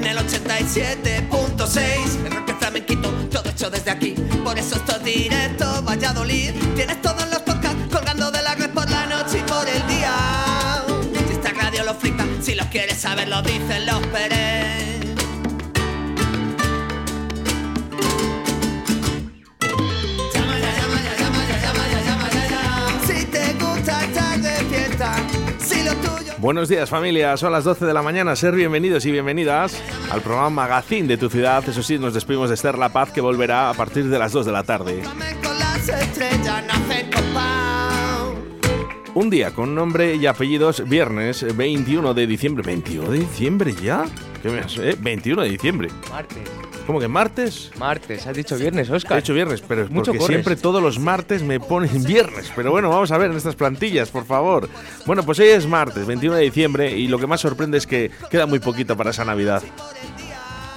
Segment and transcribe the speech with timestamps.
[0.00, 2.24] en el 87.6.
[2.24, 4.14] El rock flamenquito, todo hecho desde aquí.
[4.42, 6.52] Por eso esto es directo, Valladolid.
[6.74, 10.14] Tienes todos los podcasts colgando de la red por la noche y por el día.
[11.28, 14.99] Si esta radio lo flipa, si los quieres saber, lo dicen los Pérez.
[26.40, 29.78] Buenos días familia, son las 12 de la mañana, ser bienvenidos y bienvenidas
[30.10, 31.62] al programa Magazine de tu ciudad.
[31.68, 34.46] Eso sí, nos despedimos de Esther La Paz que volverá a partir de las 2
[34.46, 35.02] de la tarde.
[39.12, 42.64] Un día con nombre y apellidos, viernes 21 de diciembre.
[42.64, 44.06] ¿21 de diciembre ya?
[44.42, 44.96] ¿Qué me has, eh?
[44.98, 45.88] 21 de diciembre.
[46.10, 46.38] Martes.
[46.86, 47.70] ¿Cómo que martes?
[47.78, 49.18] Martes, has dicho viernes, He Oscar.
[49.18, 50.34] hecho viernes, pero es Mucho porque corres.
[50.36, 52.50] siempre todos los martes me ponen viernes.
[52.56, 54.68] Pero bueno, vamos a ver en estas plantillas, por favor.
[55.06, 58.10] Bueno, pues hoy es martes, 21 de diciembre, y lo que más sorprende es que
[58.30, 59.62] queda muy poquito para esa Navidad.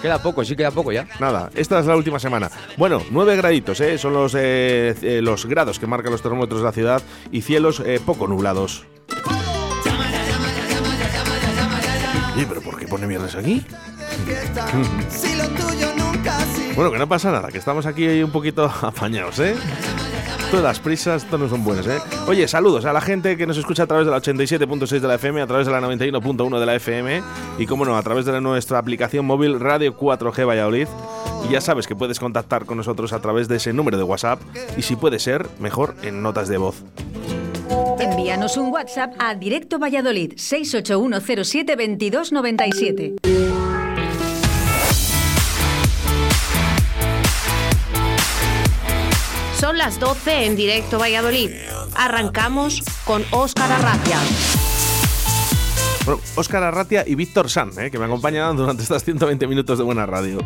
[0.02, 1.08] Queda poco, sí queda poco ya.
[1.22, 2.52] Nada, esta es la última semana.
[2.78, 3.98] Bueno, 9 graditos, ¿eh?
[3.98, 7.82] son los, eh, eh, los grados que marcan los termómetros de la ciudad y cielos
[7.86, 8.86] eh, poco nublados.
[12.36, 13.66] ¿Y pero por pone viernes aquí?
[14.24, 14.68] fiesta,
[15.10, 16.76] si lo tuyo nunca ha sido.
[16.76, 19.56] Bueno, que no pasa nada, que estamos aquí un poquito apañados, ¿eh?
[20.52, 21.98] Todas las prisas, todos no son buenas, ¿eh?
[22.28, 25.16] Oye, saludos a la gente que nos escucha a través de la 87.6 de la
[25.16, 27.24] FM, a través de la 91.1 de la FM
[27.58, 30.88] y, como no, a través de nuestra aplicación móvil Radio 4G Valladolid.
[31.50, 34.40] Y ya sabes que puedes contactar con nosotros a través de ese número de WhatsApp
[34.78, 36.84] y, si puede ser, mejor en notas de voz.
[38.24, 43.18] Envíanos un WhatsApp a Directo Valladolid 681072297.
[49.60, 51.52] Son las 12 en directo Valladolid.
[51.98, 54.18] Arrancamos con Óscar Arracia.
[56.06, 57.92] Bueno, Óscar Arratia y Víctor San, ¿eh?
[57.92, 60.40] que me acompañan durante estas 120 minutos de buena radio.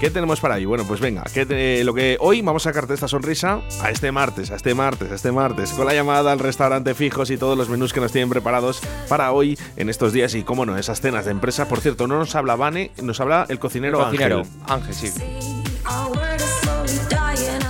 [0.00, 0.66] ¿Qué tenemos para ahí?
[0.66, 4.12] Bueno, pues venga, que te- lo que hoy vamos a sacarte esta sonrisa a este
[4.12, 7.56] martes, a este martes, a este martes, con la llamada al restaurante fijos y todos
[7.56, 11.00] los menús que nos tienen preparados para hoy en estos días y, cómo no, esas
[11.00, 11.68] cenas de empresa.
[11.68, 14.40] Por cierto, no nos habla Vane, nos habla el cocinero, Cocinero.
[14.68, 14.90] Ángel.
[14.90, 15.10] Ángel, sí.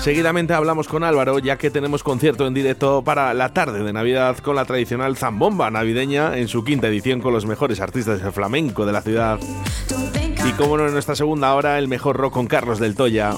[0.01, 4.37] Seguidamente hablamos con Álvaro, ya que tenemos concierto en directo para la tarde de Navidad
[4.39, 8.85] con la tradicional zambomba navideña en su quinta edición con los mejores artistas del flamenco
[8.85, 9.39] de la ciudad.
[10.55, 13.33] Y como no, en nuestra segunda hora, el mejor rock con Carlos del Toya.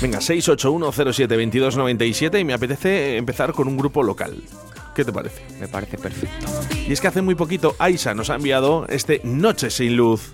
[0.00, 4.42] Venga, 681072297 y me apetece empezar con un grupo local.
[4.94, 5.42] ¿Qué te parece?
[5.60, 6.46] Me parece perfecto.
[6.88, 10.32] Y es que hace muy poquito Aisa nos ha enviado este Noche sin luz.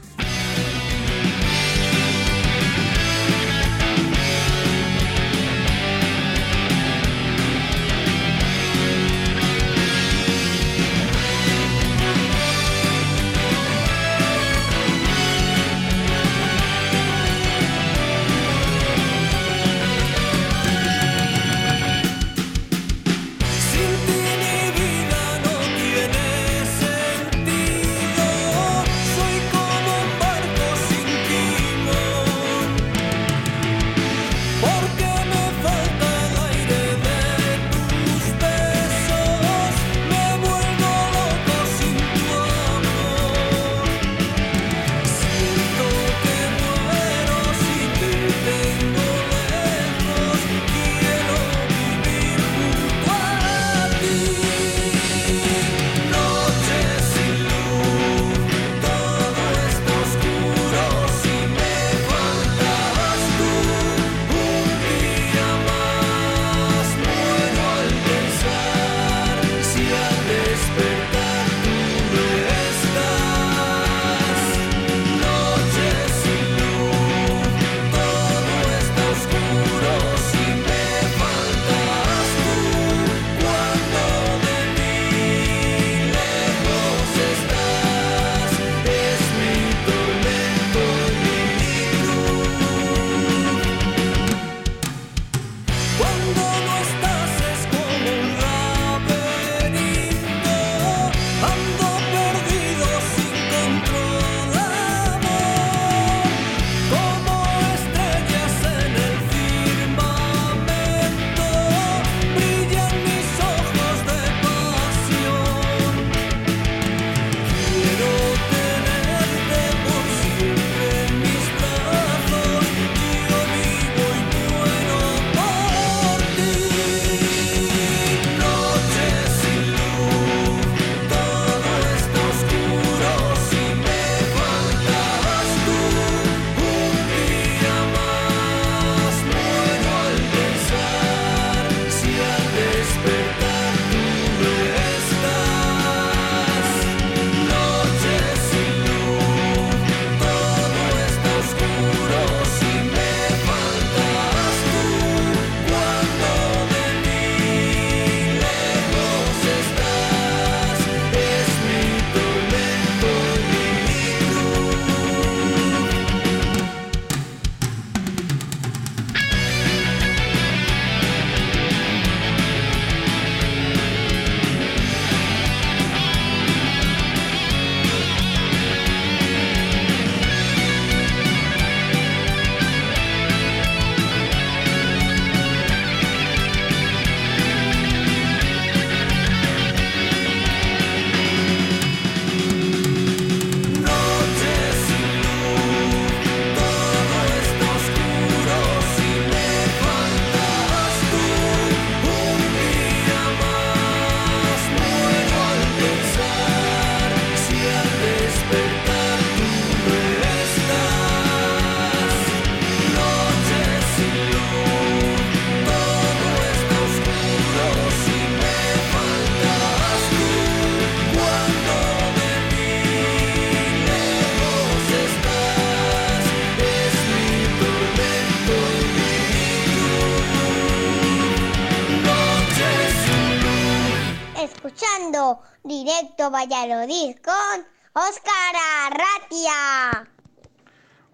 [236.22, 238.54] Directo Valladolid con Óscar
[238.86, 240.08] Arratia.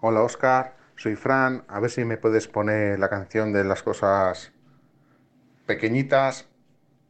[0.01, 1.63] Hola Oscar, soy Fran.
[1.67, 4.51] A ver si me puedes poner la canción de las cosas
[5.65, 6.47] pequeñitas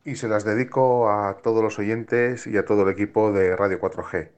[0.05, 3.81] y se las dedico a todos los oyentes y a todo el equipo de Radio
[3.81, 4.31] 4G.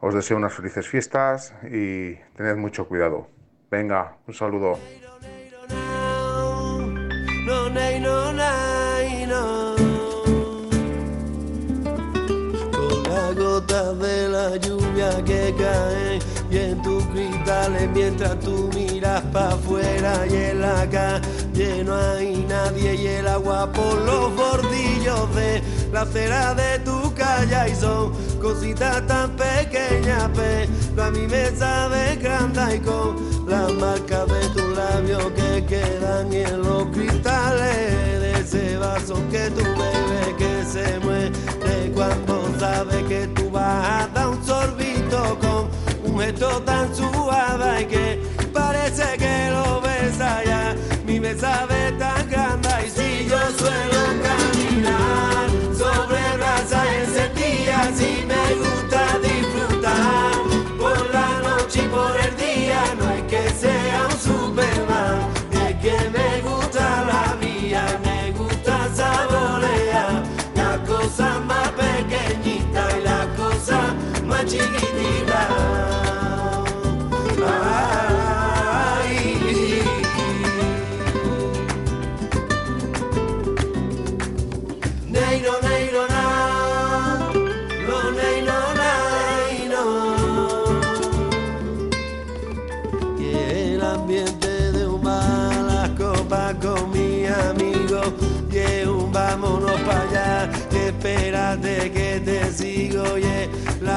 [0.00, 3.28] Os deseo unas felices fiestas y tened mucho cuidado.
[3.70, 4.78] Venga, un saludo.
[15.54, 16.20] Caen
[16.50, 22.44] y en tus cristales mientras tú miras para afuera y en la calle no hay
[22.48, 25.62] nadie y el agua por los bordillos de
[25.92, 32.16] la acera de tu calle y son cositas tan pequeñas pero a mí me sabe
[32.16, 39.14] grande y las marcas de tus labios que quedan en los cristales de ese vaso
[39.30, 41.30] que tú bebes que se muere
[41.94, 44.44] cuando sabe que tú vas a dar un
[45.10, 45.68] con
[46.04, 48.22] un gesto tan suave y que
[48.52, 50.76] parece que lo besa ya.
[51.04, 58.54] Mi me sabe tan grande y si yo suelo caminar sobre brasa encendida si me
[58.62, 60.32] gusta disfrutar
[60.78, 65.18] por la noche y por el día no es que sea un superman
[65.50, 70.22] es que me gusta la vida me gusta saborear
[70.54, 71.69] la cosa más
[74.58, 75.99] más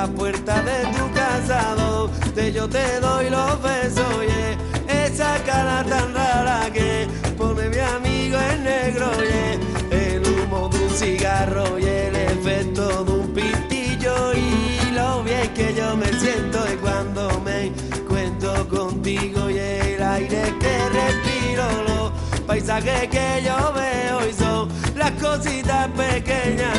[0.07, 4.15] puerta de tu casa, donde yo te doy los besos.
[4.23, 7.07] Y esa cara tan rara que
[7.37, 9.11] pone mi amigo en negro.
[9.23, 14.33] Y el humo de un cigarro y el efecto de un pitillo.
[14.33, 20.53] Y lo bien que yo me siento y cuando me encuentro contigo y el aire
[20.59, 26.77] que respiro, los paisajes que yo veo y son las cositas pequeñas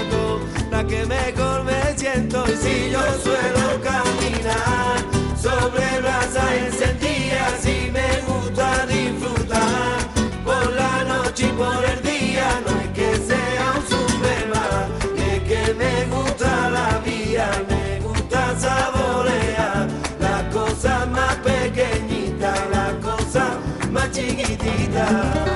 [0.82, 2.44] que mejor me siento.
[2.48, 4.98] Y si yo suelo caminar
[5.40, 9.98] sobre brasas encendidas y me gusta disfrutar
[10.44, 15.74] por la noche y por el día, no es que sea un superman, es que
[15.74, 19.86] me gusta la vida, me gusta saborear
[20.18, 23.58] la cosa más pequeñita, la cosa
[23.92, 25.53] más chiquitita.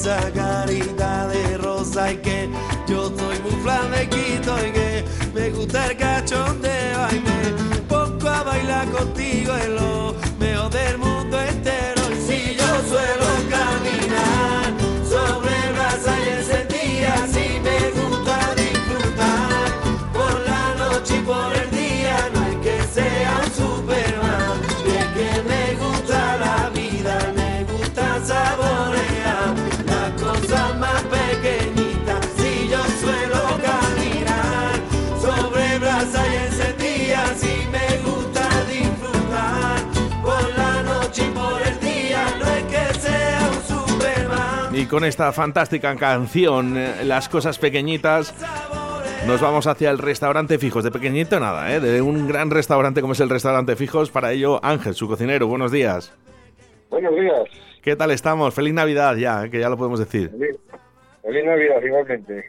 [0.00, 2.48] Esa carita de rosa y que
[2.88, 5.04] yo soy muy flamenquito y que
[5.34, 7.08] me gusta el cachondeo.
[7.12, 10.14] Y me pongo a bailar contigo en lo
[44.80, 48.34] Y con esta fantástica canción, eh, Las cosas pequeñitas,
[49.26, 50.84] nos vamos hacia el restaurante Fijos.
[50.84, 51.80] De pequeñito nada, ¿eh?
[51.80, 54.10] de un gran restaurante como es el restaurante Fijos.
[54.10, 55.46] Para ello, Ángel, su cocinero.
[55.48, 56.14] Buenos días.
[56.88, 57.42] Buenos días.
[57.82, 58.54] ¿Qué tal estamos?
[58.54, 59.50] Feliz Navidad ya, ¿eh?
[59.50, 60.30] que ya lo podemos decir.
[60.30, 60.56] Feliz,
[61.22, 62.44] feliz Navidad, igualmente.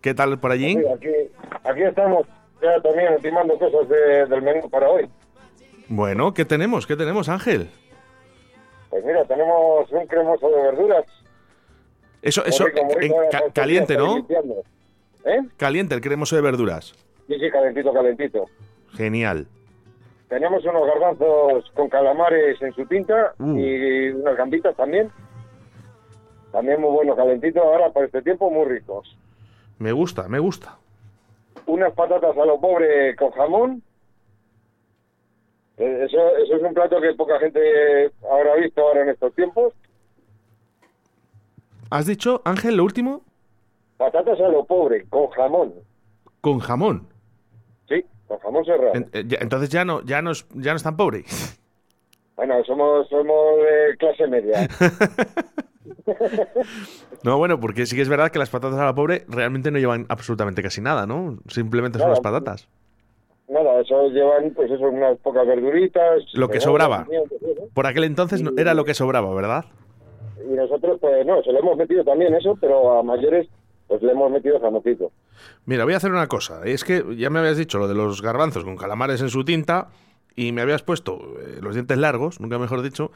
[0.00, 0.76] ¿Qué tal por allí?
[0.76, 1.08] Mira, aquí,
[1.64, 2.26] aquí estamos
[2.62, 5.06] ya también ultimando cosas de- del menú para hoy.
[5.88, 6.86] Bueno, ¿qué tenemos?
[6.86, 7.68] ¿Qué tenemos, Ángel?
[8.90, 11.04] Pues mira, tenemos un cremoso de verduras.
[12.26, 14.26] Eso, eso, rico, muy en rico, ca- ahora caliente, ¿no?
[15.24, 15.40] ¿Eh?
[15.56, 16.94] Caliente, el cremoso de verduras.
[17.26, 18.46] Sí, sí, calentito, calentito.
[18.94, 19.46] Genial.
[20.28, 23.56] Tenemos unos garbanzos con calamares en su tinta Uh.
[23.58, 25.10] y unas gambitas también.
[26.52, 27.62] También muy bueno, calentito.
[27.62, 29.16] Ahora, para este tiempo, muy ricos.
[29.78, 30.76] Me gusta, me gusta.
[31.66, 33.82] Unas patatas a lo pobre con jamón.
[35.76, 39.72] Eh, Eso, eso es un plato que poca gente habrá visto ahora en estos tiempos.
[41.90, 43.22] ¿Has dicho, Ángel, lo último?
[43.96, 45.74] Patatas a lo pobre, con jamón.
[46.40, 47.06] Con jamón.
[47.88, 48.92] Sí, con jamón serrano.
[48.94, 51.24] En- eh, entonces ya no, ya no es, ya no es tan pobre.
[52.36, 54.68] Bueno, somos, somos de clase media.
[57.22, 59.78] No, bueno, porque sí que es verdad que las patatas a la pobre realmente no
[59.78, 61.38] llevan absolutamente casi nada, ¿no?
[61.48, 62.14] Simplemente son Nada.
[62.14, 62.68] las patatas.
[63.48, 66.22] Nada, eso llevan, pues eso, unas pocas verduritas.
[66.34, 67.06] Lo que sobraba.
[67.74, 69.64] Por aquel entonces era lo que sobraba, ¿verdad?
[70.48, 73.48] Y nosotros, pues no, se lo hemos metido también eso, pero a mayores,
[73.88, 75.10] pues le hemos metido jamoncito.
[75.64, 76.62] Mira, voy a hacer una cosa.
[76.64, 79.88] Es que ya me habías dicho lo de los garbanzos con calamares en su tinta
[80.36, 83.10] y me habías puesto eh, los dientes largos, nunca mejor dicho.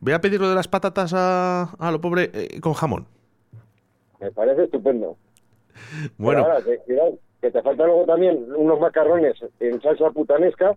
[0.00, 3.06] Voy a pedir lo de las patatas a, a lo pobre eh, con jamón.
[4.20, 5.16] Me parece estupendo.
[6.16, 10.74] Bueno, ahora, que, te faltan luego también unos macarrones en salsa putanesca,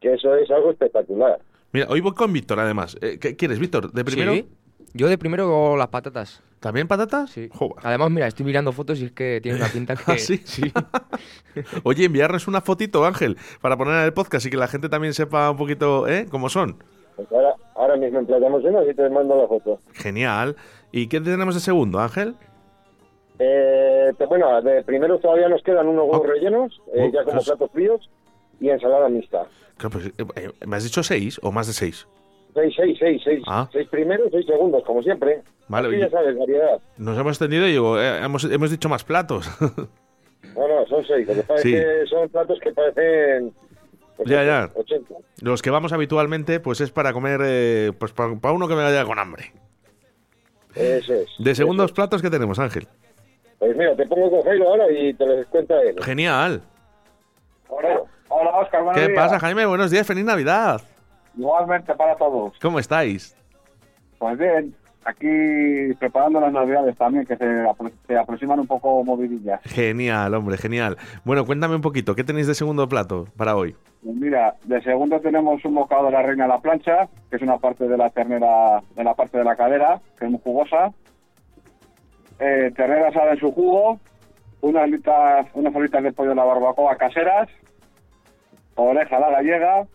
[0.00, 1.38] que eso es algo espectacular.
[1.72, 2.96] mira, hoy voy con Víctor además.
[3.02, 3.92] Eh, ¿qué quieres, Víctor?
[3.92, 4.32] ¿De primero?
[4.32, 4.48] Sí.
[4.94, 6.42] Yo de primero las patatas.
[6.60, 7.30] ¿También patatas?
[7.30, 7.48] Sí.
[7.52, 7.76] Joder.
[7.84, 10.02] Además, mira, estoy mirando fotos y es que tiene una pinta que...
[10.12, 10.40] ¿Ah, sí?
[11.84, 15.14] Oye, enviarnos una fotito, Ángel, para poner en el podcast y que la gente también
[15.14, 16.26] sepa un poquito, ¿eh?
[16.30, 16.82] ¿Cómo son?
[17.16, 19.80] Pues ahora, ahora mismo emplazamos una y te mando la foto.
[19.92, 20.56] Genial.
[20.92, 22.34] ¿Y qué tenemos de segundo, Ángel?
[23.38, 26.26] Eh, te- bueno, de primero todavía nos quedan unos huevos Oh.
[26.26, 28.10] rellenos, eh, Oh, ya como pues- platos fríos,
[28.60, 29.46] y ensalada mixta.
[29.76, 32.08] Claro, pues, eh, eh, ¿Me has dicho seis o más de seis?
[32.60, 33.42] Seis, seis, seis, seis.
[33.46, 33.68] Ah.
[33.72, 35.42] Seis primeros, seis segundos, como siempre.
[35.68, 36.80] Vale, ya sabes, variedad.
[36.96, 39.48] Nos hemos extendido y digo, eh, hemos, hemos dicho más platos.
[40.54, 41.26] No, no, son seis.
[41.26, 41.74] Lo que pasa Sí.
[41.74, 43.52] es que son platos que parecen...
[44.16, 44.70] pues, Ya, ya.
[44.74, 45.14] 80.
[45.42, 48.82] Los que vamos habitualmente, pues es para comer, eh, pues para, para uno que me
[48.82, 49.52] vaya con hambre.
[50.74, 51.28] Eso es.
[51.38, 51.96] De segundos Eso es.
[51.96, 52.86] platos que tenemos, Ángel.
[53.58, 55.96] Pues mira, te pongo con Jairo ahora y te lo cuenta él.
[56.02, 56.62] Genial.
[57.68, 59.22] Hola, hola Oscar, buenos ¿Qué días.
[59.22, 59.66] pasa, Jaime?
[59.66, 60.80] Buenos días, feliz Navidad.
[61.38, 62.52] Igualmente para todos.
[62.60, 63.36] ¿Cómo estáis?
[64.18, 69.60] Pues bien, aquí preparando las navidades también, que se, apro- se aproximan un poco movidillas.
[69.62, 70.96] Genial, hombre, genial.
[71.24, 73.76] Bueno, cuéntame un poquito, ¿qué tenéis de segundo plato para hoy?
[74.02, 77.42] Pues mira, de segundo tenemos un bocado de la reina a la plancha, que es
[77.42, 80.92] una parte de la ternera, de la parte de la cadera, que es muy jugosa.
[82.40, 83.98] Eh, ternera asada en su jugo,
[84.60, 87.48] unas alitas, unas alitas de pollo de la barbacoa caseras,
[88.76, 89.86] oreja a la gallega,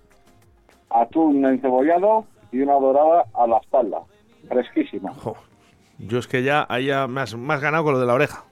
[0.94, 4.00] atún encebollado y una dorada a la espalda.
[4.48, 5.14] Fresquísima.
[5.16, 5.36] Jo,
[6.00, 8.14] yo es que ya ahí ya me has, me has ganado con lo de la
[8.14, 8.44] oreja.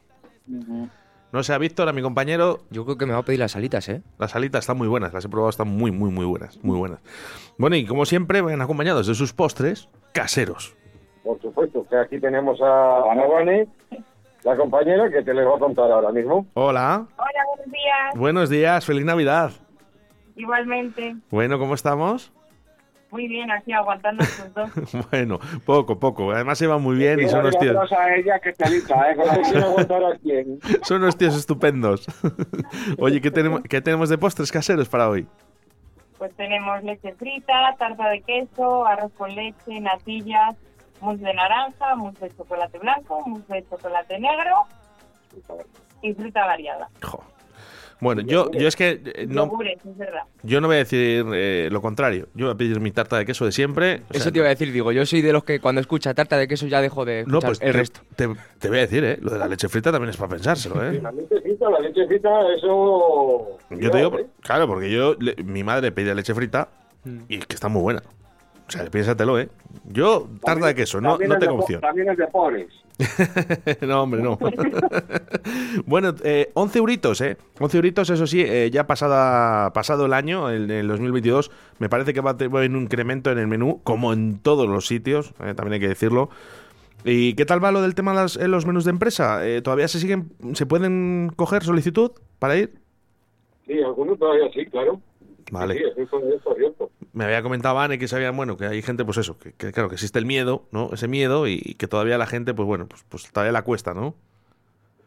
[1.32, 3.56] No sé, a Víctor, a mi compañero, Yo creo que me va a pedir las
[3.56, 4.02] alitas, ¿eh?
[4.18, 7.00] las alitas están muy buenas, las he probado, están muy, muy, muy buenas, muy buenas.
[7.58, 10.76] Bueno, y como siempre, van acompañados de sus postres caseros.
[11.24, 13.68] Por supuesto, que aquí tenemos a Ana Vane,
[14.44, 16.48] la compañera, que te les va a contar ahora mismo.
[16.56, 18.16] Hola, Hola, buenos días.
[18.16, 19.52] buenos días, feliz Navidad.
[20.42, 21.16] Igualmente.
[21.30, 22.32] Bueno, ¿cómo estamos?
[23.12, 24.72] Muy bien, aquí aguantando estos dos.
[25.12, 26.32] Bueno, poco, poco.
[26.32, 29.16] Además se va muy bien y son unos tíos, a ella que te avisa, ¿eh?
[30.82, 32.08] Son unos tíos estupendos.
[32.98, 35.28] Oye, ¿qué tenemos, ¿qué tenemos de postres caseros para hoy?
[36.18, 40.56] Pues tenemos leche frita, tarta de queso, arroz con leche, natillas,
[41.02, 44.64] mousse de naranja, mousse de chocolate blanco, mousse de chocolate negro
[46.02, 46.90] y fruta variada.
[47.04, 47.24] Jo.
[48.02, 50.24] Bueno, yo, yo es que eh, no, Yogures, es verdad.
[50.44, 52.28] yo no voy a decir eh, lo contrario.
[52.34, 54.02] Yo voy a pedir mi tarta de queso de siempre.
[54.10, 56.14] O sea, Eso te iba a decir, digo, yo soy de los que cuando escucha
[56.16, 58.02] tarta de queso ya dejo de no, escuchar pues el te, resto.
[58.16, 58.28] Te,
[58.60, 59.18] te voy a decir, ¿eh?
[59.22, 61.00] Lo de la leche frita también es para pensárselo, ¿eh?
[61.02, 63.58] La leche frita, la leche frita, eso...
[63.70, 64.26] Yo te digo, ¿eh?
[64.42, 66.70] claro, porque yo, le- mi madre pedía leche frita
[67.30, 68.02] y es que está muy buena.
[68.72, 69.50] O sea, piénsatelo, ¿eh?
[69.86, 71.82] Yo, tarta de queso, no, También no es de tengo po- opción.
[71.82, 72.68] También es de pobres.
[73.82, 74.38] no, hombre, no.
[75.86, 77.38] bueno, eh, 11 euritos, ¿eh?
[77.60, 82.14] 11 euritos, eso sí, eh, ya pasada, pasado el año, el, el 2022, me parece
[82.14, 85.54] que va a tener un incremento en el menú, como en todos los sitios, eh,
[85.54, 86.30] también hay que decirlo.
[87.04, 89.42] ¿Y qué tal va lo del tema de las- eh, los menús de empresa?
[89.64, 92.76] ¿Todavía se siguen, se pueden coger solicitud para ir?
[93.66, 95.02] Sí, algunos todavía sí, claro.
[95.52, 95.76] Vale.
[95.76, 96.90] Sí, eso es correcto.
[97.14, 99.90] Me había comentado Vane que sabían, bueno, que hay gente, pues eso, que, que claro,
[99.90, 100.90] que existe el miedo, ¿no?
[100.94, 104.16] Ese miedo y, que todavía la gente, pues bueno, pues, pues todavía la cuesta, ¿no?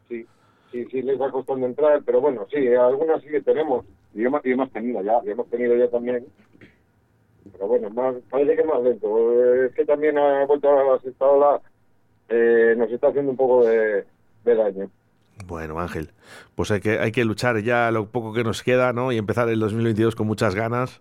[0.08, 0.26] Sí,
[0.70, 3.84] sí, sí, les va costando entrar, pero bueno, sí, algunas sí que tenemos.
[4.14, 5.20] Y hemos, y hemos tenido ya.
[5.24, 6.24] Y hemos tenido ya también.
[7.52, 9.64] Pero bueno, más, parece que más lento.
[9.64, 10.98] Es que también ha vuelto a
[11.38, 11.60] la
[12.28, 14.04] eh, nos está haciendo un poco de,
[14.44, 14.90] de daño.
[15.46, 16.12] Bueno, Ángel,
[16.54, 19.12] pues hay que, hay que luchar ya lo poco que nos queda, ¿no?
[19.12, 21.00] Y empezar el 2022 con muchas ganas.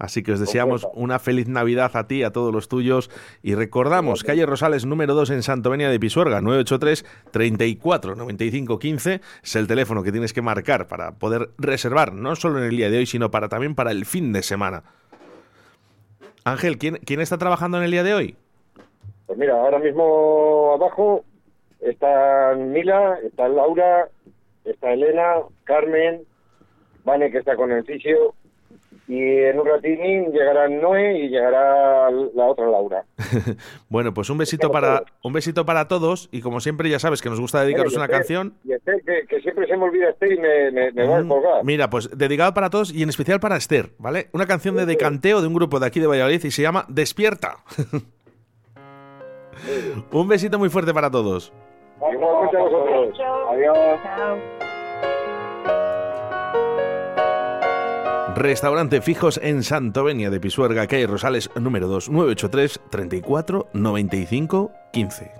[0.00, 3.10] Así que os deseamos una feliz Navidad a ti, a todos los tuyos.
[3.42, 9.20] Y recordamos, calle Rosales número 2 en Santovenia de Pisuerga, 983 34 95 15.
[9.42, 12.88] Es el teléfono que tienes que marcar para poder reservar, no solo en el día
[12.88, 14.84] de hoy, sino para también para el fin de semana.
[16.44, 18.36] Ángel, ¿quién, ¿quién está trabajando en el día de hoy?
[19.26, 21.26] Pues mira, ahora mismo abajo
[21.80, 24.08] está Mila, está Laura,
[24.64, 26.22] está Elena, Carmen,
[27.04, 28.34] Vane que está con el fisio
[29.08, 33.04] y en un ratín llegará Noé y llegará la otra Laura.
[33.88, 37.28] Bueno, pues un besito para un besito para todos y como siempre ya sabes que
[37.28, 38.54] nos gusta dedicaros Bueno, una Esther- canción.
[38.64, 41.22] Y Esther, que, que siempre se me olvida Esther y me, me, me va a
[41.22, 41.64] Mm, colgar.
[41.64, 44.28] Mira, pues dedicado para todos y en especial para Esther, ¿vale?
[44.32, 47.56] Una canción de decanteo de un grupo de aquí de Valladolid y se llama Despierta.
[50.12, 51.52] un besito muy fuerte para todos.
[52.12, 53.20] Igualmente a vosotros.
[53.50, 53.78] Adiós.
[58.36, 65.39] Restaurante Fijos en Santovenia de Pisuerga, calle Rosales, número 2, 983 34 95 15.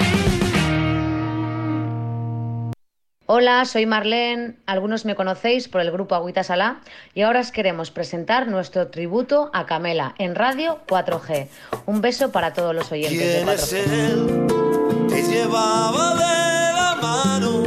[3.33, 6.81] Hola, soy Marlene, algunos me conocéis por el grupo Agüita Salá
[7.13, 11.47] y ahora os queremos presentar nuestro tributo a Camela en Radio 4G.
[11.85, 13.77] Un beso para todos los oyentes de ¿Quién es 4G.
[13.93, 15.07] él?
[15.07, 17.63] Te llevaba de la mano.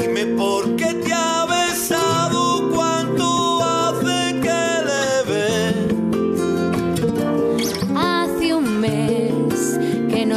[0.00, 0.94] Dime por qué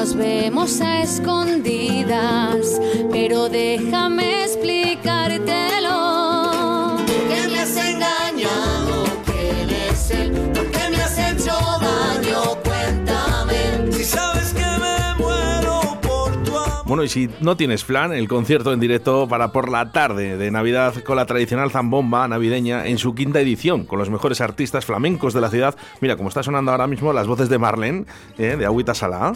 [0.04, 6.98] nos vemos a escondidas, pero déjame explicártelo.
[7.08, 9.06] Que me has engañado.
[9.26, 10.34] ¿Quién es él?
[10.54, 12.42] ¿Por qué me has hecho daño?
[12.66, 13.94] Cuéntame.
[13.94, 16.84] Si sabes que me muero por tu amor.
[16.86, 20.52] Bueno, y si no tienes plan, el concierto en directo para por la tarde de
[20.52, 25.34] Navidad con la tradicional zambomba navideña en su quinta edición, con los mejores artistas flamencos
[25.34, 25.78] de la ciudad.
[26.02, 28.04] Mira, como está sonando ahora mismo las voces de Marlene,
[28.38, 29.34] eh, de Agüita Salá.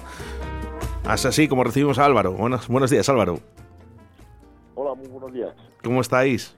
[1.13, 2.33] Es así como recibimos a Álvaro.
[2.33, 3.39] Buenos, buenos días, Álvaro.
[4.75, 5.55] Hola, muy buenos días.
[5.83, 6.55] ¿Cómo estáis?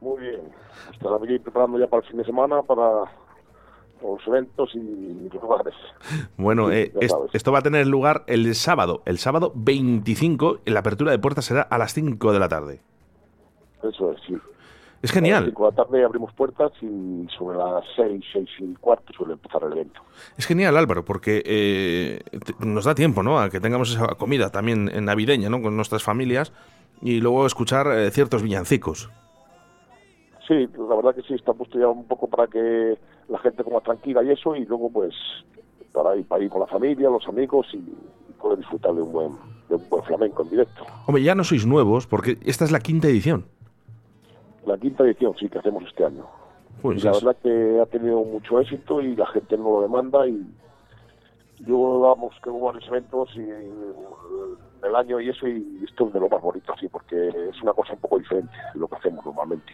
[0.00, 0.40] Muy bien.
[0.92, 3.04] Estará aquí preparando ya para el fin de semana, para
[4.02, 5.74] los eventos y los lugares.
[6.36, 9.02] Bueno, Sí, eh, es- esto va a tener lugar el sábado.
[9.04, 12.80] El sábado 25, la apertura de puertas será a las 5 de la tarde.
[13.82, 14.36] Eso es, sí.
[15.02, 15.54] Es A las genial.
[15.54, 19.72] de la tarde abrimos puertas y sobre las seis, seis y cuarto suele empezar el
[19.72, 20.02] evento.
[20.36, 22.20] Es genial, Álvaro, porque eh,
[22.58, 23.38] nos da tiempo, ¿no?
[23.40, 25.62] A que tengamos esa comida también navideña, ¿no?
[25.62, 26.52] Con nuestras familias
[27.00, 29.10] y luego escuchar eh, ciertos villancicos.
[30.46, 33.80] Sí, la verdad que sí, está puesto ya un poco para que la gente coma
[33.80, 35.14] tranquila y eso, y luego pues
[35.92, 39.12] para ir, para ir con la familia, los amigos y, y poder disfrutar de un
[39.12, 39.32] buen
[39.68, 40.84] de un buen flamenco en directo.
[41.06, 43.46] Hombre, ya no sois nuevos, porque esta es la quinta edición.
[44.66, 46.26] La quinta edición sí que hacemos este año.
[46.82, 50.26] Pues y la verdad que ha tenido mucho éxito y la gente no lo demanda
[50.26, 50.42] y
[51.66, 53.70] yo vamos que hubo varios eventos y eh,
[54.84, 57.72] el año y eso y esto es de lo más bonito así porque es una
[57.74, 59.72] cosa un poco diferente de lo que hacemos normalmente.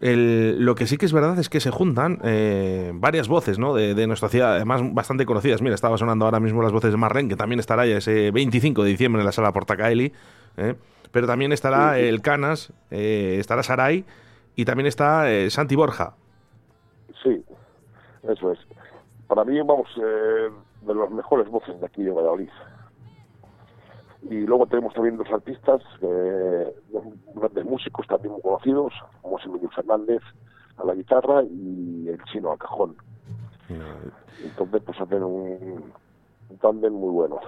[0.00, 3.72] el- lo que sí que es verdad es que se juntan eh, varias voces, ¿no?
[3.74, 5.62] De, de nuestra ciudad, además bastante conocidas.
[5.62, 8.82] Mira, estaba sonando ahora mismo las voces de Marlene, que también estará ya ese 25
[8.82, 10.12] de diciembre en la sala Portacaeli.
[10.58, 10.74] ¿eh?
[11.12, 14.04] Pero también estará el Canas, eh, estará Saray
[14.54, 16.14] y también está eh, Santi Borja.
[17.22, 17.44] Sí,
[18.22, 18.58] eso es.
[19.26, 20.50] Para mí vamos eh,
[20.82, 22.50] de las mejores voces de aquí de Valladolid.
[24.22, 28.92] Y luego tenemos también dos artistas, eh, dos grandes músicos también muy conocidos,
[29.22, 30.22] como Emilio Fernández
[30.78, 32.96] a la guitarra y el chino al cajón.
[34.42, 35.92] Entonces pues hacen un,
[36.48, 37.40] un tándem muy bueno.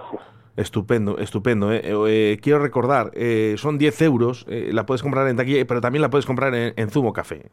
[0.59, 1.71] Estupendo, estupendo.
[1.71, 1.81] ¿eh?
[1.85, 6.01] Eh, eh, quiero recordar, eh, son 10 euros, la puedes comprar en taquilla, pero también
[6.01, 7.49] la puedes comprar en, en Zumo Café.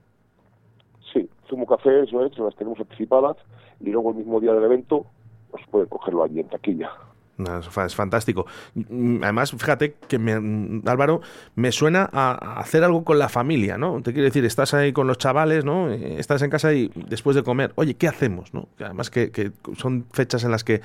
[1.13, 3.37] Sí, Zumo Café, eso es, las tenemos anticipadas
[3.81, 5.07] y luego el mismo día del evento
[5.53, 6.91] pues pueden cogerlo allí en taquilla.
[7.39, 8.47] Es, fa- es fantástico.
[8.75, 11.21] Mm, Además, fíjate que me- mm, Álvaro
[11.55, 14.01] me suena a, hacer algo con la familia, ¿no?
[14.03, 15.91] Te quiero decir, estás ahí con los chavales, ¿no?
[15.91, 18.55] Eh, Estás en casa y después de comer, oye, ¿qué hacemos?
[18.55, 18.69] ¿no?
[18.81, 19.31] Además que,
[19.77, 20.81] son fechas en las que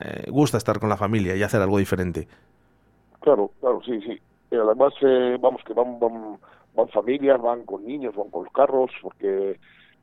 [0.00, 2.28] eh, gusta estar con la familia y hacer algo diferente.
[3.20, 4.18] Claro, claro, sí, sí.
[4.50, 6.38] Y además, eh, vamos, que van, van,
[6.74, 9.58] van familias, van con niños, van con los carros, porque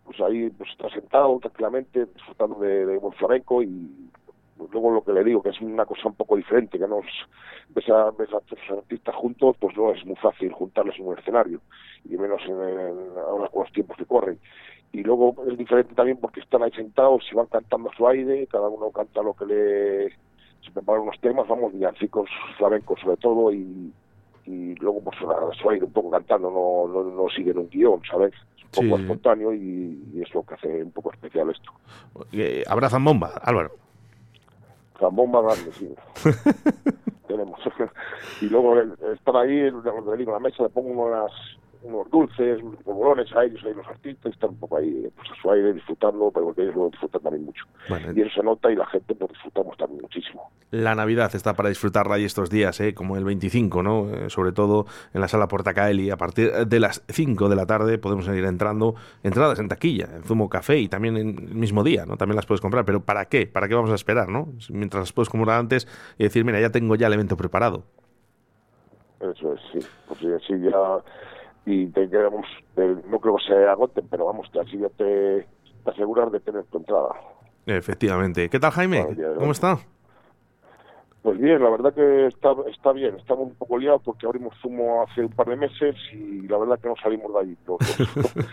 [0.05, 3.13] pues ahí pues está sentado tranquilamente, disfrutando de, de buen
[3.63, 4.09] y
[4.71, 7.05] luego lo que le digo, que es una cosa un poco diferente, que nos
[7.69, 11.17] ves a, ves a estos artistas juntos, pues no es muy fácil juntarlos en un
[11.17, 11.61] escenario,
[12.05, 14.39] y menos en, en- ahora con los tiempos que corren.
[14.91, 18.47] Y luego es diferente también porque están ahí sentados y van cantando a su aire,
[18.47, 20.09] cada uno canta lo que le,
[20.63, 23.93] se preparan unos temas, vamos, villancicos flamencos sobre todo, y,
[24.45, 28.01] y luego pues a su aire un poco cantando, no, no, no siguen un guion,
[28.09, 28.33] ¿sabes?
[28.55, 29.03] Es un poco Sí.
[29.03, 31.71] espontáneo y, y es lo que hace un poco especial esto.
[32.31, 33.71] Eh, abrazan bomba, Álvaro.
[34.99, 35.93] Zambomba grande, sí.
[37.27, 37.59] Tenemos.
[38.41, 41.31] y luego están ahí, lo le digo, en la mesa le pongo unas,
[41.87, 45.41] unos dulces, unos polvorones a ellos, ahí los artistas, están un poco ahí pues, a
[45.41, 47.65] su aire disfrutando, pero ellos lo disfrutan también mucho.
[47.89, 50.51] Bueno, Y eso se nota y la gente lo disfrutamos también muchísimo.
[50.71, 52.93] La Navidad está para disfrutarla ahí estos días, ¿eh?
[52.93, 54.09] como el 25, ¿no?
[54.09, 56.09] Eh, sobre todo en la sala Portacaeli.
[56.09, 60.23] A partir de las 5 de la tarde podemos ir entrando entradas en taquilla, en
[60.23, 62.17] Zumo Café y también en el mismo día, ¿no?
[62.17, 62.83] También las puedes comprar.
[62.83, 63.47] Pero ¿para qué?
[63.47, 64.49] ¿Para qué vamos a esperar, no?
[64.69, 67.83] Mientras las puedes comprar antes y decir, mira, ya tengo ya el evento preparado.
[69.19, 69.79] Eso es, sí.
[70.07, 71.01] Pues sí, así ya
[71.67, 72.45] y te quedamos,
[72.77, 75.45] eh, no creo que se agoten, pero vamos, que así ya te,
[75.83, 77.09] te aseguras de tener tu entrada.
[77.65, 78.49] Efectivamente.
[78.49, 79.05] ¿Qué tal, Jaime?
[79.37, 79.77] ¿Cómo está?
[81.23, 83.17] Pues bien, la verdad que está, está bien.
[83.17, 86.79] Estamos un poco liados porque abrimos Zumo hace un par de meses y la verdad
[86.79, 87.57] que no salimos de allí.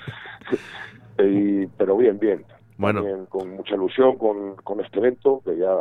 [1.19, 2.45] Y- pero bien, bien.
[2.77, 3.05] Bueno.
[3.29, 5.73] Con mucha ilusión con, con este evento que ya,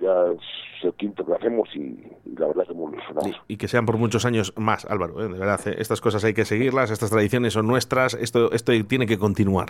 [0.00, 0.40] ya es
[0.84, 1.78] el quinto que hacemos y,
[2.24, 3.40] y la verdad que muy ilusionados.
[3.48, 5.20] Y que sean por muchos años más, Álvaro.
[5.20, 5.28] ¿eh?
[5.28, 9.06] De verdad, eh, estas cosas hay que seguirlas, estas tradiciones son nuestras, esto, esto tiene
[9.06, 9.68] que continuar.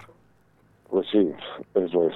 [0.90, 1.30] Pues sí,
[1.74, 2.14] eso es.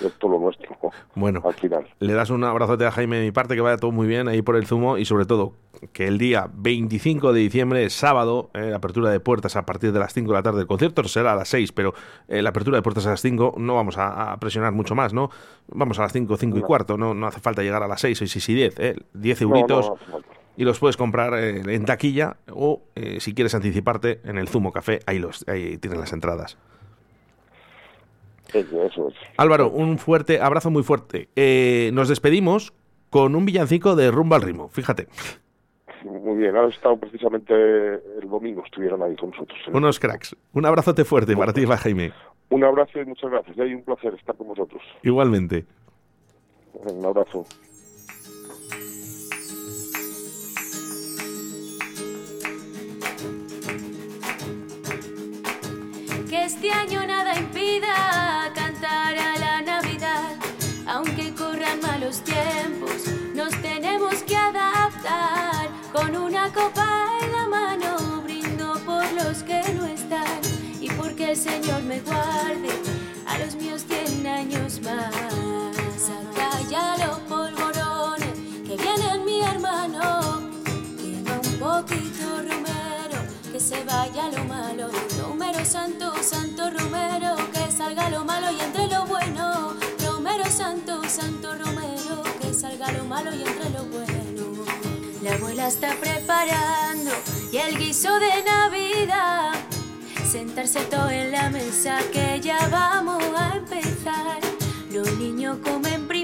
[0.00, 0.76] Es todo lo nuestro.
[1.14, 1.86] Bueno, al final.
[2.00, 4.42] Le das un abrazote a Jaime de mi parte, que vaya todo muy bien ahí
[4.42, 5.54] por el zumo y sobre todo
[5.92, 9.98] que el día 25 de diciembre, sábado, eh, la apertura de puertas a partir de
[9.98, 10.60] las 5 de la tarde.
[10.60, 11.92] El concierto será a las 6, pero
[12.28, 15.12] eh, la apertura de puertas a las 5 no vamos a, a presionar mucho más,
[15.12, 15.30] ¿no?
[15.68, 18.18] Vamos a las 5, 5 y cuarto, no, no hace falta llegar a las 6,
[18.18, 18.96] 6 y 10, ¿eh?
[19.14, 19.92] 10 No, no, euritos.
[20.10, 20.20] no
[20.54, 22.82] y los puedes comprar eh, en taquilla o
[23.18, 26.58] si quieres anticiparte en el Zumo Café, ahí, los, ahí tienen las entradas.
[28.54, 29.14] Eso, eso es.
[29.36, 31.28] Álvaro, un fuerte abrazo muy fuerte.
[31.36, 32.72] Eh, nos despedimos
[33.10, 35.08] con un villancico de rumbo al ritmo, fíjate.
[36.04, 39.58] Muy bien, han estado precisamente el domingo, estuvieron ahí con nosotros.
[39.72, 40.36] Unos cracks.
[40.52, 42.12] Un abrazote fuerte para ti, Jaime.
[42.50, 43.56] Un abrazo y muchas gracias.
[43.56, 44.82] Y un placer estar con vosotros.
[45.02, 45.64] Igualmente.
[46.74, 47.46] Un abrazo.
[56.32, 60.34] Que este año nada impida cantar a la Navidad.
[60.86, 65.68] Aunque corran malos tiempos, nos tenemos que adaptar.
[65.92, 70.40] Con una copa en la mano, brindo por los que no están.
[70.80, 72.70] Y porque el Señor me guarde
[73.26, 75.14] a los míos cien años más.
[75.98, 80.50] Saca ya los polvorones que viene mi hermano.
[80.96, 83.20] Quema un poquito Romero,
[83.52, 85.21] que se vaya lo malo.
[85.72, 89.72] Santo, santo Romero, que salga lo malo y entre lo bueno.
[90.04, 94.66] Romero santo, santo Romero, que salga lo malo y entre lo bueno.
[95.22, 97.12] La abuela está preparando
[97.50, 99.54] y el guiso de Navidad.
[100.30, 104.40] Sentarse todo en la mesa que ya vamos a empezar.
[104.92, 106.21] Los niños comen primero,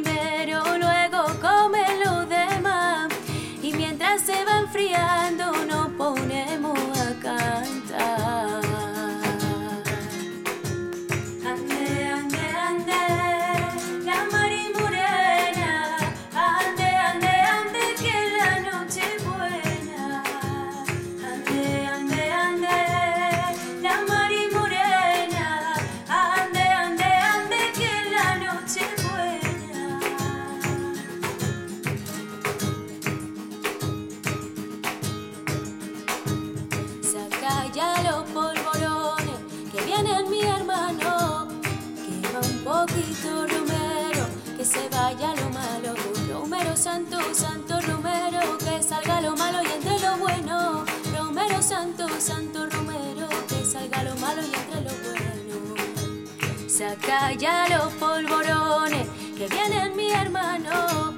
[57.39, 61.15] ya los polvorones que viene mi hermano.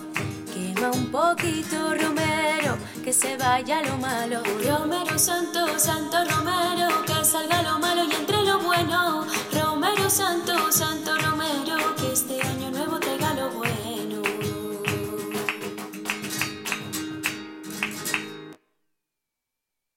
[0.53, 4.43] Quema un poquito Romero, que se vaya lo malo.
[4.65, 9.27] Romero santo, santo Romero, que salga lo malo y entre lo bueno.
[9.53, 14.23] Romero santo, santo Romero, que este año nuevo traiga lo bueno.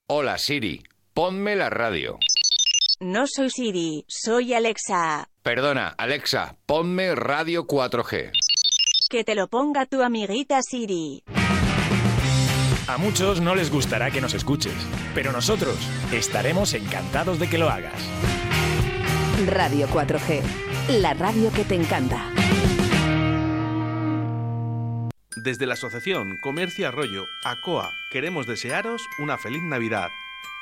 [0.08, 2.18] Hola Siri, ponme la radio.
[3.00, 5.28] No soy Siri, soy Alexa.
[5.44, 8.32] Perdona, Alexa, ponme Radio 4G.
[9.10, 11.22] Que te lo ponga tu amiguita Siri.
[12.88, 14.72] A muchos no les gustará que nos escuches,
[15.14, 15.76] pero nosotros
[16.14, 17.92] estaremos encantados de que lo hagas.
[19.46, 20.40] Radio 4G,
[21.02, 22.26] la radio que te encanta.
[25.36, 30.08] Desde la Asociación Comercio Arroyo, ACOA, queremos desearos una feliz Navidad.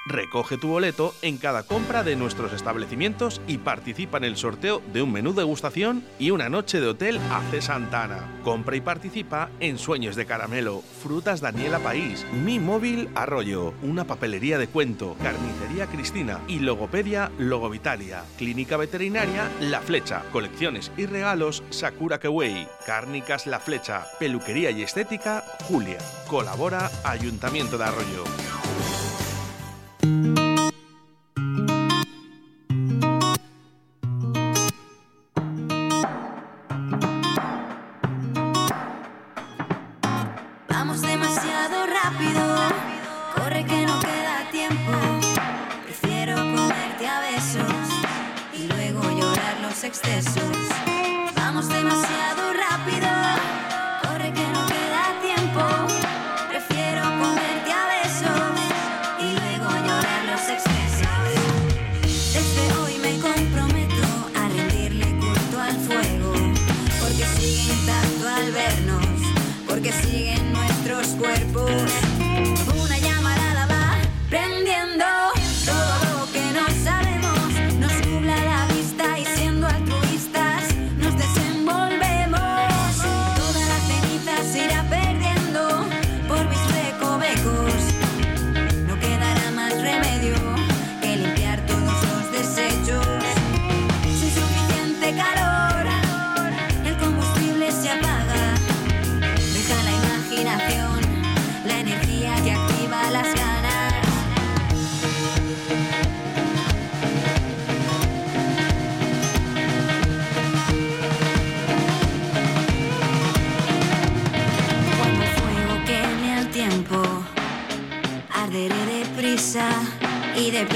[0.04, 5.00] Recoge tu boleto en cada compra de nuestros establecimientos y participa en el sorteo de
[5.00, 8.40] un menú degustación y una noche de hotel AC Santana.
[8.42, 14.58] Compra y participa en Sueños de Caramelo, Frutas Daniela País, Mi Móvil Arroyo, una papelería
[14.58, 22.18] de cuento, Carnicería Cristina y Logopedia Logovitalia, Clínica Veterinaria La Flecha, Colecciones y Regalos Sakura
[22.18, 25.98] Kewei, Cárnicas La Flecha, Peluquería y Estética Julia.
[26.26, 28.24] Colabora Ayuntamiento de Arroyo.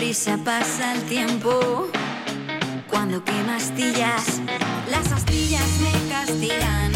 [0.07, 1.89] Y deprisa pasa el tiempo.
[2.89, 4.41] Cuando quema astillas,
[4.89, 6.93] las astillas me castigan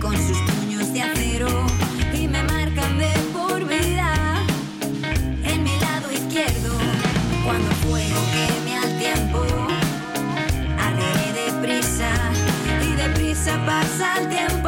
[0.00, 1.48] con sus puños de acero
[2.12, 4.12] y me marcan de por vida
[5.44, 6.72] en mi lado izquierdo.
[7.44, 9.44] Cuando fuego queme al tiempo,
[10.76, 12.10] arderé deprisa
[12.82, 14.63] y deprisa pasa el tiempo.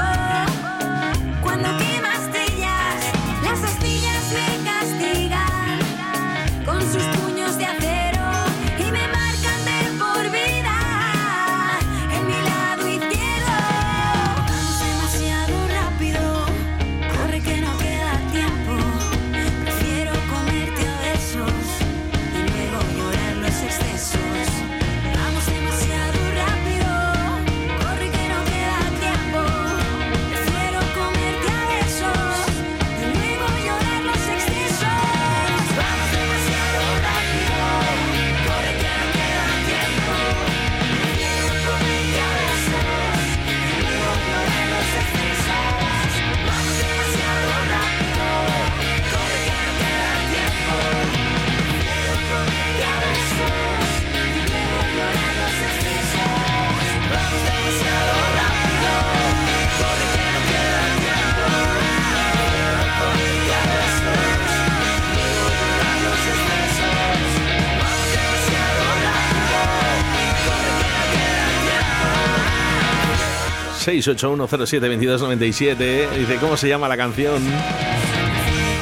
[73.86, 77.40] 681072297 dice cómo se llama la canción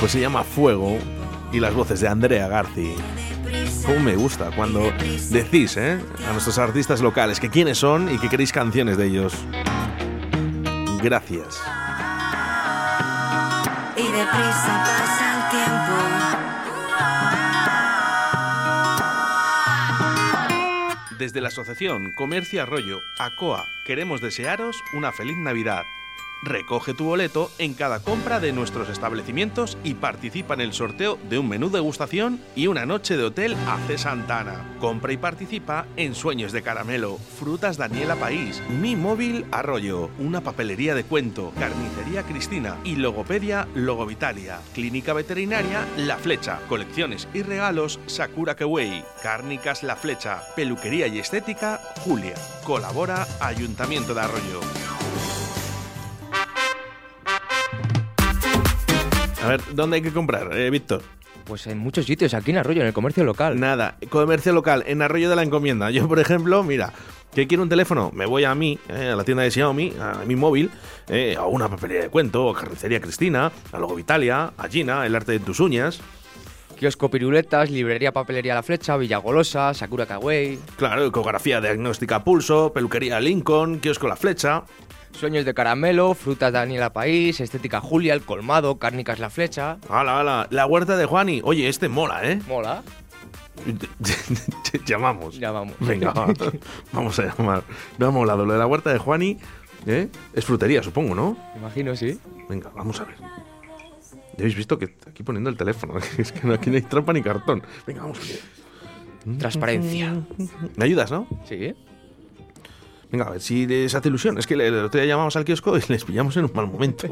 [0.01, 0.97] pues se llama Fuego
[1.53, 2.95] y las voces de Andrea Garci
[3.85, 4.91] cómo me gusta cuando
[5.29, 6.01] decís ¿eh?
[6.27, 9.35] a nuestros artistas locales que quiénes son y que queréis canciones de ellos
[11.03, 11.61] gracias
[13.97, 16.14] Y deprisa pasa el tiempo.
[21.19, 25.85] Desde la Asociación Comercio Arroyo, ACOA, queremos desearos una feliz Navidad.
[26.45, 31.39] Recoge tu boleto en cada compra de nuestros establecimientos y participa en el sorteo de
[31.39, 34.77] un menú degustación y una noche de hotel AC Santana.
[34.79, 40.95] Compra y participa en Sueños de Caramelo, Frutas Daniela País, Mi Móvil Arroyo, una papelería
[40.95, 48.55] de cuento, Carnicería Cristina y Logopedia Logovitalia, Clínica Veterinaria La Flecha, Colecciones y Regalos Sakura
[48.55, 52.35] Kewei, Cárnicas La Flecha, Peluquería y Estética Julia.
[52.65, 54.94] Colabora Ayuntamiento de Arroyo.
[59.45, 61.03] A ver, ¿dónde hay que comprar, eh, Víctor?
[61.45, 63.61] Pues en muchos sitios, aquí en Arroyo, en el comercio local.
[63.61, 65.91] Nada, comercio local, en Arroyo de la Encomienda.
[65.91, 66.95] Yo, por ejemplo, mira,
[67.35, 70.25] que quiero un teléfono, me voy a mí, eh, a la tienda de Xiaomi, a
[70.25, 70.71] mi móvil,
[71.09, 75.15] eh, a una papelería de cuento, a Carnicería Cristina, a Logo Vitalia, a Gina, el
[75.15, 76.01] arte de tus uñas.
[76.79, 80.59] Kiosco Piruletas, Librería Papelería La Flecha, Villagolosa, Sakura Kawaii.
[80.77, 84.65] Claro, ecografía diagnóstica Pulso, peluquería Lincoln, kiosco La Flecha.
[85.19, 89.79] Sueños de caramelo, frutas Daniela País, estética Julia, el colmado, cárnicas La Flecha.
[89.89, 91.41] Hala, hala, la huerta de Juani.
[91.45, 92.41] Oye, este mola, ¿eh?
[92.49, 92.83] Mola.
[94.87, 95.39] Llamamos.
[95.39, 95.75] Llamamos.
[95.81, 96.27] Venga, va.
[96.93, 97.62] vamos a llamar.
[97.99, 98.45] Me ha molado.
[98.45, 99.39] Lo de la huerta de Juani
[99.87, 100.09] ¿eh?
[100.35, 101.37] es frutería, supongo, ¿no?
[101.57, 102.19] Imagino, sí.
[102.49, 103.17] Venga, vamos a ver.
[103.19, 105.95] Ya habéis visto que aquí poniendo el teléfono.
[106.19, 107.62] Es que no- aquí no hay trampa ni cartón.
[107.87, 109.39] Venga, vamos a ver.
[109.39, 110.12] Transparencia.
[110.77, 111.27] ¿Me ayudas, no?
[111.49, 111.75] Sí.
[113.15, 114.39] Venga, a ver si les hace ilusión.
[114.39, 117.07] Es que el otro día llamamos al kiosco y les pillamos en un mal momento.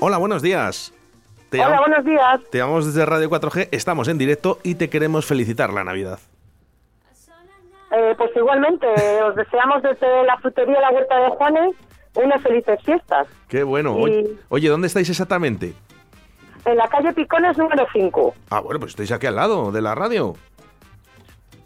[0.00, 0.92] Hola, buenos días.
[1.48, 2.40] Te Hola, llamo- buenos días.
[2.50, 6.18] Te llamamos desde Radio 4G, estamos en directo y te queremos felicitar la Navidad.
[7.90, 8.86] Eh, pues igualmente,
[9.26, 11.74] os deseamos desde la frutería La Huerta de Juanes
[12.16, 13.28] unas felices fiestas.
[13.48, 13.96] Qué bueno.
[13.98, 15.72] Y- Oye, oye, ¿dónde estáis exactamente?
[16.66, 18.34] En la calle Picones número 5.
[18.50, 20.36] Ah, bueno, pues estáis aquí al lado de la radio.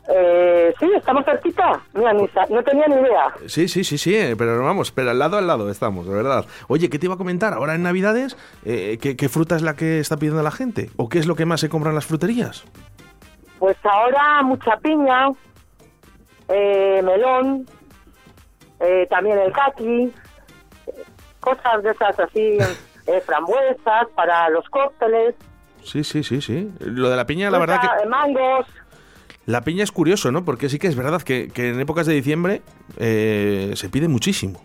[0.09, 1.81] Eh, sí, estamos cerquita.
[1.95, 3.35] Mira, no tenía ni idea.
[3.47, 6.45] Sí, sí, sí, sí, eh, pero vamos, pero al lado al lado estamos, de verdad.
[6.69, 7.55] Oye, ¿qué te iba a comentar?
[7.55, 10.91] Ahora en Navidades, eh, ¿qué, qué fruta es la que está pidiendo la gente?
[10.97, 12.65] ¿O qué es lo que más se compra en las fruterías?
[13.59, 15.29] Pues ahora mucha piña,
[16.49, 17.67] eh, melón,
[18.81, 20.13] eh, también el kaki,
[21.41, 22.59] cosas de esas así,
[23.07, 25.35] eh, frambuesas para los cócteles,
[25.85, 26.73] Sí, sí, sí, sí.
[26.81, 28.09] Lo de la piña, la verdad que...
[28.09, 28.67] mangos.
[29.47, 30.45] La piña es curioso, ¿no?
[30.45, 32.63] Porque sí que es verdad que, que en épocas de diciembre
[32.99, 34.61] eh, se pide muchísimo.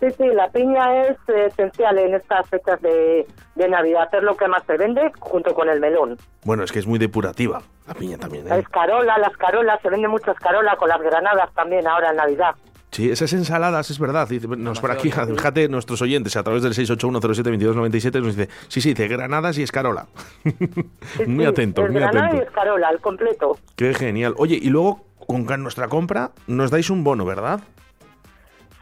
[0.00, 4.08] Sí, sí, la piña es esencial en estas fechas de, de Navidad.
[4.12, 6.18] Es lo que más se vende junto con el melón.
[6.44, 7.62] Bueno, es que es muy depurativa.
[7.86, 8.60] La piña también, La ¿eh?
[8.60, 12.54] escarola, las carolas, se vende mucha escarola con las granadas también ahora en Navidad.
[12.92, 14.28] Sí, esas ensaladas, es verdad.
[14.58, 19.08] Nos por aquí, fíjate, nuestros oyentes a través del 681072297 nos dice, sí, sí, dice
[19.08, 20.06] granadas y escarola.
[21.26, 22.48] muy Sí, atentos, muy granada y atentos.
[22.48, 23.56] escarola, al completo.
[23.76, 24.34] Qué genial.
[24.36, 27.60] Oye, y luego con nuestra compra nos dais un bono, ¿verdad?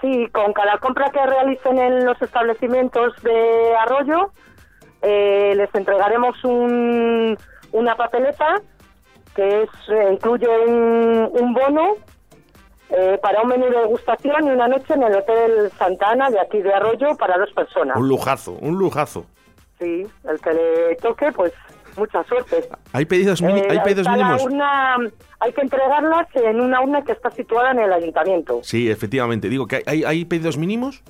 [0.01, 4.33] Sí, con cada compra que realicen en los establecimientos de Arroyo,
[5.03, 7.37] eh, les entregaremos un-
[7.73, 8.61] una papeleta
[9.37, 11.93] que es, eh, incluye un, un bono
[12.91, 16.41] eh, para un menú de degustación y una noche en el Hotel Santa Ana de
[16.41, 17.97] aquí de Arroyo para dos personas.
[17.97, 19.27] Un lujazo, un lujazo.
[19.79, 21.53] Sí, el que le toque, pues
[21.97, 22.69] mucha suerte.
[22.93, 24.43] ¿Hay pedidos, mini- Eh, ¿hay pedidos mínimos?
[24.45, 24.97] urna,
[25.41, 28.61] hay que entregarlas en una urna que está situada en el ayuntamiento.
[28.63, 29.49] Sí, efectivamente.
[29.49, 31.03] Digo, que hay, hay, hay pedidos mínimos?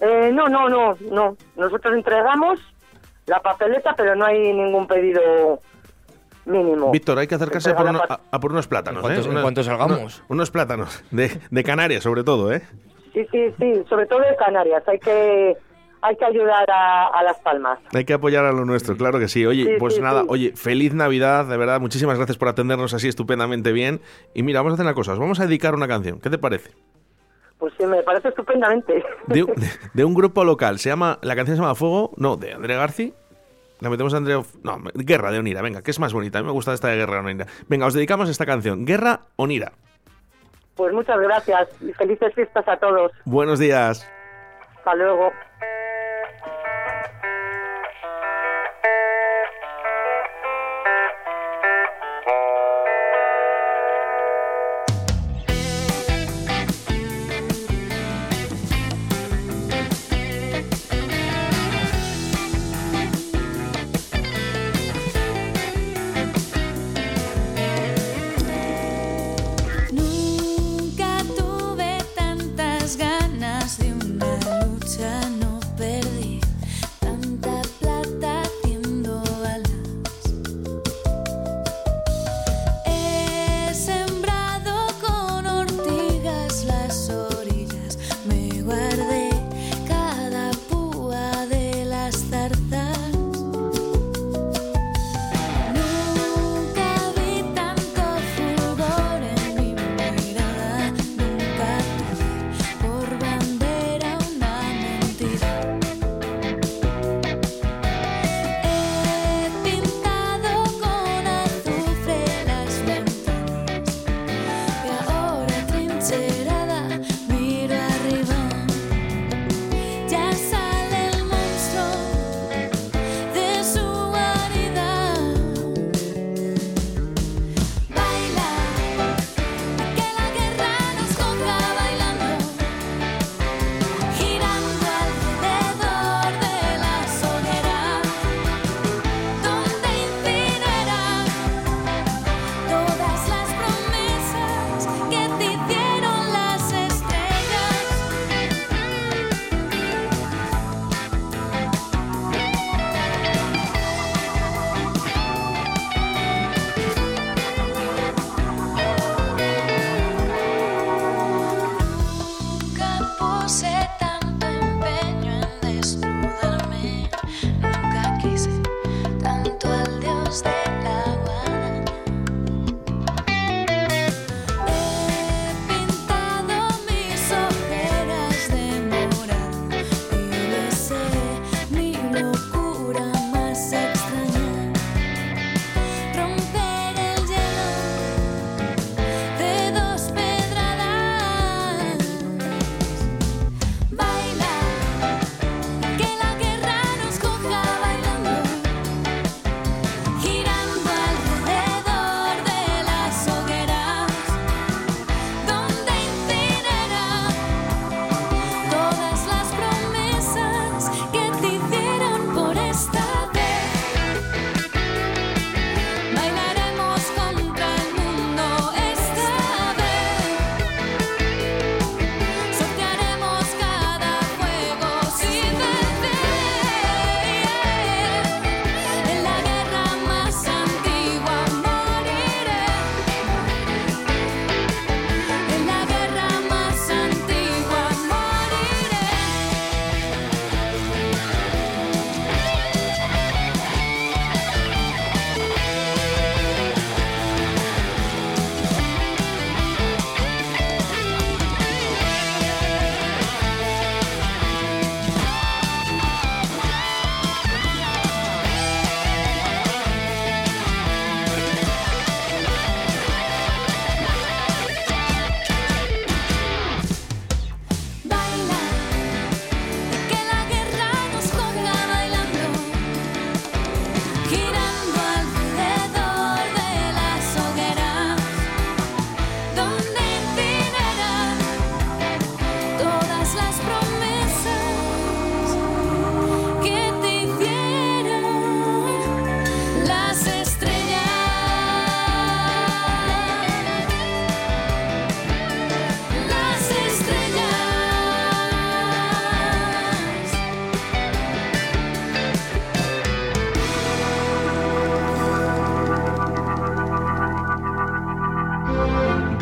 [0.00, 1.36] Eh, no, no, no, no.
[1.56, 2.58] Nosotros entregamos
[3.26, 5.60] la papeleta, pero no hay ningún pedido
[6.44, 6.90] mínimo.
[6.90, 9.64] Víctor, hay que acercarse a por, uno- a- a por unos plátanos, En cuanto- ¿eh?
[9.64, 9.98] salgamos.
[9.98, 12.62] unos- unos plátanos, de, de Canarias sobre todo, ¿eh?
[13.12, 14.82] Sí, sí, sí, sobre todo de Canarias.
[14.88, 15.56] Hay que,
[16.00, 17.78] hay que ayudar a, a Las Palmas.
[17.94, 19.44] Hay que apoyar a lo nuestro, claro que sí.
[19.46, 20.26] Oye, Sí, pues sí, nada, sí.
[20.30, 24.00] oye, feliz Navidad, de verdad, muchísimas gracias por atendernos así estupendamente bien.
[24.34, 26.38] Y mira, vamos a hacer una cosa, os vamos a dedicar una canción, ¿qué te
[26.38, 26.70] parece?
[27.58, 29.04] Pues sí, me parece estupendamente.
[29.28, 32.36] De, un- de- de un grupo local, se llama, la canción se llama Fuego, no,
[32.36, 33.14] de André Garci.
[33.82, 36.46] La metemos a Andrea, no, Guerra de Onira, venga, que es más bonita, a mí
[36.46, 37.46] me gusta esta de Guerra de Onira.
[37.66, 39.72] Venga, os dedicamos esta canción, Guerra Onira.
[40.76, 43.10] Pues muchas gracias y felices fiestas a todos.
[43.24, 44.08] Buenos días.
[44.76, 45.32] Hasta luego.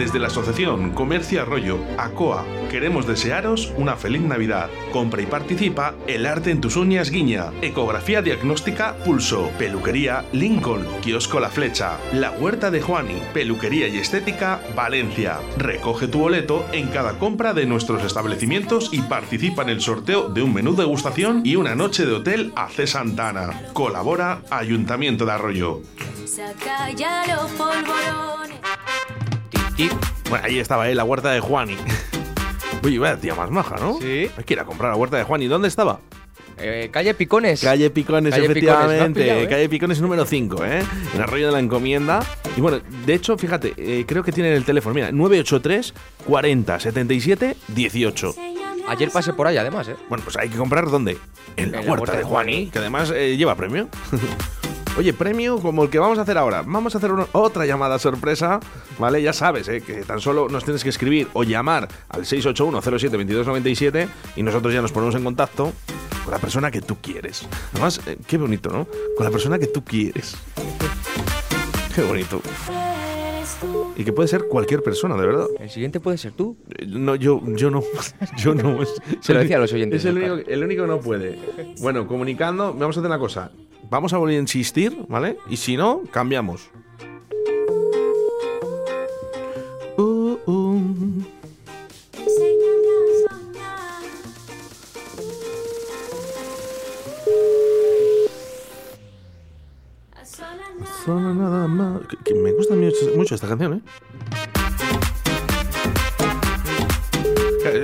[0.01, 4.70] Desde la Asociación Comercio Arroyo, ACOA, queremos desearos una feliz Navidad.
[4.92, 11.38] Compra y participa El Arte en tus uñas Guiña, Ecografía Diagnóstica Pulso, Peluquería Lincoln, Kiosco
[11.38, 15.36] La Flecha, La Huerta de Juani, Peluquería y Estética Valencia.
[15.59, 20.40] Recoge tu boleto en cada compra de nuestros establecimientos y participa en el sorteo de
[20.40, 22.86] un menú degustación y una noche de hotel a C.
[22.86, 23.68] Santana.
[23.74, 25.82] Colabora Ayuntamiento de Arroyo.
[26.24, 28.61] Saca ya los polvorones.
[30.28, 30.95] Bueno, ahí estaba, ¿eh?
[30.95, 31.76] La huerta de Juani.
[32.85, 33.99] Oye, vaya tía más maja, ¿no?
[34.01, 34.31] Sí.
[34.37, 35.47] Hay que ir a comprar la huerta de Juani.
[35.47, 36.01] ¿Dónde estaba?
[36.59, 37.62] Eh, calle Picones.
[37.62, 39.20] Calle Picones, Calle efectivamente.
[39.20, 39.49] pillado, ¿eh?
[39.49, 40.83] Calle Picones número 5, ¿eh?
[41.14, 42.20] En Arroyo de la Encomienda.
[42.57, 44.95] Y bueno, de hecho, fíjate, eh, creo que tienen el teléfono.
[44.95, 45.95] Mira, 983
[46.26, 48.35] 40 77 18.
[48.89, 49.97] Ayer pasé por ahí, además, ¿eh?
[50.09, 51.16] Bueno, pues hay que comprar ¿dónde?
[51.57, 53.89] En la, huerta, de Juani, que además eh, lleva premio.
[55.01, 56.62] Oye, premio como el que vamos a hacer ahora.
[56.66, 58.61] Vamos a hacer una- otra llamada sorpresa,
[58.98, 59.22] ¿vale?
[59.22, 59.80] Ya sabes, ¿eh?
[59.80, 64.92] que tan solo nos tienes que escribir o llamar al 681-07-2297 y nosotros ya nos
[64.92, 65.72] ponemos en contacto
[66.22, 67.48] con la persona que tú quieres.
[67.72, 68.86] Además, eh, qué bonito, ¿no?
[69.16, 70.36] Con la persona que tú quieres.
[71.94, 72.42] Qué bonito.
[73.96, 75.46] Y que puede ser cualquier persona, de verdad.
[75.61, 76.59] El siguiente puede ser tú.
[76.76, 77.82] Eh, No, yo, yo no.
[78.36, 78.82] Yo no.
[78.82, 81.38] Es- Se lo decía a los oyentes, Es el único, el único que no puede.
[81.80, 83.51] Bueno, comunicando, vamos a hacer una cosa.
[83.91, 85.36] Vamos a volver a insistir, ¿vale?
[85.49, 86.70] Y si no, cambiamos.
[89.99, 90.38] Uh,
[102.24, 102.76] que me gusta
[103.16, 103.80] mucho esta canción, ¿eh?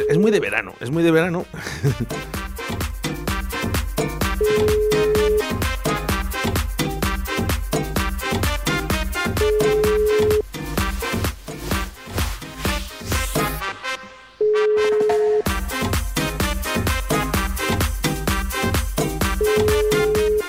[0.09, 1.45] Es muy de verano, es muy de verano.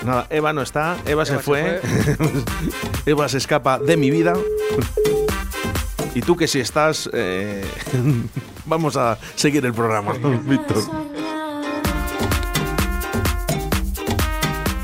[0.08, 1.82] Nada, Eva no está, Eva, se se fue.
[3.06, 4.34] Eva se escapa de mi vida.
[6.16, 7.66] Y tú que si estás, eh,
[8.66, 10.14] vamos a seguir el programa,
[10.46, 10.78] Víctor.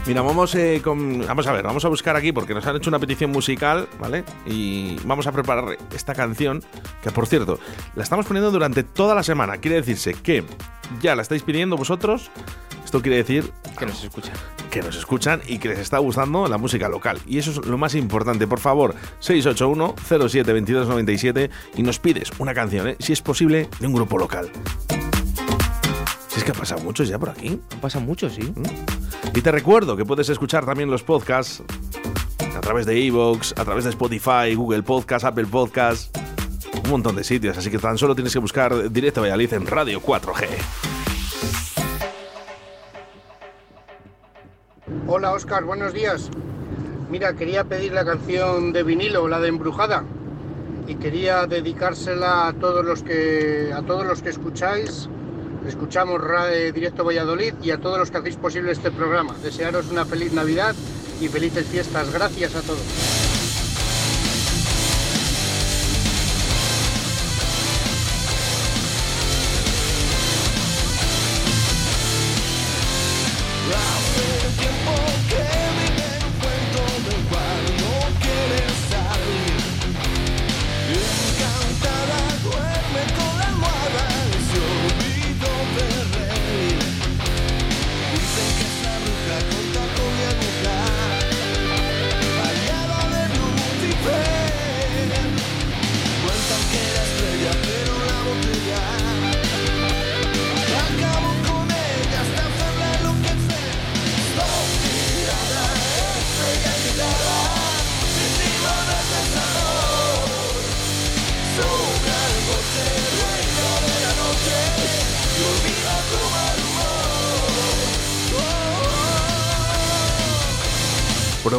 [0.06, 2.90] Mira, vamos, eh, con- vamos a ver, vamos a buscar aquí porque nos han hecho
[2.90, 4.26] una petición musical, ¿vale?
[4.46, 6.62] Y vamos a preparar esta canción,
[7.02, 7.58] que por cierto,
[7.96, 9.58] la estamos poniendo durante toda la semana.
[9.60, 10.44] Quiere decirse que
[11.02, 12.30] ya la estáis pidiendo vosotros.
[12.94, 14.36] Esto quiere decir Que nos escuchan.
[14.70, 17.18] que nos escuchan y que les está gustando la música local.
[17.26, 18.46] Y eso es lo más importante.
[18.46, 22.96] Por favor, 681-07-2297 y nos pides una canción, ¿eh?
[23.00, 24.48] si es posible, de un grupo local.
[26.28, 27.60] Si es que ha pasado muchos ya por aquí.
[27.72, 28.54] Han pasado muchos, sí.
[29.34, 31.64] Y te recuerdo que puedes escuchar también los podcasts
[32.56, 36.16] a través de Evox, a través de Spotify, Google Podcast, Apple Podcast,
[36.84, 37.58] un montón de sitios.
[37.58, 40.93] Así que tan solo tienes que buscar Directo Valladolid en Radio 4G.
[45.08, 46.30] Hola Oscar, buenos días.
[47.10, 50.04] Mira, quería pedir la canción de vinilo, la de Embrujada,
[50.88, 55.08] y quería dedicársela a todos los que a todos los que escucháis,
[55.68, 59.36] escuchamos Ra- eh, Directo Valladolid y a todos los que hacéis posible este programa.
[59.42, 60.76] Desearos una feliz Navidad
[61.22, 62.12] y felices fiestas.
[62.12, 62.82] Gracias a todos.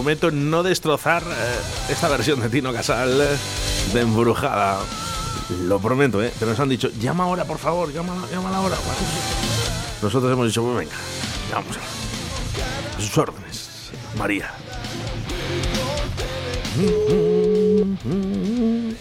[0.05, 1.57] Prometo no destrozar eh,
[1.89, 3.39] esta versión de Tino Casal eh,
[3.95, 4.79] de Embrujada.
[5.63, 6.31] Lo prometo, ¿eh?
[6.39, 8.77] Pero nos han dicho, llama ahora, por favor, llama, llama ahora.
[10.03, 10.95] Nosotros hemos dicho, pues venga,
[11.51, 14.51] vamos a sus órdenes, María.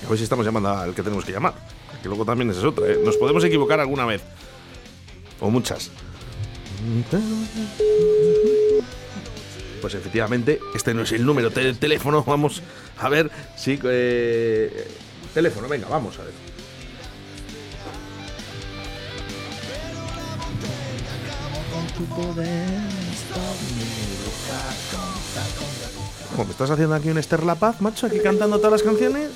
[0.05, 1.53] A ver si estamos llamando al que tenemos que llamar.
[2.01, 2.97] Que luego también es otra, ¿eh?
[3.03, 4.21] Nos podemos equivocar alguna vez.
[5.41, 5.91] O muchas.
[9.83, 12.23] Pues efectivamente, este no es el número de teléfono.
[12.27, 12.61] Vamos
[12.97, 13.77] a ver si.
[13.83, 14.87] eh,
[15.33, 16.31] teléfono, venga, vamos a ver.
[26.31, 28.07] ¿Cómo, ¿Me estás haciendo aquí un Esther La Paz, macho?
[28.07, 29.29] Aquí cantando todas las canciones.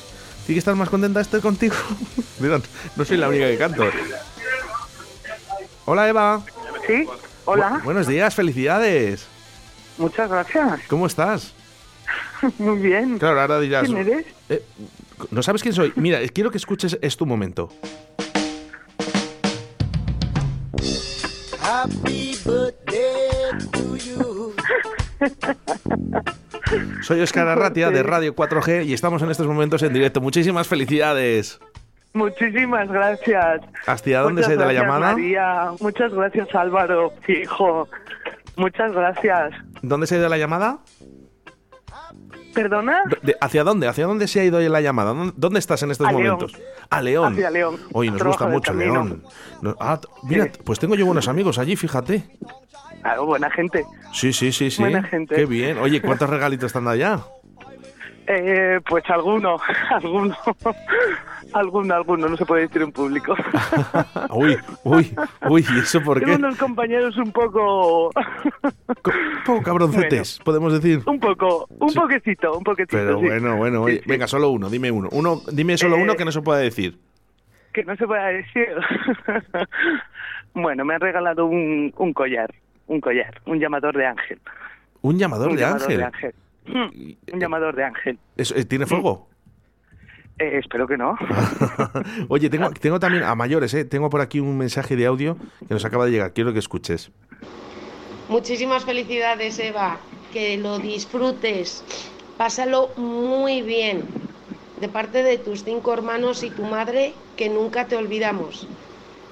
[0.46, 1.76] ¿Tiene que estar más contenta Esther contigo?
[2.40, 2.60] Mira,
[2.96, 3.84] no soy la única que canto.
[5.86, 6.42] Hola, Eva.
[6.88, 7.06] Sí,
[7.46, 7.80] hola.
[7.80, 9.26] Bu- buenos días, felicidades.
[9.98, 10.82] Muchas gracias.
[10.88, 11.54] ¿Cómo estás?
[12.58, 13.18] Muy bien.
[13.18, 13.86] Claro, ahora dirás.
[13.86, 14.26] ¿Quién eres?
[14.50, 14.64] Eh,
[15.32, 15.92] ¿No sabes quién soy?
[15.96, 17.70] Mira, quiero que escuches es tu momento.
[21.62, 24.54] Happy birthday to you.
[27.02, 30.22] Soy Oscar Arratia de Radio 4G y estamos en estos momentos en directo.
[30.22, 31.60] Muchísimas felicidades.
[32.14, 33.62] Muchísimas gracias.
[33.86, 35.14] ¿Hasta dónde se ha ido la llamada?
[35.14, 35.72] María.
[35.80, 37.88] Muchas gracias, Álvaro, hijo.
[38.56, 39.54] Muchas gracias.
[39.82, 40.80] ¿Dónde se ha ido la llamada?
[42.54, 43.04] ¿Perdona?
[43.22, 43.88] ¿De- ¿Hacia dónde?
[43.88, 45.14] ¿Hacia dónde se ha ido la llamada?
[45.36, 46.24] ¿Dónde, estás en estos A León.
[46.40, 46.54] momentos?
[46.90, 47.34] A León.
[47.34, 47.80] Hacia León.
[47.94, 48.74] Oye, nos Trabajo gusta mucho.
[48.74, 49.24] León.
[49.62, 52.24] No- ah, mira, pues tengo yo buenos amigos allí, fíjate.
[53.02, 53.86] Claro, buena gente.
[54.12, 54.82] Sí, sí, sí, sí.
[54.82, 55.36] Buena gente.
[55.36, 55.78] Qué bien.
[55.78, 57.20] Oye, ¿cuántos regalitos están allá?
[58.30, 59.58] Eh, pues alguno,
[59.90, 60.36] alguno,
[61.54, 63.34] alguno, alguno, no se puede decir en público.
[64.32, 65.16] Uy, uy,
[65.50, 66.38] uy, ¿y eso por Tengo qué?
[66.38, 68.08] unos compañeros un poco,
[68.88, 71.02] Un poco cabroncetes, podemos decir.
[71.06, 71.98] un poco, un Sí.
[72.00, 72.98] poquecito, un poquitito.
[72.98, 73.26] Pero sí.
[73.28, 74.04] bueno, bueno, oye, sí.
[74.10, 75.08] venga, solo uno, dime uno.
[75.14, 76.98] uno dime solo Eh, uno que no se pueda decir.
[77.72, 78.68] Que no se pueda decir.
[80.54, 82.54] bueno, me han regalado un, un collar,
[82.88, 84.40] un collar, un llamador de ángel.
[85.02, 85.98] Un llamador un de llamador ángel.
[85.98, 86.34] de ángel.
[87.34, 88.20] Un llamador de ángel.
[88.36, 89.28] ¿Eso, eh, ¿Tiene fuego?
[90.40, 91.18] Eh, espero que no.
[92.28, 93.86] Oye, tengo, tengo también a mayores, ¿eh?
[93.86, 95.36] Tengo por aquí un mensaje de audio
[95.68, 96.34] que nos acaba de llegar.
[96.34, 97.12] Quiero que escuches.
[98.30, 99.98] Muchísimas felicidades, Eva.
[100.32, 101.84] Que lo disfrutes.
[102.38, 104.04] Pásalo muy bien.
[104.80, 108.68] De parte de tus cinco hermanos y tu madre, que nunca te olvidamos.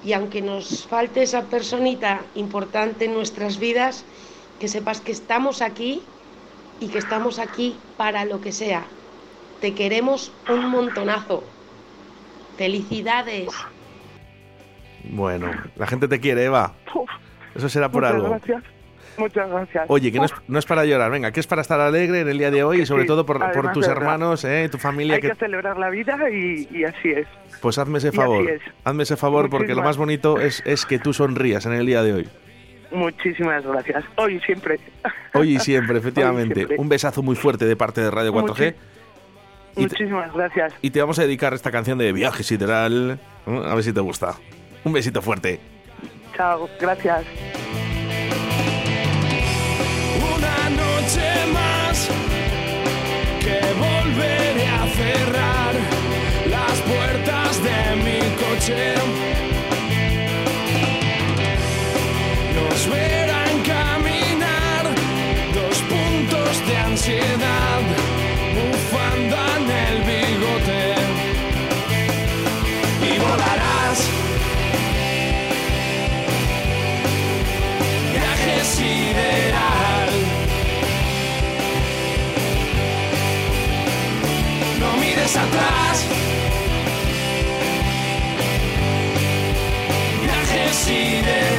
[0.04, 4.06] Y aunque nos falte esa personita importante en nuestras vidas,
[4.60, 6.02] que sepas que estamos aquí
[6.80, 8.84] y que estamos aquí para lo que sea.
[9.62, 11.44] Te queremos un montonazo.
[12.58, 13.50] Felicidades.
[15.04, 16.74] Bueno, la gente te quiere, Eva.
[17.54, 18.30] Eso será por Muchas algo.
[18.30, 18.64] gracias.
[19.18, 19.86] Muchas gracias.
[19.88, 22.28] Oye, que no es, no es para llorar, venga, que es para estar alegre en
[22.28, 24.68] el día de hoy y sobre Sí, todo por, tus hermanos, ¿eh?
[24.70, 25.16] tu familia.
[25.16, 27.28] Hay que Que, celebrar la vida y, y así es.
[27.62, 28.50] pues hazme ese favor.
[28.50, 28.62] es.
[28.84, 32.04] Hazme ese favor porque lo más bonito es, es que tú sonrías en el día
[32.04, 32.30] de hoy.
[32.92, 34.04] Muchísimas gracias.
[34.16, 34.80] Hoy y siempre.
[35.34, 36.56] Hoy y siempre, efectivamente.
[36.56, 36.78] siempre.
[36.78, 38.74] Un besazo muy fuerte de parte de Radio 4G.
[39.72, 40.74] Y te, Muchísimas gracias.
[40.82, 43.20] y te vamos a dedicar esta canción de Viaje Sideral.
[43.46, 44.36] A ver si te gusta.
[44.86, 45.60] Un besito fuerte.
[46.38, 46.70] Chao.
[46.80, 47.26] Gracias.
[50.36, 52.10] Una noche más
[53.42, 55.76] que volveré a cerrar
[56.50, 59.55] las puertas de mi coche.
[62.86, 64.86] Nos verán caminar
[65.54, 67.82] dos puntos de ansiedad,
[68.54, 70.96] bufanda en el bigote.
[73.02, 74.00] Y volarás.
[78.12, 80.10] Viaje sideral.
[84.80, 86.06] No mires atrás.
[90.22, 91.55] Viaje sideral.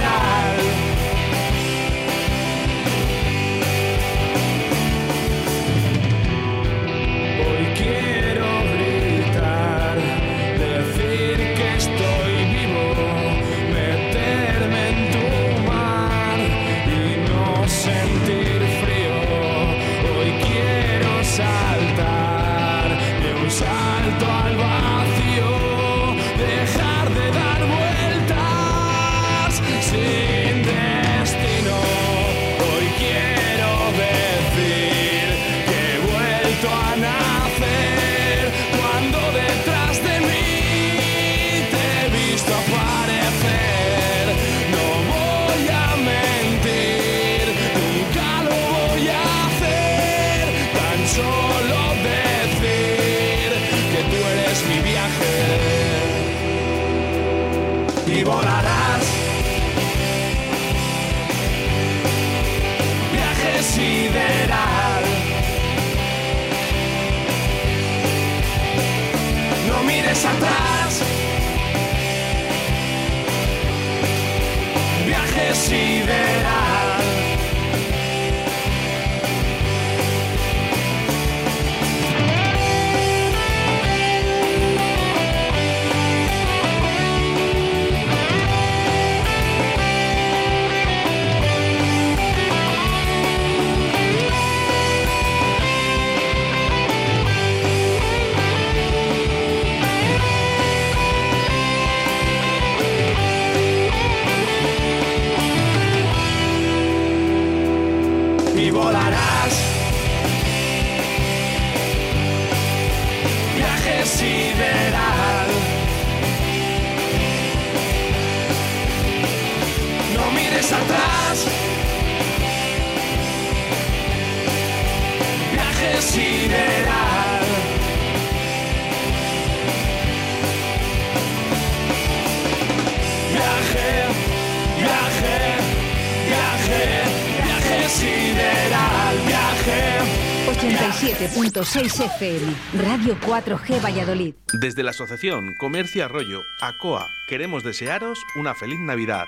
[140.66, 142.52] 87.6 FM,
[142.82, 144.34] Radio 4G Valladolid.
[144.52, 149.26] Desde la Asociación Comercio Arroyo, ACOA, queremos desearos una feliz Navidad.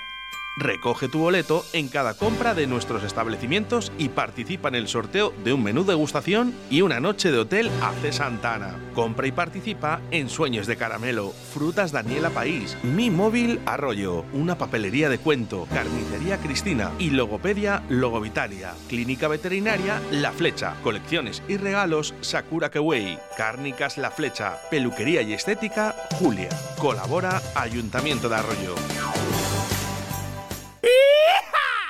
[0.59, 5.53] Recoge tu boleto en cada compra de nuestros establecimientos y participa en el sorteo de
[5.53, 8.75] un menú degustación y una noche de hotel AC Santana.
[8.93, 15.09] Compra y participa en Sueños de Caramelo, Frutas Daniela País, Mi Móvil Arroyo, una papelería
[15.09, 22.71] de cuento, Carnicería Cristina y Logopedia Logovitalia, Clínica Veterinaria La Flecha, Colecciones y Regalos Sakura
[22.73, 26.49] Kewei, Cárnicas La Flecha, Peluquería y Estética Julia.
[26.79, 28.75] Colabora Ayuntamiento de Arroyo.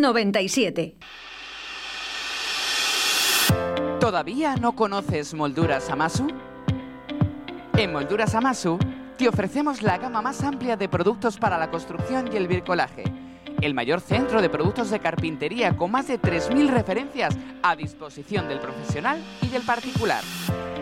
[0.00, 0.96] 97.
[3.98, 6.28] ¿Todavía no conoces Molduras Amasu?
[7.76, 8.78] En Molduras Amasu
[9.18, 13.04] te ofrecemos la gama más amplia de productos para la construcción y el bricolaje.
[13.60, 18.60] El mayor centro de productos de carpintería con más de 3.000 referencias a disposición del
[18.60, 20.22] profesional y del particular.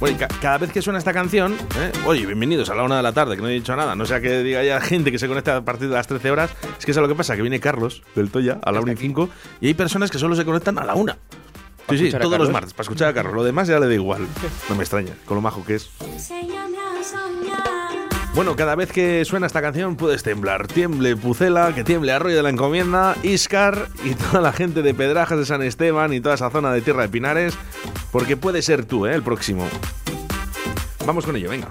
[0.00, 1.92] Bueno, y ca- cada vez que suena esta canción, ¿eh?
[2.06, 4.20] oye, bienvenidos a la una de la tarde, que no he dicho nada, no sea
[4.22, 6.92] que diga ya gente que se conecta a partir de las 13 horas, es que
[6.92, 9.28] es lo que pasa, que viene Carlos del Toya a la 1 y 5
[9.60, 11.18] y hay personas que solo se conectan a la una.
[11.90, 13.34] Sí, sí, todos los martes, para escuchar a Carlos.
[13.34, 14.26] Lo demás ya le da igual.
[14.68, 15.90] No me extraña, con lo majo que es.
[18.40, 20.66] Bueno, cada vez que suena esta canción puedes temblar.
[20.66, 25.38] Tiemble Pucela, que tiemble Arroyo de la Encomienda, Iscar y toda la gente de Pedrajas
[25.38, 27.54] de San Esteban y toda esa zona de Tierra de Pinares,
[28.10, 29.14] porque puede ser tú, ¿eh?
[29.14, 29.68] El próximo.
[31.04, 31.68] Vamos con ello, venga.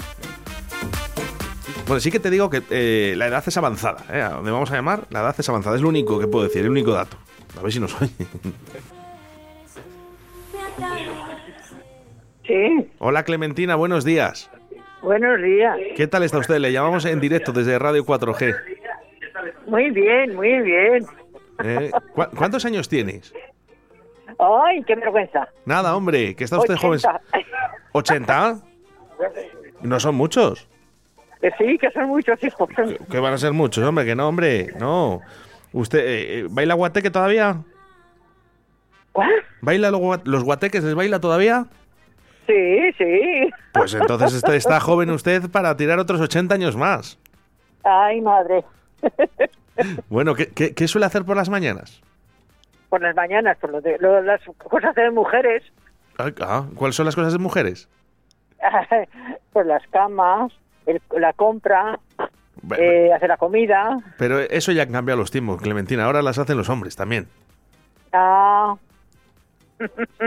[1.88, 4.22] Bueno, sí que te digo que eh, la edad es avanzada, ¿eh?
[4.22, 5.76] A donde vamos a llamar, la edad es avanzada.
[5.76, 7.18] Es lo único que puedo decir, el único dato.
[7.58, 8.12] A ver si nos oye.
[12.46, 14.52] Sí, Hola Clementina, buenos días.
[15.02, 15.78] Buenos días.
[15.96, 16.58] ¿Qué tal está usted?
[16.58, 18.56] Le llamamos en directo desde Radio 4G.
[19.68, 21.06] Muy bien, muy bien.
[21.64, 21.92] ¿eh?
[22.14, 23.34] ¿Cu- ¿Cuántos años tienes?
[24.40, 25.48] Ay, qué vergüenza.
[25.66, 27.00] Nada, hombre, que está usted joven.
[27.92, 28.54] 80.
[28.58, 28.64] ¿80?
[29.82, 30.68] No son muchos.
[31.42, 32.70] Que sí, que son muchos hijos.
[33.10, 35.22] Que van a ser muchos, hombre, que no, hombre, no.
[35.72, 37.64] ¿Usted eh, eh, baila guateque todavía?
[39.62, 40.84] ¿Baila los, gua- los guateques?
[40.84, 41.66] ¿Les baila todavía?
[42.50, 43.50] Sí, sí.
[43.74, 47.20] Pues entonces este- está joven usted para tirar otros 80 años más.
[47.84, 48.64] Ay, madre.
[50.10, 52.02] Bueno, ¿qué, qué, qué suele hacer por las mañanas?
[52.90, 55.62] por las mañanas, por lo de, lo- las cosas de mujeres,
[56.18, 57.88] Ah, ah, ¿Cuáles son las cosas de mujeres?
[59.54, 60.52] por las camas,
[60.88, 62.00] el- la compra,
[62.64, 64.00] Bueno, eh, hacer la comida.
[64.18, 66.06] Pero eso ya han cambiado los tiempos, Clementina.
[66.06, 67.28] Ahora las hacen los hombres también.
[68.12, 68.76] Ah,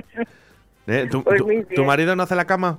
[0.87, 1.07] ¿Eh?
[1.11, 1.43] ¿Tu, Pues
[1.75, 2.79] tu- marido no hace la cama?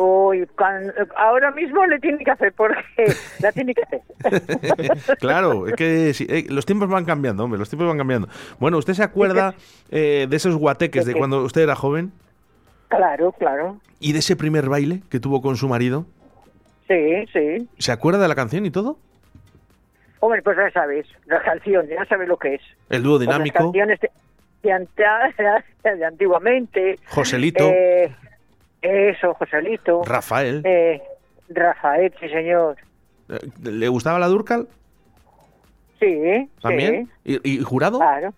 [0.00, 2.76] uy, cuan- ahora mismo le tiene que hacer porque
[3.40, 5.16] la tiene que hacer.
[5.18, 8.28] claro, es que sí, eh, los tiempos van cambiando, hombre, los tiempos van cambiando.
[8.60, 9.54] Bueno, ¿usted se acuerda
[9.90, 12.12] eh, de esos guateques de cuando usted era joven?
[12.88, 13.78] Claro, claro.
[13.98, 16.06] ¿Y de ese primer baile que tuvo con su marido?
[16.86, 17.68] Sí, sí.
[17.78, 18.98] ¿Se acuerda de la canción y todo?
[20.20, 22.62] Hombre, pues ya sabes, la canción, ya sabes lo que es.
[22.88, 23.98] El dúo Pues las dinámico, canciones
[24.62, 26.98] de, de antiguamente.
[27.08, 28.14] Joselito, Eh,
[28.82, 30.02] eso, Joselito.
[30.04, 30.62] Rafael.
[30.64, 31.02] Eh,
[31.48, 32.76] Rafael, sí, señor.
[33.28, 34.68] Eh, ¿Le gustaba la Durcal?
[36.00, 37.10] Sí, ¿También?
[37.24, 37.40] sí.
[37.42, 37.98] ¿Y, y jurado?
[37.98, 38.32] Claro.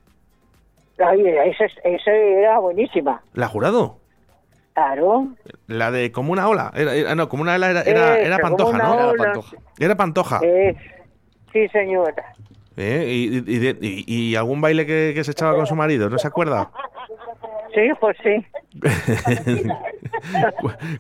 [0.99, 3.23] Ay, esa, esa era buenísima.
[3.35, 3.99] ¿La jurado?
[4.75, 5.29] Claro.
[5.67, 6.71] La de como una ola.
[6.75, 8.93] Era, era- no, como una ola era, era, Eso, era Pantoja, ¿no?
[8.93, 9.03] ola.
[9.13, 9.57] Era Pantoja.
[9.79, 10.41] Era Pantoja.
[10.43, 10.77] Eh,
[11.53, 12.25] sí, señora.
[12.83, 13.05] ¿Eh?
[13.47, 16.09] ¿Y, y- algún baile que, que se echaba con su marido?
[16.09, 16.71] ¿No se acuerda?
[17.75, 18.47] Sí, pues sí.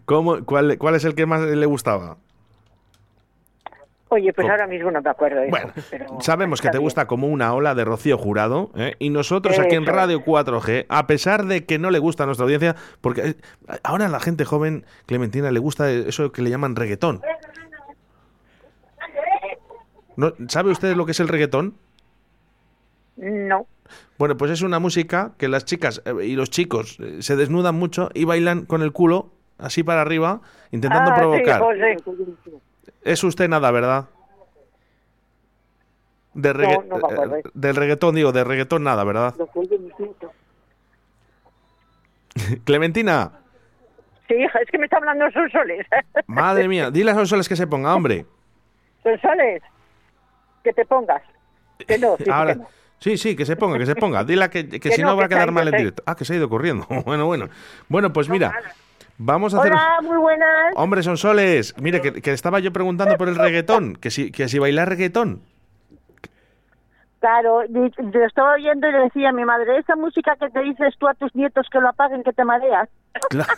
[0.04, 2.18] ¿Cómo, cuál, ¿Cuál es el que más le gustaba?
[4.12, 5.40] Oye, pues ahora mismo no me acuerdo.
[5.44, 8.96] hijo, Bueno, pero Sabemos que te gusta como una ola de Rocío Jurado, ¿eh?
[8.98, 9.86] y nosotros aquí en.
[9.86, 13.34] Radio 4G, a pesar de que no le gusta a nuestra audiencia, porque eh,
[13.84, 17.20] ahora a la gente joven, Clementina, le gusta eso que le llaman reggaetón.
[20.20, 21.74] ¿No, ¿Sabe usted lo que es el reggaetón?
[23.16, 23.66] No.
[24.18, 27.74] Bueno, pues es una música que las chicas eh, y los chicos eh, se desnudan
[27.74, 30.42] mucho y bailan con el culo así para arriba,
[30.72, 31.60] intentando Ah, provocar.
[31.60, 31.96] José.
[33.02, 34.08] Es usted nada, ¿verdad?
[36.34, 37.36] De regga- No, no me acuerdo.
[37.36, 39.34] eh, del reggaetón, digo, de reggaetón nada, ¿verdad?
[42.64, 43.32] Clementina,
[44.28, 45.84] Sí, hija, es que me está hablando Sonsoles.
[46.26, 48.26] madre mía, dile a Sonsoles que se ponga, hombre.
[49.02, 49.62] Sonsoles,
[50.64, 51.22] que te pongas.
[51.86, 52.68] Que no, sí, Ahora, que no.
[52.98, 54.24] sí, sí, que se ponga, que se ponga.
[54.24, 55.76] Dile que, que Que si no, no va a quedar mal sí.
[55.76, 56.02] directo.
[56.06, 56.86] Ah, que se ha ido corriendo.
[57.04, 57.48] Bueno, bueno.
[57.88, 58.52] Bueno, pues mira,
[59.18, 59.72] vamos a hacer...
[59.72, 60.72] Hola, muy buenas.
[60.76, 64.58] Hombre, Sonsoles, mire, que, que estaba yo preguntando por el reggaetón, que si, que si
[64.58, 65.42] bailar reggaetón.
[67.20, 70.94] Claro, yo estaba oyendo y le decía a mi madre, esa música que te dices
[70.98, 72.88] tú a tus nietos que lo apaguen, que te mareas.
[73.28, 73.52] Claro,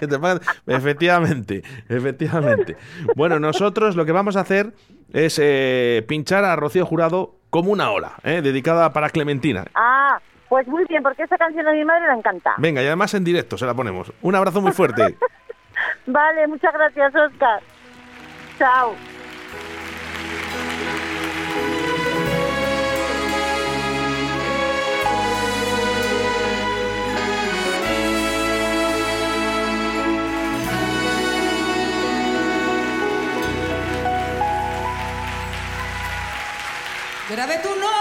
[0.00, 2.76] que te pagan- Efectivamente, efectivamente.
[3.14, 4.72] Bueno, nosotros lo que vamos a hacer
[5.12, 8.42] es eh, pinchar a Rocío Jurado como una ola, ¿eh?
[8.42, 9.64] dedicada para Clementina.
[9.74, 12.54] Ah, pues muy bien, porque esa canción a mi madre le encanta.
[12.58, 14.12] Venga, y además en directo se la ponemos.
[14.22, 15.16] Un abrazo muy fuerte.
[16.06, 17.60] Vale, muchas gracias, Oscar.
[18.58, 19.15] Chao.
[37.36, 37.95] Grabé tu nombre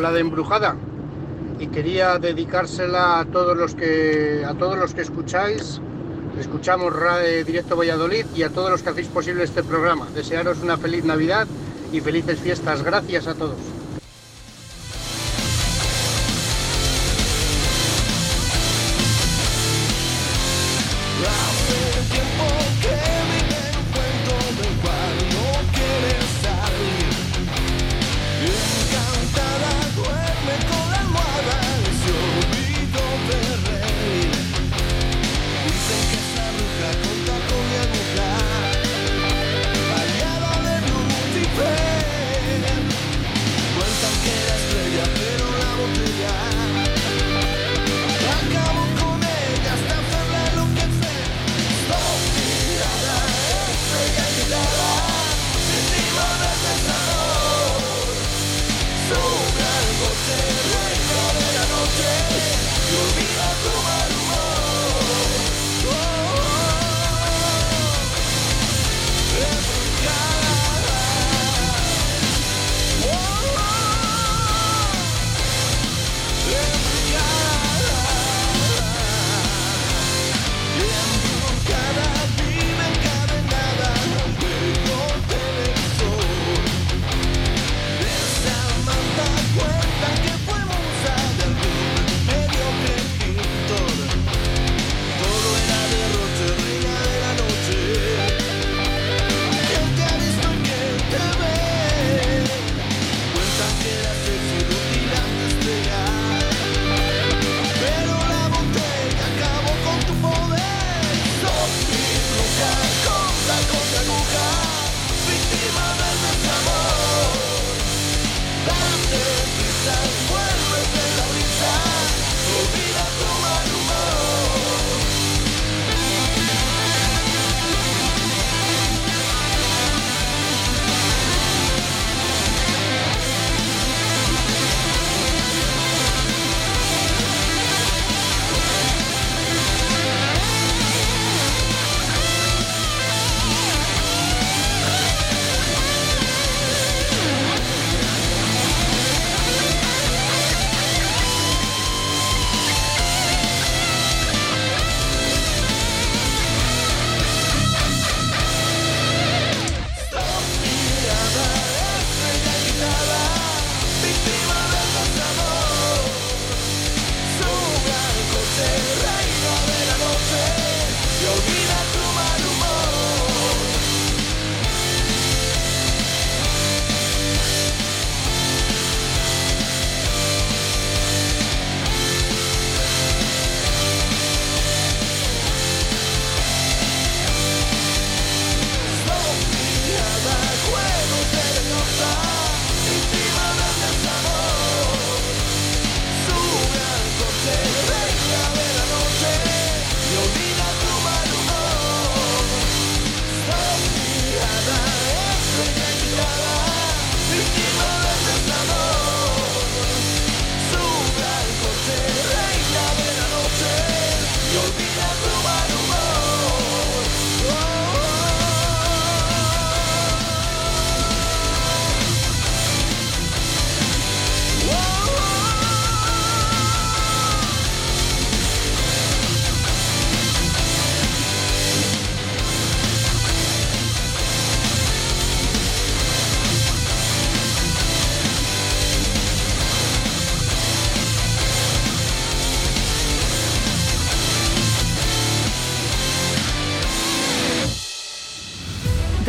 [0.00, 0.76] la de embrujada
[1.58, 5.80] y quería dedicársela a todos los que a todos los que escucháis
[6.38, 10.06] escuchamos Radio eh, Directo Valladolid y a todos los que hacéis posible este programa.
[10.14, 11.46] Desearos una feliz Navidad
[11.92, 12.82] y felices fiestas.
[12.82, 13.75] Gracias a todos.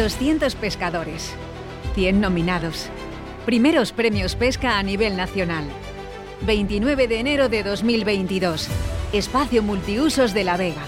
[0.08, 1.34] 200 pescadores.
[1.94, 2.88] 100 nominados.
[3.46, 5.66] Primeros premios pesca a nivel nacional.
[6.44, 8.70] 29 de enero de 2022.
[9.12, 10.84] Espacio Multiusos de La Vega.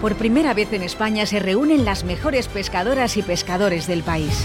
[0.00, 4.44] Por primera vez en España se reúnen las mejores pescadoras y pescadores del país.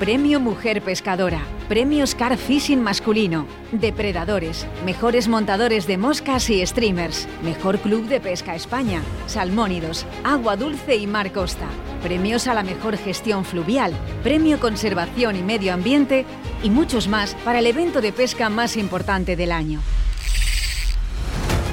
[0.00, 7.80] Premio Mujer Pescadora, Premio Scar Fishing masculino, Depredadores, Mejores montadores de moscas y streamers, Mejor
[7.80, 11.66] Club de Pesca España, Salmónidos, Agua Dulce y Mar Costa,
[12.04, 16.24] Premios a la Mejor Gestión Fluvial, Premio Conservación y Medio Ambiente
[16.62, 19.80] y muchos más para el evento de pesca más importante del año.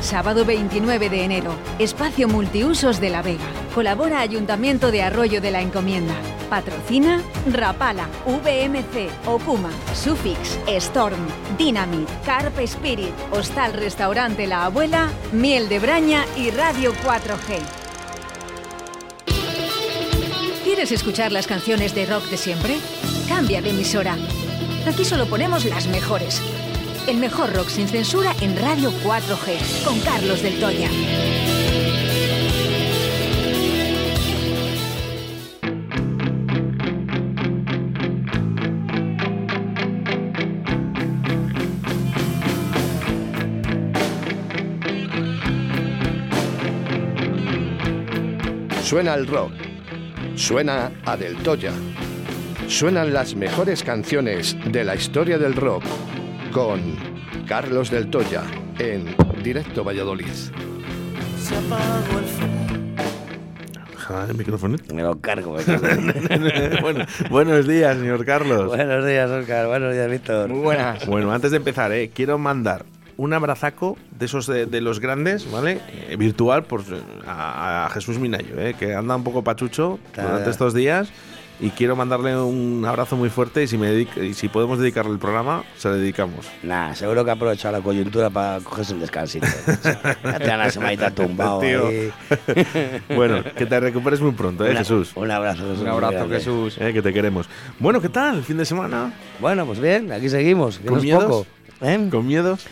[0.02, 3.46] Sábado 29 de enero, Espacio Multiusos de La Vega.
[3.76, 6.16] Colabora Ayuntamiento de Arroyo de la Encomienda.
[6.54, 7.20] Patrocina
[7.52, 11.26] Rapala, VMC, Okuma, Sufix, Storm,
[11.58, 17.60] Dynamit, Carp Spirit, Hostal Restaurante La Abuela, Miel de Braña y Radio 4G.
[20.64, 22.78] ¿Quieres escuchar las canciones de rock de siempre?
[23.28, 24.16] Cambia de emisora.
[24.88, 26.40] Aquí solo ponemos las mejores.
[27.08, 30.90] El mejor rock sin censura en Radio 4G, con Carlos del Toya.
[48.94, 49.52] Suena el rock.
[50.36, 51.74] Suena a Del Toya.
[52.68, 55.84] Suenan las mejores canciones de la historia del rock
[56.52, 56.96] con
[57.48, 58.44] Carlos del Toya
[58.78, 60.28] en Directo Valladolid.
[60.28, 62.54] Se apagó el
[64.30, 64.78] el micrófono.
[64.94, 65.58] Me lo cargo.
[66.82, 68.68] bueno, buenos días, señor Carlos.
[68.68, 69.66] Buenos días, Oscar.
[69.66, 70.50] Buenos días, Víctor.
[70.50, 71.08] Muy buenas.
[71.08, 72.86] Bueno, antes de empezar, eh, quiero mandar
[73.18, 75.80] un abrazaco de esos de, de los grandes, ¿vale?
[76.10, 76.82] Eh, virtual por,
[77.28, 80.52] a, a Jesús Minayo, eh, que anda un poco pachucho durante Claro.
[80.52, 81.10] estos días.
[81.60, 85.12] Y quiero mandarle un abrazo muy fuerte y si, me dedica- y si podemos dedicarle
[85.14, 86.48] el programa, se lo dedicamos.
[86.64, 89.46] Nah, seguro que ha aprovechado la coyuntura para cogerse un descansito.
[90.24, 91.62] ya te dan la semanita tumbado
[93.16, 95.12] bueno, que te recuperes muy pronto, ¿eh, Una- Jesús?
[95.16, 95.82] Un abrazo, Jesús.
[95.82, 96.28] Un abrazo.
[96.28, 96.78] Jesús.
[96.80, 97.48] Eh, que te queremos.
[97.80, 98.38] Bueno, ¿qué tal?
[98.38, 99.14] ¿El fin de semana?
[99.40, 100.80] Bueno, pues bien, aquí seguimos.
[100.80, 101.24] ¿Con miedos?
[101.24, 101.46] poco.
[101.82, 102.08] ¿Eh?
[102.10, 102.66] ¿Con miedos?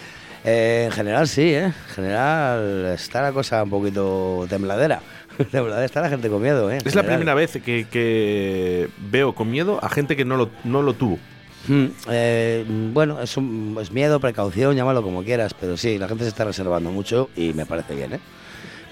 [0.43, 1.65] Eh, en general sí, ¿eh?
[1.65, 5.01] En general está la cosa un poquito tembladera.
[5.51, 6.77] tembladera está la gente con miedo, ¿eh?
[6.81, 10.49] En Es la primera vez que, que veo con miedo a gente que no lo,
[10.63, 11.19] no lo tuvo.
[11.67, 16.23] Mm, eh, bueno, es, un- es miedo, precaución, llámalo como quieras, pero sí, la gente
[16.23, 18.19] se está reservando mucho y me parece bien, ¿eh?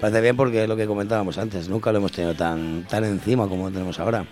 [0.00, 3.48] Parece bien porque es lo que comentábamos antes, nunca lo hemos tenido tan, tan encima
[3.48, 4.24] como lo tenemos ahora.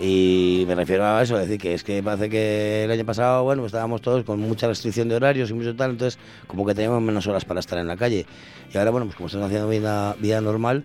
[0.00, 3.44] Y me refiero a eso, es decir, que es que parece que el año pasado,
[3.44, 6.18] bueno, estábamos todos con mucha restricción de horarios y mucho tal, entonces
[6.48, 8.26] como que teníamos menos horas para estar en la calle.
[8.72, 10.82] Y ahora, bueno, pues como estamos haciendo vida, vida normal,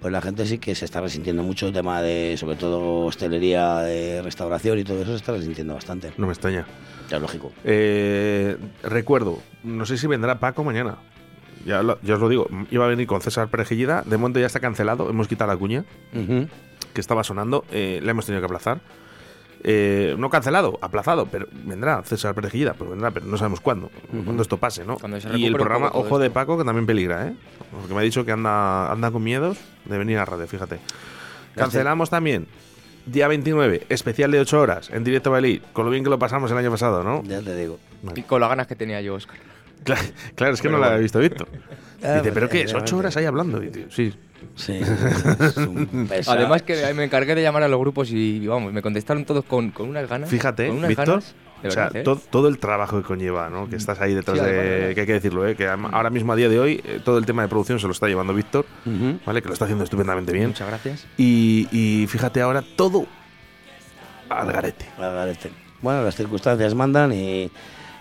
[0.00, 3.80] pues la gente sí que se está resintiendo mucho el tema de, sobre todo, hostelería,
[3.80, 6.12] de restauración y todo eso se está resintiendo bastante.
[6.16, 6.66] No me extraña.
[7.10, 7.52] Ya, lógico.
[7.62, 10.96] Eh, recuerdo, no sé si vendrá Paco mañana.
[11.66, 14.02] Ya, lo- ya os lo digo, iba a venir con César Perejillida.
[14.06, 15.84] De momento ya está cancelado, hemos quitado la cuña
[16.14, 16.46] Ujú.
[16.96, 17.64] Que estaba sonando.
[17.70, 18.80] eh, la hemos tenido que aplazar.
[19.68, 23.90] Eh, no cancelado, aplazado, pero vendrá César Perejillida, pues vendrá, pero no sabemos cuándo,
[24.24, 24.96] cuándo esto pase, ¿no?
[24.96, 26.30] Cuando se y el programa, ojo de.
[26.30, 27.34] Paco, que también peligra, ¿eh?
[27.72, 30.78] Porque me ha dicho que anda, anda con miedos de venir a radio, fíjate.
[31.54, 32.46] Cancelamos también,
[33.06, 36.50] día 29, especial de 8 horas, en directo Bali, con lo bien que lo pasamos
[36.50, 37.22] el año pasado, ¿no?
[37.24, 37.78] Ya te digo.
[38.14, 39.36] Y con las ganas que tenía yo, Oscar.
[39.84, 40.02] Claro,
[40.34, 40.98] claro, es que Pero no la bueno.
[41.00, 41.48] he visto, Víctor.
[42.02, 42.74] Ah, Dice, ¿pero pues, qué es?
[42.74, 42.94] ¿Ocho evidentemente.
[42.96, 43.62] horas ahí hablando?
[43.62, 44.12] Y, tío, sí.
[44.54, 44.72] Sí.
[45.40, 46.38] es un pesado.
[46.38, 49.70] Además que me encargué de llamar a los grupos y vamos, me contestaron todos con,
[49.70, 50.28] con unas ganas.
[50.30, 51.22] Fíjate, con unas Víctor,
[52.30, 53.68] todo el trabajo que conlleva, ¿no?
[53.68, 54.50] Que estás ahí detrás Sí, de...
[54.50, 54.94] además.
[54.94, 55.56] Que hay que decirlo, ¿eh?
[55.56, 57.92] Que ahora mismo a día de hoy eh, todo el tema de producción se lo
[57.92, 58.66] está llevando Víctor.
[59.24, 59.42] ¿vale?
[59.42, 60.48] Que lo está haciendo estupendamente bien.
[60.48, 61.06] Muchas gracias.
[61.16, 63.06] Y, y fíjate ahora todo
[64.28, 64.86] al garete.
[64.98, 65.50] Al garete.
[65.82, 67.50] Bueno, las circunstancias mandan y,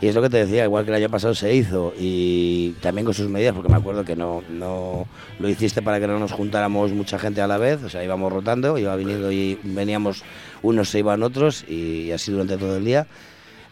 [0.02, 3.06] y es lo que te decía, igual que el año pasado se hizo y también
[3.06, 5.08] con sus medidas, porque me acuerdo que no, no
[5.40, 8.32] lo hiciste para que no nos juntáramos mucha gente a la vez, o sea, íbamos
[8.32, 10.24] rotando, iba viniendo y veníamos
[10.62, 13.08] unos, se iban otros y así durante todo el día.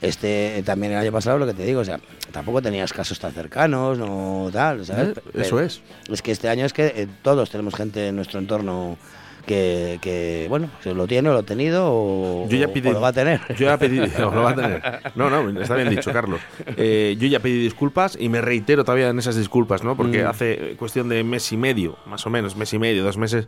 [0.02, 1.98] Este también el año pasado lo que te digo, o sea,
[2.34, 5.14] tampoco tenías casos tan cercanos, no tal, ¿sabes?
[5.34, 5.82] Eso es.
[6.10, 8.98] Es que este año es que eh, todos tenemos gente en nuestro entorno
[9.46, 13.02] que, que, bueno, que lo tiene o lo ha tenido o, Yo ya o lo
[13.02, 13.42] va a tener.
[13.58, 14.82] Yo ya pedí, o lo va a tener.
[15.16, 16.40] No, no, está bien dicho, Carlos.
[16.78, 19.96] Eh, yo ya pedí disculpas y me reitero todavía en esas disculpas, ¿no?
[19.98, 20.28] Porque Mm.
[20.28, 23.48] hace cuestión de mes y medio, más o menos, mes y medio, dos meses.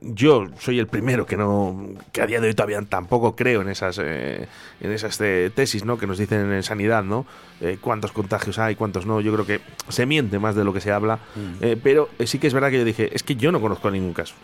[0.00, 3.68] Yo soy el primero que no, que a día de hoy todavía tampoco creo en
[3.68, 4.46] esas, eh,
[4.80, 5.98] en esas eh, tesis, ¿no?
[5.98, 7.26] Que nos dicen en sanidad, ¿no?
[7.60, 9.20] Eh, cuántos contagios hay, cuántos no.
[9.20, 11.16] Yo creo que se miente más de lo que se habla.
[11.34, 11.64] Mm.
[11.64, 14.12] Eh, pero sí que es verdad que yo dije, es que yo no conozco ningún
[14.12, 14.34] caso.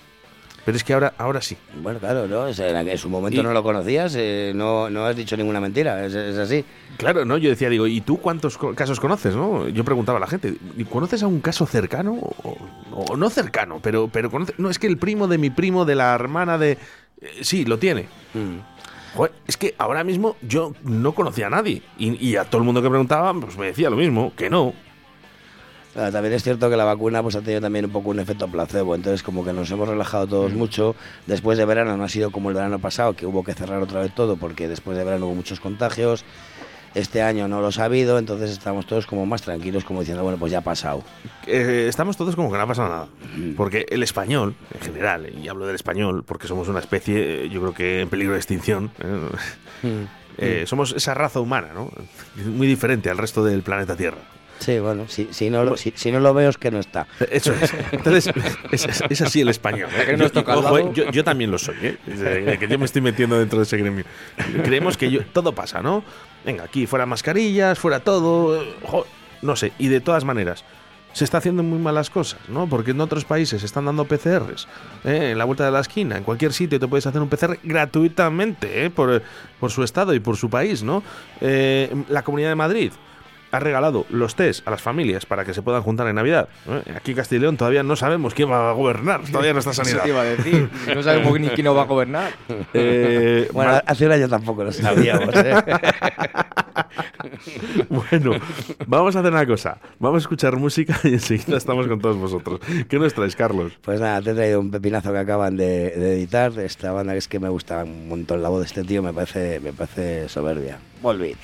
[0.65, 1.57] Pero es que ahora, ahora sí.
[1.83, 2.41] Bueno, claro, ¿no?
[2.43, 5.61] O sea, en, su momento Y- no lo conocías, eh, no, no has dicho ninguna
[5.61, 6.65] mentira, es, es así.
[6.97, 7.37] Claro, ¿no?
[7.37, 9.69] Yo decía, digo, ¿y tú cuántos casos conoces, no?
[9.69, 12.13] Yo preguntaba a la gente, ¿y ¿conoces a un caso cercano?
[12.15, 12.57] O,
[12.93, 14.55] o no cercano, pero, pero conoce...
[14.57, 16.73] No, es que el primo de mi primo, de la hermana de...
[16.73, 16.79] eh,
[17.43, 18.07] sí, lo tiene.
[19.15, 21.83] Joder, es que ahora mismo yo no conocía a nadie.
[21.99, 24.73] Y, y a todo el mundo que preguntaba, pues me decía lo mismo, que no.
[25.95, 28.49] Claro, también es cierto que la vacuna pues, ha tenido también un poco un efecto
[28.49, 30.97] placebo, entonces como que nos hemos relajado todos mucho.
[31.27, 34.01] Después de verano no ha sido como el verano pasado, que hubo que cerrar otra
[34.01, 36.25] vez todo porque después de verano hubo muchos contagios.
[36.97, 40.39] Este año no los ha habido, entonces estamos todos como más tranquilos, como diciendo, bueno,
[40.39, 41.03] pues ya ha pasado.
[41.47, 43.09] Eh, estamos todos como que no ha pasado nada.
[43.57, 47.61] Porque el español, en general, y hablo del español porque somos una especie, eh, yo
[47.61, 50.07] creo que en peligro de extinción, ¿eh?
[50.39, 51.91] Eh, somos esa raza humana, ¿no?
[52.47, 54.19] Muy diferente al resto del planeta Tierra.
[54.61, 57.07] Sí, bueno, si, si, no, lo, si, si no lo veo es que no está.
[57.31, 57.73] Eso es.
[57.93, 58.33] Entonces,
[58.73, 59.91] es, es- es así el español.
[59.99, 60.05] ¿eh?
[60.07, 60.79] Que nos Yo- ojo.
[60.79, 60.91] ¿eh?
[60.95, 62.57] yo, yo también lo soy, ¿eh?
[62.59, 64.05] Que yo me estoy metiendo dentro de ese gremio.
[64.65, 66.05] Creemos que yo- todo pasa, ¿no?
[66.45, 68.65] Venga, aquí fuera mascarillas, fuera todo.
[68.83, 69.07] jo,
[69.43, 70.65] no sé, y de todas maneras.
[71.13, 72.69] Se está haciendo muy malas cosas, ¿no?
[72.69, 74.67] Porque en otros países se están dando PCRs.
[75.05, 75.31] ¿eh?
[75.31, 78.85] En la vuelta de la esquina, en cualquier sitio te puedes hacer un PCR gratuitamente,
[78.85, 78.91] ¿eh?
[78.91, 79.23] Por,
[79.61, 81.03] por su estado y por su país, ¿no?
[81.41, 82.93] Eh, la Comunidad de Madrid
[83.55, 86.49] ha regalado los test a las familias para que se puedan juntar en Navidad.
[86.69, 86.93] ¿eh?
[86.97, 89.71] Aquí en Castilla y León todavía no sabemos quién va a gobernar, todavía no está
[89.75, 90.03] Eso sanidad.
[90.03, 90.69] te iba a decir.
[90.95, 92.33] No sabemos ni quién nos va a gobernar.
[92.77, 95.35] Eh, bueno, hace un año tampoco lo sabíamos.
[95.37, 95.55] ¿eh?
[97.89, 98.33] bueno,
[98.87, 99.79] vamos a hacer una cosa.
[99.99, 102.61] Vamos a escuchar música y enseguida estamos con todos vosotros.
[102.89, 103.73] ¿Qué nos traes, Carlos?
[103.83, 107.13] Pues nada, te he traído un pepinazo que acaban de, de editar de esta banda
[107.13, 109.73] que es que me gusta un montón la voz de este tío, me parece, me
[109.73, 110.79] parece soberbia.
[111.03, 111.39] Volbeat.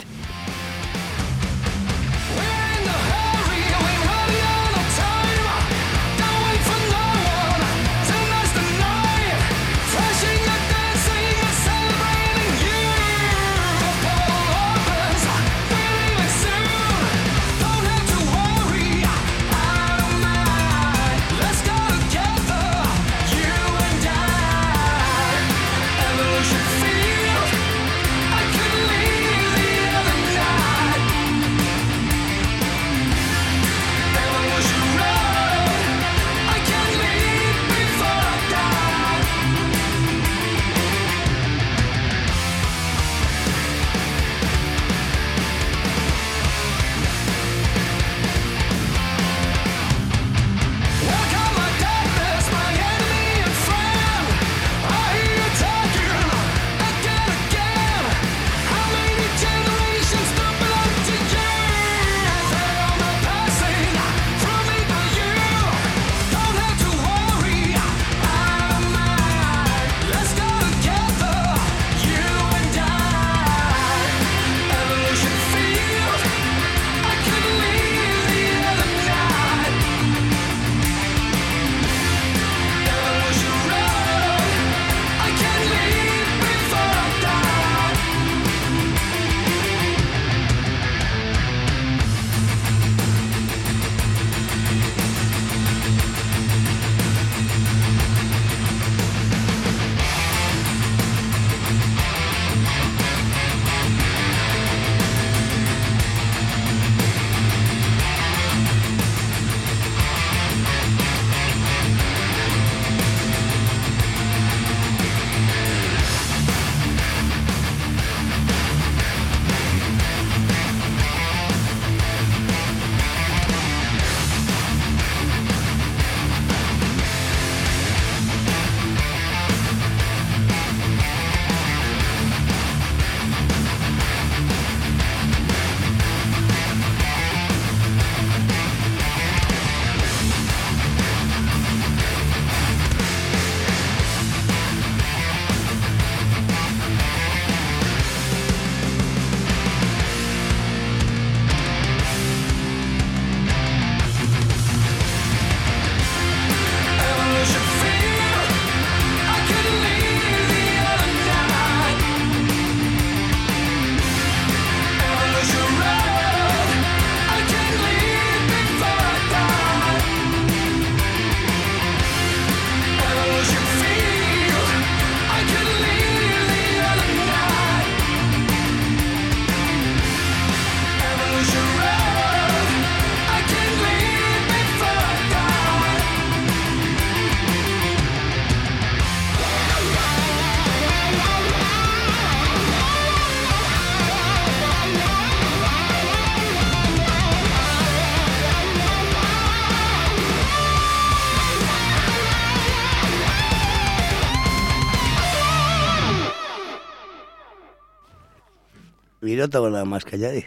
[209.41, 210.45] Y no tengo nada más que añadir.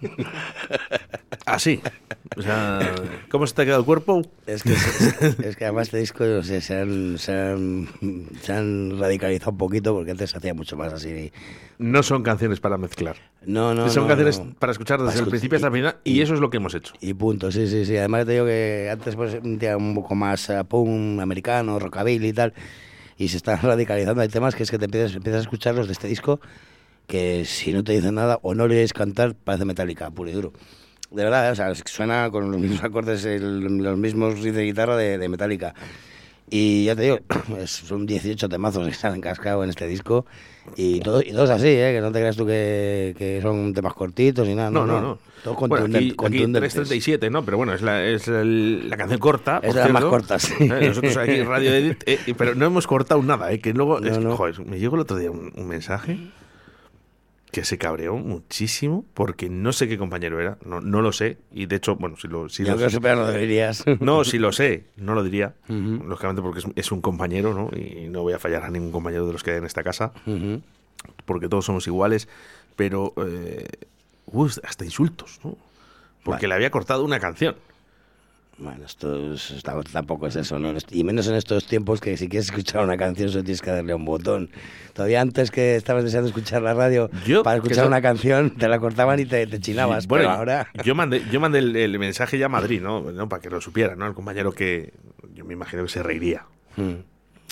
[1.46, 1.80] Así.
[2.36, 2.94] O sea,
[3.28, 4.22] ¿cómo se te ha quedado el cuerpo?
[4.46, 7.88] Es que, es, que además este disco no sé, se, han, se, han,
[8.40, 11.32] se han radicalizado un poquito porque antes se hacía mucho más así.
[11.78, 13.16] No son canciones para mezclar.
[13.44, 14.54] No, no, Son no, canciones no.
[14.54, 16.74] para escuchar desde Para el principio hasta el final y eso es lo que hemos
[16.74, 16.94] hecho.
[17.00, 17.96] Y punto, sí, sí, sí.
[17.96, 22.54] Además te digo que antes pues un poco más eh, punk americano, rockabilly y tal,
[23.18, 24.22] y se están radicalizando.
[24.22, 26.38] Hay temas que es que te empiezas, empiezas a escucharlos de este disco
[27.06, 30.32] que si no te dicen nada o no le oyes cantar, parece metálica, puro y
[30.32, 30.52] duro.
[31.10, 31.52] De verdad, ¿eh?
[31.52, 35.18] o sea, es suena con los mismos acordes, el- los mismos riffs de guitarra de,
[35.18, 35.74] de Metallica.
[36.50, 37.18] Y ya te digo,
[37.58, 40.26] es- son 18 temazos que se han cascado en este disco.
[40.76, 41.92] Y, todo, y todos así, ¿eh?
[41.94, 44.68] que no te creas tú que, que son temas cortitos ni nada.
[44.70, 45.18] No, no, no.
[45.44, 46.60] Todo Bueno, contundente, aquí, aquí contundentes.
[46.74, 47.44] 337, ¿no?
[47.44, 49.60] Pero bueno, es la, es el- la canción corta.
[49.62, 50.54] Es de las más cortas, sí.
[50.58, 53.60] Eh, Nosotros aquí en Radio Edit, eh, y- pero no hemos cortado nada, ¿eh?
[53.60, 54.36] Que luego, es que, no.
[54.36, 56.18] joder, me llegó el otro día un, un mensaje
[57.56, 61.64] que se cabreó muchísimo porque no sé qué compañero era, no, no lo sé, y
[61.64, 63.82] de hecho, bueno, si lo, si lo supieras, no deberías.
[64.00, 67.70] No, si lo sé, no lo diría, lógicamente porque es, es un compañero, ¿no?
[67.74, 70.12] Y no voy a fallar a ningún compañero de los que hay en esta casa,
[71.24, 72.28] porque todos somos iguales,
[72.76, 73.66] pero eh,
[74.26, 75.56] hubo hasta insultos, ¿no?
[76.24, 77.56] Porque le había cortado una canción.
[78.58, 79.62] Bueno, esto es-
[79.92, 80.72] tampoco es eso, ¿no?
[80.90, 83.92] Y menos en estos tiempos que si quieres escuchar una canción solo tienes que darle
[83.92, 84.48] a un botón.
[84.94, 87.10] Todavía antes que estabas deseando escuchar la radio,
[87.44, 90.06] para escuchar eso- una canción te la cortaban y te, te chinabas.
[90.06, 90.68] Bueno, pero ahora...
[90.84, 93.12] yo mandé, yo mandé el, el mensaje ya a Madrid, ¿no?
[93.12, 93.28] ¿no?
[93.28, 94.06] Para que lo supiera, ¿no?
[94.06, 94.94] El compañero que
[95.34, 96.46] yo me imagino que se reiría.
[96.76, 96.92] Mm.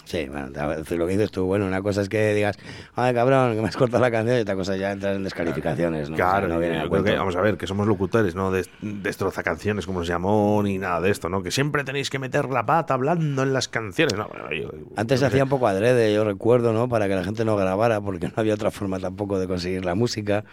[0.04, 2.58] Sí, bueno, lo que dices tú, bueno, una cosa es que digas,
[2.94, 6.10] ay cabrón, que me has cortado la canción, y otra cosa ya entrar en descalificaciones,
[6.10, 6.14] ¿no?
[6.14, 8.50] O sea, Claro, no viene yo creo que, vamos a ver, que somos locutores, no
[8.50, 11.42] Des- destroza canciones como se llamó, ni nada de esto, ¿no?
[11.42, 14.14] Que siempre tenéis que meter la pata hablando en las canciones.
[14.18, 16.86] No, bueno, yo- Antes se hacía un poco adrede, yo recuerdo, ¿no?
[16.88, 19.94] Para que la gente no grabara, porque no había otra forma tampoco de conseguir la
[19.94, 20.44] música.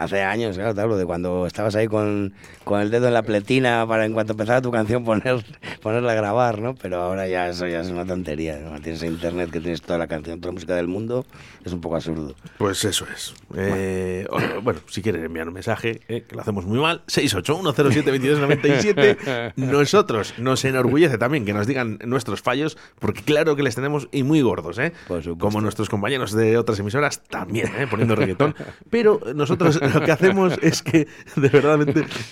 [0.00, 2.32] Hace años, claro, te hablo de cuando estabas ahí con,
[2.64, 5.44] con el dedo en la pletina para en cuanto empezara tu canción poner,
[5.82, 6.74] ponerla a grabar, ¿no?
[6.74, 8.80] Pero ahora ya eso ya es una tontería, ¿no?
[8.80, 11.26] Tienes internet que tienes toda la canción, toda la música del mundo,
[11.64, 12.34] es un poco absurdo.
[12.56, 13.34] Pues eso es.
[13.56, 19.52] Eh, o- bueno, si quieren enviar un mensaje, eh, que lo hacemos muy mal, 681072297.
[19.56, 24.22] Nosotros nos enorgullece también que nos digan nuestros fallos, porque claro que les tenemos y
[24.22, 24.92] muy gordos, ¿eh?
[25.38, 27.86] Como nuestros compañeros de otras emisoras también, ¿eh?
[27.90, 28.54] Poniendo reggaetón.
[28.90, 31.06] Pero nosotros lo que hacemos es que
[31.36, 31.78] de verdad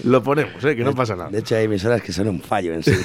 [0.04, 0.76] lo ponemos, ¿eh?
[0.76, 1.30] Que no pasa nada.
[1.30, 2.92] De hecho, hay emisoras que son un fallo en sí.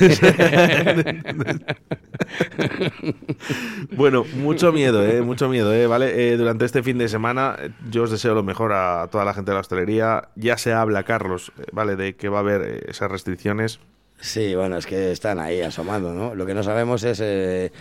[3.92, 5.22] Bueno, mucho miedo, ¿eh?
[5.22, 5.88] Mucho miedo, ¿eh?
[5.88, 6.34] ¿Vale?
[6.34, 9.34] Eh, durante este fin de semana eh, yo os deseo lo mejor a toda la
[9.34, 10.30] gente de la hostelería.
[10.36, 11.96] Ya se habla, Carlos, ¿vale?
[11.96, 13.80] De que va a haber esas restricciones.
[14.20, 16.34] Sí, bueno, es que están ahí asomando, ¿no?
[16.36, 17.72] Lo que no sabemos es eh,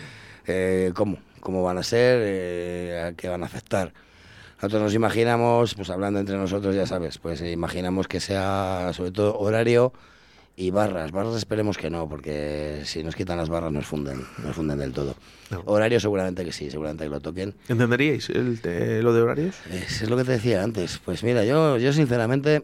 [0.47, 3.93] eh, cómo, cómo van a ser, a qué van a afectar.
[4.63, 9.11] Nosotros nos imaginamos, pues hablando entre nosotros, ya sabes, pues eh, imaginamos que sea sobre
[9.11, 9.93] todo horario
[10.55, 11.11] y barras.
[11.11, 14.93] Barras esperemos que no, porque si nos quitan las barras nos funden, nos funden del
[14.93, 15.17] todo.
[15.65, 17.57] Horario seguramente que sí, seguramente que lo toquen.
[17.69, 19.57] ¿Entenderíais el te- lo de horarios?
[19.69, 21.01] Es, es lo que te decía antes.
[21.05, 22.63] Pues mira, yo, yo sinceramente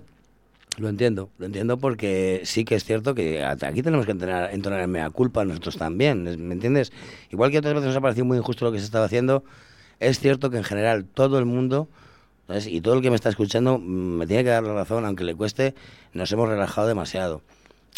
[0.77, 1.31] lo entiendo.
[1.39, 5.11] Lo entiendo porque sí que es cierto que aquí tenemos que entonar, entonar en mea
[5.11, 6.23] culpa nosotros también.
[6.47, 6.93] ¿Me entiendes?
[7.33, 9.43] Igual que otras veces nos ha parecido muy injusto lo que se estaba haciendo,
[10.01, 11.89] es cierto que en general todo el mundo
[12.47, 12.66] ¿sabes?
[12.66, 13.83] y todo el que me está escuchando mm,
[14.19, 15.75] me tiene que dar la razón, aunque le cueste,
[16.12, 17.43] nos hemos relajado demasiado.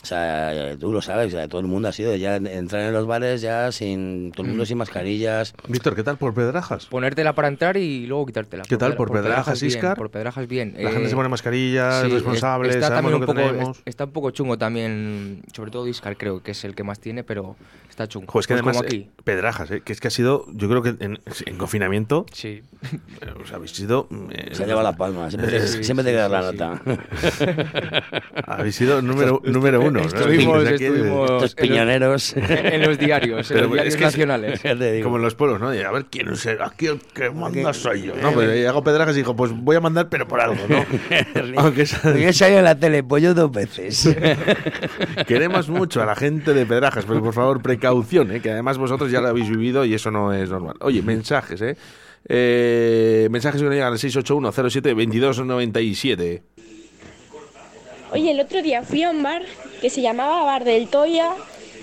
[0.03, 2.81] O sea, eh, tú lo sabes, ya todo el mundo ha sido ya en- entrar
[2.81, 5.53] en los bares ya sin todo el mundo sin mascarillas.
[5.69, 6.87] Víctor, ¿qué tal por Pedrajas?
[6.87, 8.63] Ponértela para entrar y luego quitártela.
[8.67, 8.95] ¿Qué tal?
[8.95, 9.99] ¿Por Pedrajas, bien, Iscar?
[9.99, 10.75] Por Pedrajas bien.
[10.79, 13.77] La gente se pone mascarillas, sí, responsables, está sabemos lo que un poco, tenemos.
[13.77, 16.99] es- Está un poco chungo también, sobre todo Iscar creo que es el que más
[16.99, 17.57] tiene, pero
[18.03, 18.27] está chungo.
[18.33, 18.97] Jo, es que Pues además, como aquí.
[18.97, 19.83] eh, Pedrajas, ¿eh?
[19.85, 22.27] que es que ha sido, yo creo que en, en confinamiento.
[22.33, 22.63] Sí.
[23.43, 24.09] Os habéis sido.
[24.31, 26.81] eh, Se ha llevado la palma, siempre te- siempre te queda la nota.
[28.47, 30.01] Habéis sido número, número uno.
[30.01, 30.07] ¿no?
[30.07, 32.35] Estuvimos- O sea, que- estuvimos Estos piñoneros.
[32.37, 34.63] en los diarios, en los diarios nacionales.
[34.81, 35.05] Digo.
[35.05, 35.75] Como en los pueblos, ¿no?
[35.75, 38.15] Y a ver quién será, aquí el que manda soy yo.
[38.17, 40.85] No, pues hago Pedrajas y dijo, pues voy a mandar, pero por algo, ¿no?
[41.61, 44.17] Aunque salido en la tele, pues yo dos veces.
[45.27, 48.41] Queremos mucho a la gente de Pedrajas, pero por favor, precaución, ¿eh?
[48.41, 50.77] que además vosotros ya lo habéis vivido y eso no es normal.
[50.81, 51.77] Oye, mensajes, ¿eh?
[52.29, 56.43] Eh, mensajes que nos llegan al 681-07-2297.
[58.13, 59.43] Oye, el otro día fui a un bar
[59.81, 61.31] que se llamaba Bar del Toya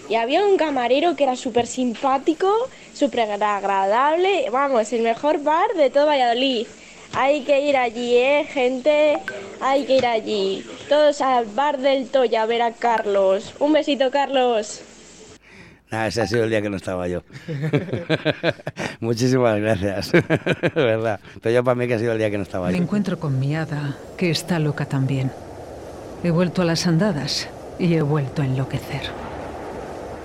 [0.10, 2.54] y había un camarero que era súper simpático,
[2.94, 4.50] súper agradable.
[4.52, 6.68] Vamos, el mejor bar de todo Valladolid.
[7.14, 9.18] Hay que ir allí, ¿eh, gente?
[9.62, 10.66] Hay que ir allí.
[10.90, 13.54] Todos al Bar del Toya a ver a Carlos.
[13.60, 14.84] Un besito, Carlos.
[15.92, 17.24] Nada, ese ha sido el día que no estaba yo.
[19.00, 20.12] Muchísimas gracias.
[20.12, 21.20] De verdad.
[21.42, 22.84] Pero yo para mí que ha sido el día que no estaba Me yo.
[22.84, 25.32] encuentro con mi hada, que está loca también.
[26.24, 27.48] He vuelto a las andadas
[27.80, 29.04] y he vuelto a enloquecer.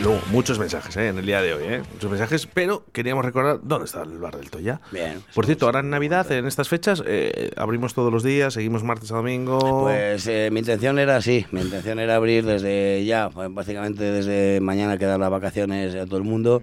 [0.00, 1.08] Luego, muchos mensajes ¿eh?
[1.08, 1.82] en el día de hoy, ¿eh?
[1.92, 4.80] muchos mensajes, pero queríamos recordar dónde está el bar del Toya.
[4.92, 5.22] Bien.
[5.34, 9.10] Por cierto, ahora en Navidad, en estas fechas, eh, abrimos todos los días, seguimos martes
[9.10, 9.82] a domingo.
[9.82, 14.60] Pues eh, mi intención era así, mi intención era abrir desde ya, pues, básicamente desde
[14.60, 16.62] mañana que dan las vacaciones a todo el mundo,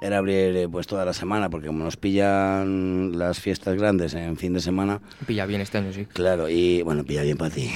[0.00, 4.36] era abrir eh, pues toda la semana, porque como nos pillan las fiestas grandes en
[4.36, 6.06] fin de semana, Pilla bien este año, sí.
[6.06, 7.70] claro, y bueno, pilla bien para ti.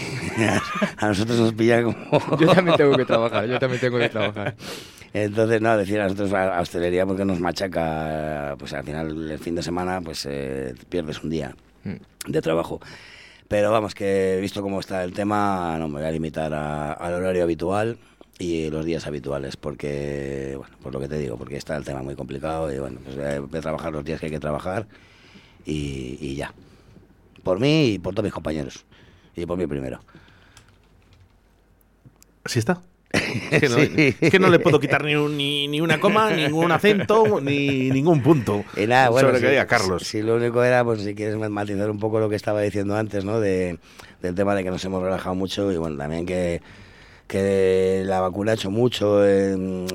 [0.99, 1.97] a nosotros nos pilla como...
[2.41, 4.55] Yo también tengo que trabajar, yo también tengo que trabajar.
[5.13, 9.55] Entonces, no, decir a nosotros a, hostelería porque nos machaca, pues al final el fin
[9.55, 11.55] de semana, pues eh, pierdes un día
[12.27, 12.81] de trabajo.
[13.47, 17.13] Pero vamos, que visto cómo está el tema, no me voy a limitar a- al
[17.15, 17.99] horario habitual
[18.39, 22.03] y los días habituales, porque, bueno, por lo que te digo, porque está el tema
[22.03, 24.87] muy complicado y bueno, pues eh, voy a trabajar los días que hay que trabajar
[25.65, 26.53] y, y ya.
[27.43, 28.85] Por mí y por todos mis compañeros.
[29.37, 30.01] Y por mí primero.
[32.45, 32.81] ¿Así está?
[33.13, 34.17] Es que, no, Sí.
[34.21, 37.91] es que no le puedo quitar ni, un- ni, ni una coma, ningún acento, ni
[37.91, 38.65] ningún punto.
[38.77, 40.03] Y nada, bueno, sobre sí, que diga Carlos.
[40.03, 43.25] Sí, lo único era, pues si quieres matizar un poco lo que estaba diciendo antes,
[43.25, 43.39] ¿no?
[43.41, 43.79] De,
[44.21, 46.61] del tema de que nos hemos relajado mucho y bueno, también que,
[47.27, 49.23] que la vacuna ha hecho mucho,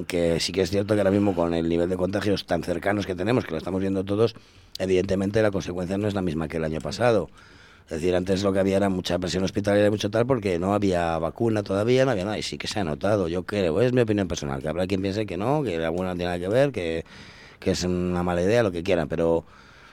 [0.08, 3.06] que sí que es cierto que ahora mismo con el nivel de contagios tan cercanos
[3.06, 4.36] que tenemos, que lo estamos viendo todos,
[4.80, 7.30] evidentemente la consecuencia no es la misma que el año pasado.
[7.86, 10.76] Es decir, antes lo que había era mucha presión hospitalaria y mucho tal porque no
[10.76, 13.94] había vacuna todavía, no había nada, y sí que se ha notado, yo creo, es
[13.94, 16.40] mi opinión personal, que habrá quien piense que no, que la vacuna no tiene nada
[16.40, 17.04] que ver, que,
[17.60, 19.44] que es una mala idea, lo que quieran, pero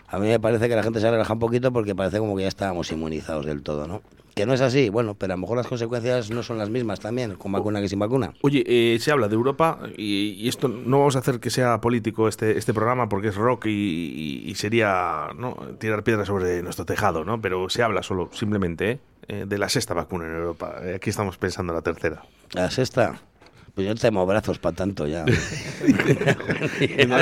[0.09, 2.43] a mí me parece que la gente se ha un poquito porque parece como que
[2.43, 4.03] ya estábamos inmunizados del todo, ¿no?
[4.37, 7.01] Que no es así, bueno, pero a lo mejor las consecuencias no son las mismas
[7.01, 8.35] también, con vacuna que sin vacuna.
[8.43, 11.81] Oye, eh, se habla de Europa y, y esto no vamos a hacer que sea
[11.81, 15.55] político este, este programa porque es rock y, y- y sería ¿no?
[15.81, 17.41] tirar piedras sobre nuestro tejado, ¿no?
[17.41, 18.99] Pero se habla solo, simplemente, ¿eh?
[19.29, 20.75] Eh, de la sexta vacuna en Europa.
[20.83, 22.23] Eh, Aquí estamos pensando en la tercera.
[22.53, 23.19] La sexta,
[23.77, 25.23] pues yo no tengo brazos para tanto ya.
[25.27, 25.35] A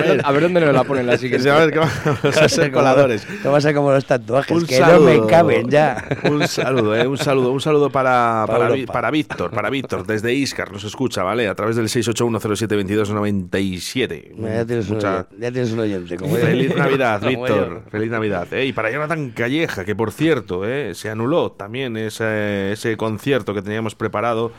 [0.00, 1.50] ver, a ver dónde nos la ponen la siguiente.
[1.50, 1.98] A ver, que vamos
[2.40, 3.26] a ser coladores.
[3.42, 6.04] Te vas a ser como los tatuajes, Un que saludo, no me caben ya.
[6.30, 8.68] Un saludo, eh, un saludo, un saludo para, Para
[9.10, 11.48] Víctor, para Víctor, desde Iscar, nos escucha, ¿vale?
[11.48, 14.34] A través del 681072297.
[14.36, 16.16] Ya tienes, un Mucha- oyente, ya tienes un oyente.
[16.16, 16.46] Como yo.
[16.46, 17.82] Feliz Navidad, Víctor.
[17.90, 18.46] Feliz Navidad.
[18.52, 23.54] Eh, y para Jonathan Calleja, que por cierto, eh, se anuló también ese, ese concierto
[23.54, 24.52] que teníamos preparado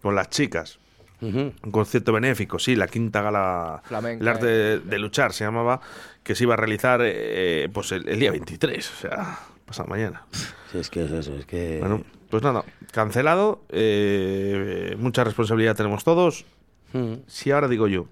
[0.00, 0.78] con las chicas.
[1.22, 5.80] Un concierto benéfico, sí, la quinta gala Flamenca, El arte de, de luchar se llamaba,
[6.22, 10.26] que se iba a realizar eh, pues el, el día 23, o sea, pasado mañana.
[10.72, 11.78] Sí, es que es eso, es que...
[11.80, 16.44] Bueno, pues nada, cancelado, eh, mucha responsabilidad tenemos todos.
[16.92, 17.14] Mm.
[17.26, 18.06] Si ahora digo yo,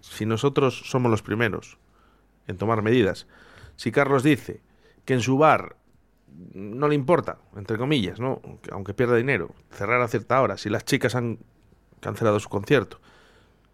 [0.00, 1.78] si nosotros somos los primeros
[2.48, 3.26] en tomar medidas,
[3.76, 4.60] si Carlos dice
[5.04, 5.76] que en su bar
[6.54, 8.40] no le importa, entre comillas, ¿no?
[8.44, 11.38] Aunque- aunque pierda dinero, cerrar a cierta hora, si las chicas han
[12.06, 13.00] cancelado su concierto,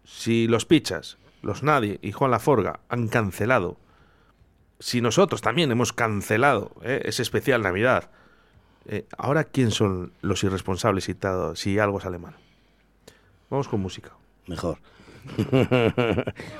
[0.03, 3.77] si los Pichas, los Nadie y Juan Laforga han cancelado,
[4.79, 7.01] si nosotros también hemos cancelado ¿eh?
[7.05, 8.09] ese especial Navidad,
[8.85, 12.35] eh, ahora quién son los irresponsables ta- si algo sale mal.
[13.49, 14.11] Vamos con música.
[14.47, 14.79] Mejor.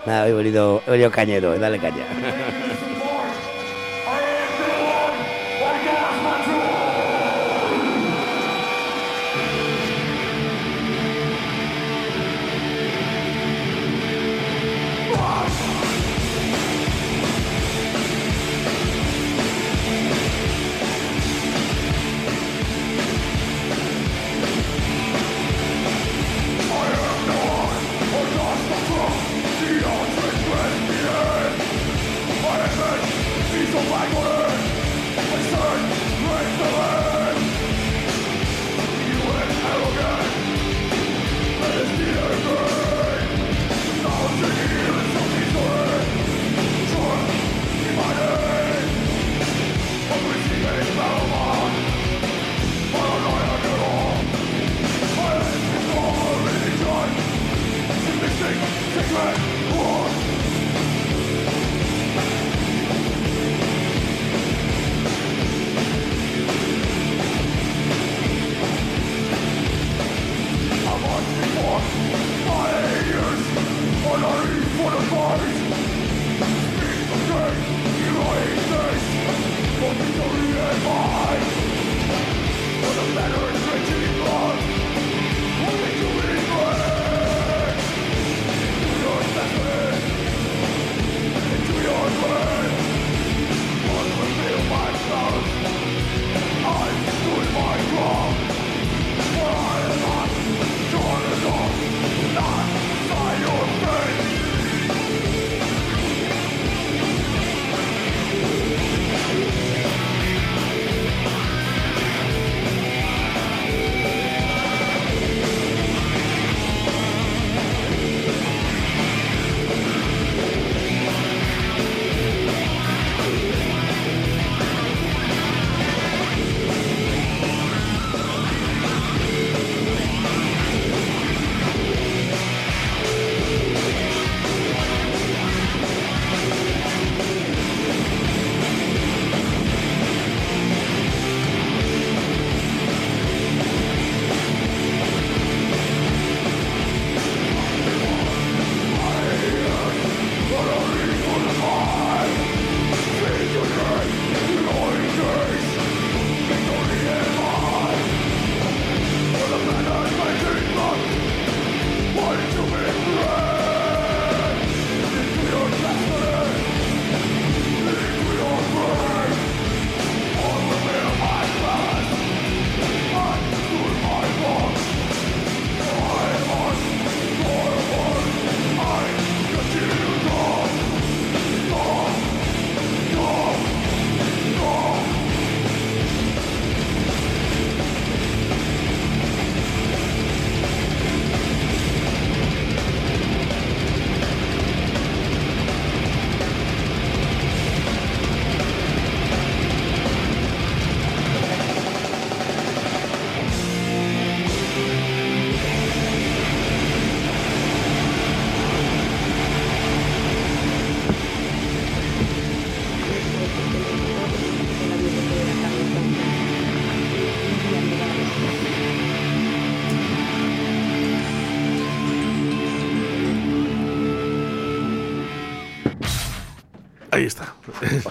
[0.05, 0.81] Nada, he venido,
[1.11, 2.05] cañero, dale caña.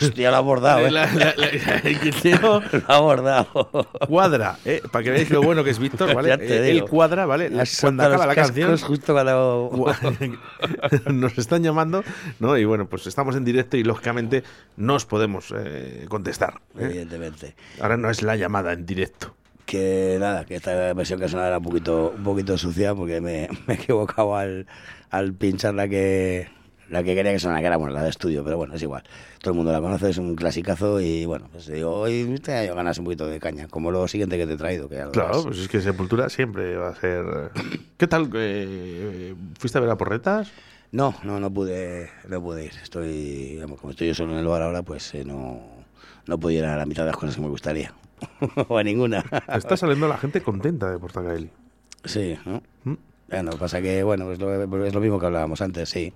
[0.06, 0.90] Hostia, lo ha abordado, ¿eh?
[0.90, 1.46] La- la- la-
[1.84, 2.38] el tío
[2.72, 3.68] Lo ha abordado.
[4.08, 4.80] cuadra, ¿eh?
[4.90, 6.32] para que veáis lo bueno que es Víctor, ¿vale?
[6.40, 6.86] Eh, digo.
[6.88, 7.50] cuadra, ¿vale?
[7.80, 9.70] Cuando acaba la canción, justo cuando...
[11.12, 12.04] nos están llamando,
[12.40, 12.56] ¿no?
[12.58, 14.42] Y bueno, pues estamos en directo y lógicamente
[14.76, 16.54] no os podemos eh, contestar.
[16.78, 16.84] ¿eh?
[16.84, 17.54] Evidentemente.
[17.80, 19.34] Ahora no es la llamada en directo.
[19.66, 23.48] Que nada, que esta versión que sonaba era un poquito, un poquito sucia porque me,
[23.66, 24.66] me he equivocado al,
[25.10, 26.48] al pinchar la que
[26.92, 29.02] la que quería que sonara, que era bueno, la de estudio, pero bueno, es igual.
[29.40, 32.74] Todo el mundo la conoce, es un clasicazo y bueno, pues digo, hoy te año
[32.74, 34.90] ganas un poquito de caña, como lo siguiente que te he traído.
[34.90, 37.50] Que Claro, pues es que Sepultura siempre va a ser...
[37.96, 38.30] ¿Qué tal?
[38.34, 40.52] eh, ¿Fuiste a ver a Porretas?
[40.90, 42.72] No, no, no pude, no pude ir.
[42.82, 45.62] Estoy, vamos, como estoy yo solo en el bar ahora, pues eh, no,
[46.26, 47.94] no pude ir a la mitad de las cosas que me gustaría.
[48.68, 49.24] o a ninguna.
[49.48, 51.48] Está saliendo la gente contenta de Portacaeli.
[52.04, 52.62] Sí, ¿no?
[52.84, 52.94] ¿Mm?
[53.30, 56.12] Bueno, pasa que, bueno, es lo, es lo mismo que hablábamos antes, sí.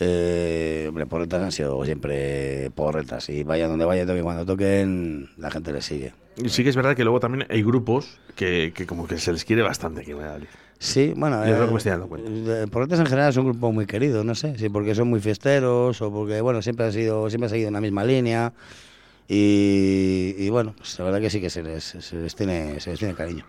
[0.00, 3.28] Eh, hombre, porretas han sido siempre porretas.
[3.28, 6.12] Y vaya donde vaya, toque cuando toquen, la gente les sigue.
[6.36, 9.32] Y sí que es verdad que luego también hay grupos que, que como que se
[9.32, 10.48] les quiere bastante aquí en Valladolid.
[10.78, 12.30] Sí, bueno, es lo eh, que me estoy dando cuenta.
[12.62, 15.20] eh, Porretas en general es un grupo muy querido, no sé, si porque son muy
[15.20, 18.52] fiesteros o porque, bueno, siempre ha sido, siempre ha seguido en la misma línea
[19.28, 22.90] y, y, bueno, pues la verdad que sí que se les, se les tiene, se
[22.90, 23.44] les tiene cariño.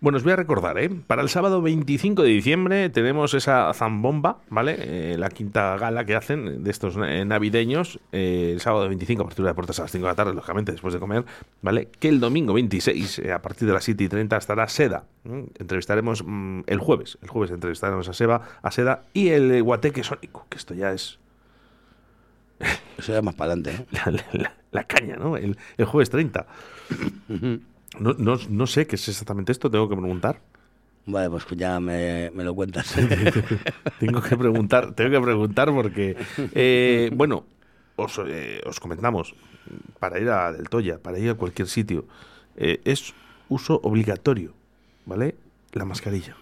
[0.00, 0.88] Bueno, os voy a recordar, ¿eh?
[1.08, 4.76] Para el sábado 25 de diciembre tenemos esa zambomba, ¿vale?
[4.78, 7.98] Eh, la quinta gala que hacen de estos eh, navideños.
[8.12, 10.34] eh, el sábado 25 a partir de las puertas a las 5 de la tarde,
[10.34, 11.24] lógicamente, después de comer,
[11.62, 11.88] ¿vale?
[11.98, 15.02] Que el domingo 26, eh, a partir de las 7 y 30, estará Seda.
[15.58, 17.18] Entrevistaremos mm, el jueves.
[17.20, 21.18] El jueves entrevistaremos a, Seba, a Seda y el Guateque Sónico, que esto ya es
[22.98, 23.86] Eso ya más para adelante, ¿eh?
[24.06, 25.36] la, la- la caña, ¿no?
[25.36, 26.46] El, el jueves 30.
[27.98, 30.40] No, no, no sé qué es exactamente esto, tengo que preguntar.
[31.06, 32.94] Vale, pues ya me, me lo cuentas.
[33.98, 36.16] tengo que preguntar, tengo que preguntar porque,
[36.54, 37.46] eh, bueno,
[37.96, 39.34] os, eh, os comentamos,
[39.98, 42.06] para ir a Del Toya, para ir a cualquier sitio,
[42.56, 43.14] eh, es
[43.48, 44.52] uso obligatorio,
[45.06, 45.34] ¿vale?
[45.72, 46.36] La mascarilla.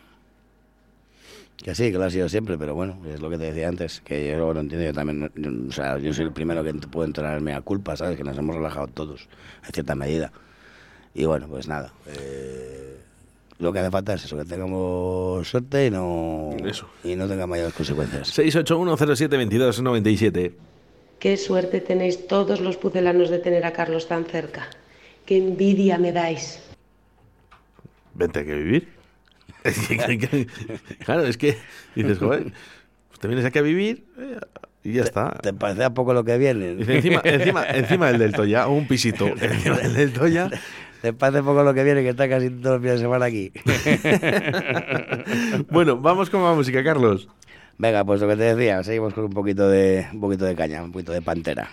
[1.56, 4.00] Que sí, que lo ha sido siempre, pero bueno, es lo que te decía antes,
[4.02, 7.06] que yo lo entiendo, yo también, yo- o sea, yo soy el primero que puedo
[7.06, 8.16] entrenarme a culpa, ¿sabes?
[8.16, 9.28] Que nos hemos relajado todos,
[9.64, 10.32] en cierta medida.
[11.16, 12.98] Y bueno, pues nada, eh,
[13.58, 16.54] lo que hace falta es eso, que tengamos suerte y no,
[17.02, 18.38] y no tenga mayores consecuencias.
[18.38, 20.52] 681072297.
[21.18, 24.68] Qué suerte tenéis todos los pucelanos de tener a Carlos tan cerca.
[25.24, 26.60] Qué envidia me dais.
[28.12, 28.88] Vente que vivir.
[31.04, 31.56] claro, es que
[31.94, 32.52] dices, joder,
[33.08, 34.38] pues te vienes aquí a vivir eh,
[34.84, 35.30] y ya está.
[35.42, 36.72] ¿Te parece a poco lo que viene?
[36.72, 39.26] Encima, encima, encima del del Toya, un pisito.
[39.40, 40.50] Encima del del Toya.
[41.02, 43.52] ¿Te parece poco lo que viene que está casi todos los fines de semana aquí?
[45.70, 47.28] bueno, vamos con más música, Carlos.
[47.78, 50.82] Venga, pues lo que te decía, seguimos con un poquito de, un poquito de caña,
[50.82, 51.68] un poquito de pantera.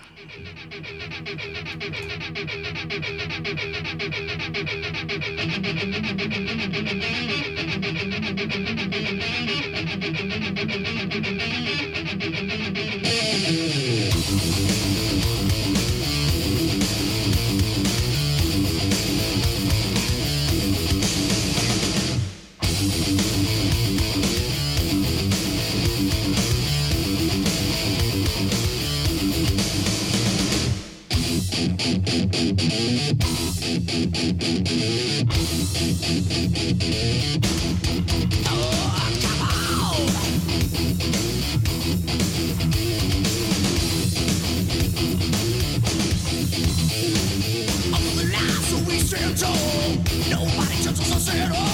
[50.30, 51.73] Nobody touches us at all.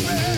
[0.00, 0.37] Yeah.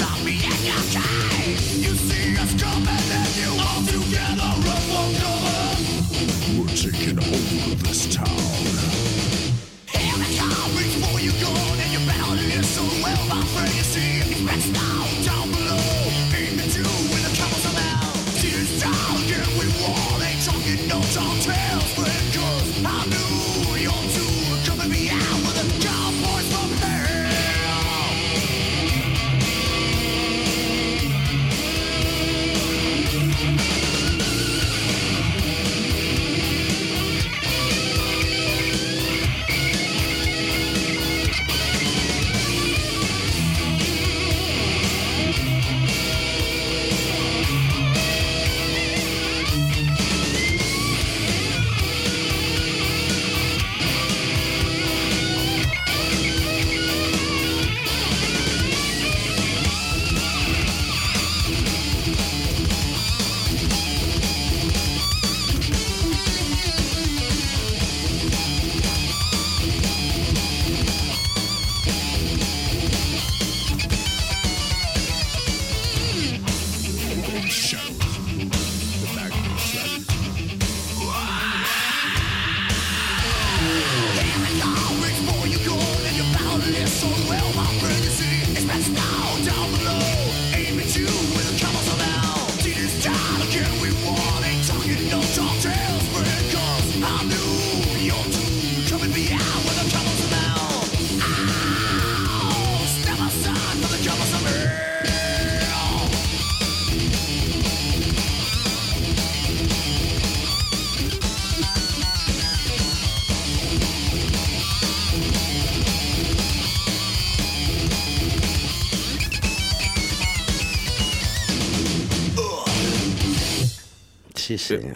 [124.57, 124.87] Sí, sí.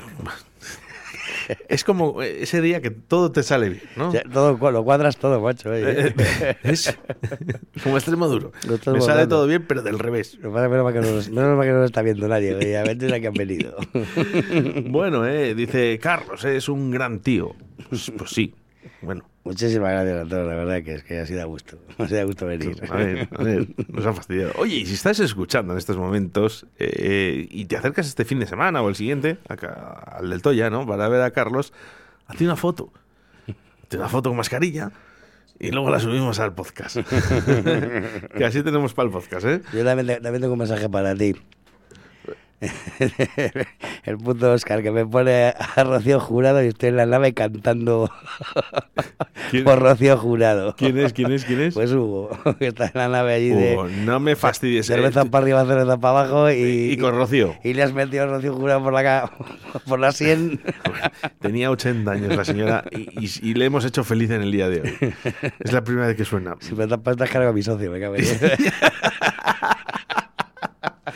[1.70, 4.12] Es como ese día que todo te sale bien, ¿no?
[4.12, 5.70] Ya, todo, lo cuadras todo, macho.
[5.70, 6.08] oye.
[6.08, 6.98] Eh, es
[7.84, 8.52] como extremo duro.
[8.92, 10.38] Me sale todo bien, pero del revés.
[10.42, 12.28] Que pasa es que menos que no nos- menos mal que no lo está viendo
[12.28, 12.56] nadie.
[12.56, 13.76] oye, A ver a que han venido.
[14.90, 17.54] Bueno, eh, dice Carlos, eh, es un gran tío.
[17.90, 18.56] Pues, pues sí.
[19.06, 19.24] Bueno.
[19.44, 21.78] Muchísimas gracias a todos, la verdad que es que así da gusto.
[22.00, 22.82] Así da gusto venir.
[22.90, 24.54] A ver, a ver, nos han fastidiado.
[24.58, 28.48] Oye, y si estás escuchando en estos momentos eh, y te acercas este fin de
[28.48, 29.74] semana o el siguiente, acá,
[30.18, 30.88] al del Toya, ¿no?
[30.88, 31.74] Para ver a Carlos,
[32.26, 32.92] hazte una foto.
[33.84, 34.92] Hazte una foto con mascarilla
[35.60, 36.98] y luego la subimos al podcast.
[38.36, 39.62] que así tenemos para el podcast, ¿eh?
[39.74, 41.36] Yo también tengo un mensaje para ti.
[44.06, 48.10] El puto Oscar que me pone a Rocío Jurado y estoy en la nave cantando
[49.64, 50.76] por Rocío Jurado.
[50.78, 51.14] ¿Quién es?
[51.14, 51.44] ¿Quién es?
[51.46, 51.74] ¿Quién es?
[51.74, 52.30] Pues Hugo,
[52.60, 54.90] que está en la nave allí de Hugo, no me fastidies.
[54.90, 54.94] eh.
[54.94, 57.56] cerveza para arriba, cerveza para abajo y, Y con Rocío.
[57.64, 59.32] y le has metido a Rocío Jurado por la,
[59.88, 60.62] por la sien.
[61.42, 64.70] Tenía 80 años la señora y, y- y le hemos hecho feliz en el día
[64.70, 65.14] de hoy.
[65.60, 66.56] Es la primera vez que suena.
[66.60, 68.24] Si me tapas, te cargo a mi socio, me cabe.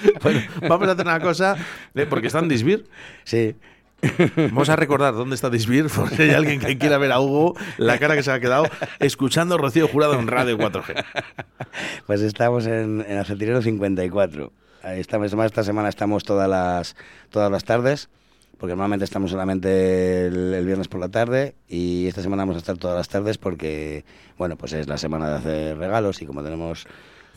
[0.23, 1.55] Bueno, vamos a hacer una cosa,
[1.95, 2.88] eh, porque está en Disbir.
[3.23, 3.55] Sí.
[4.38, 7.97] Vamos a recordar dónde está Disbir, porque hay alguien que quiera ver a Hugo, la
[7.97, 8.65] cara que se ha quedado,
[8.99, 11.03] escuchando Rocío Jurado en Radio 4G.
[12.05, 14.51] Pues estamos en, en Acetinero 54.
[14.84, 16.95] Ahí estamos, esta semana estamos todas las,
[17.30, 18.09] todas las tardes,
[18.57, 22.59] porque normalmente estamos solamente el, el viernes por la tarde y esta semana vamos a
[22.59, 24.05] estar todas las tardes porque,
[24.38, 26.88] bueno, pues es la semana de hacer regalos y como tenemos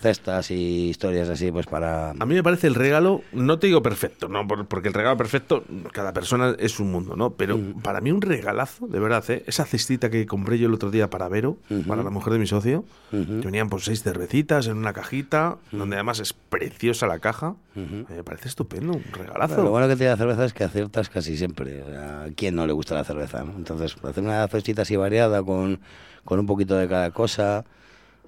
[0.03, 2.11] cestas y historias así, pues para...
[2.11, 5.17] A mí me parece el regalo, no te digo perfecto, no Por- porque el regalo
[5.17, 7.31] perfecto, cada persona es un mundo, ¿no?
[7.31, 9.45] Pero para mí un regalazo, de verdad, ¿eh?
[9.47, 11.57] esa cestita que compré yo el otro día para Vero,
[11.87, 15.97] para la mujer de mi socio, que venían por seis cervecitas en una cajita, donde
[15.97, 19.55] además es preciosa la caja, me parece estupendo, un regalazo.
[19.55, 21.83] Bueno, lo bueno que tiene la cerveza es que aciertas casi siempre.
[21.83, 23.45] O sea, ¿A quién no le gusta la cerveza?
[23.45, 23.53] no?
[23.57, 25.81] Entonces, hacer una cestita así variada con,
[26.25, 27.65] con un poquito de cada cosa,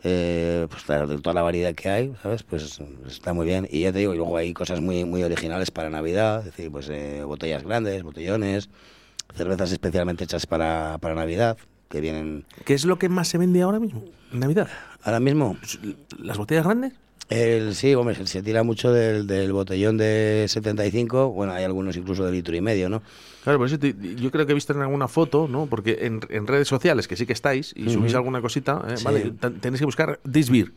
[0.06, 2.42] eh, pues claro, de toda la variedad que hay, ¿sabes?
[2.42, 3.66] Pues está muy bien.
[3.70, 6.70] Y ya te digo, y luego hay cosas muy, muy originales para Navidad, es decir,
[6.70, 8.68] pues eh, botellas grandes, botellones,
[9.34, 11.56] cervezas especialmente hechas para, para Navidad,
[11.88, 12.44] que vienen...
[12.66, 14.68] ¿Qué es lo que más se vende ahora mismo, en Navidad?
[15.02, 15.56] ¿Ahora mismo?
[16.18, 16.92] ¿Las botellas grandes?
[17.30, 21.96] El, sí, hombre, se, se tira mucho del, del botellón de 75, bueno, hay algunos
[21.96, 23.02] incluso de litro y medio, ¿no?
[23.42, 25.66] Claro, por eso te- yo creo que he visto en alguna foto, ¿no?
[25.66, 28.96] Porque en, en redes sociales, que sí que estáis, y subís alguna cosita, ¿eh?
[28.98, 29.04] Sí.
[29.04, 29.32] ¿vale?
[29.40, 30.70] Ten- Tenéis que buscar Disbeer.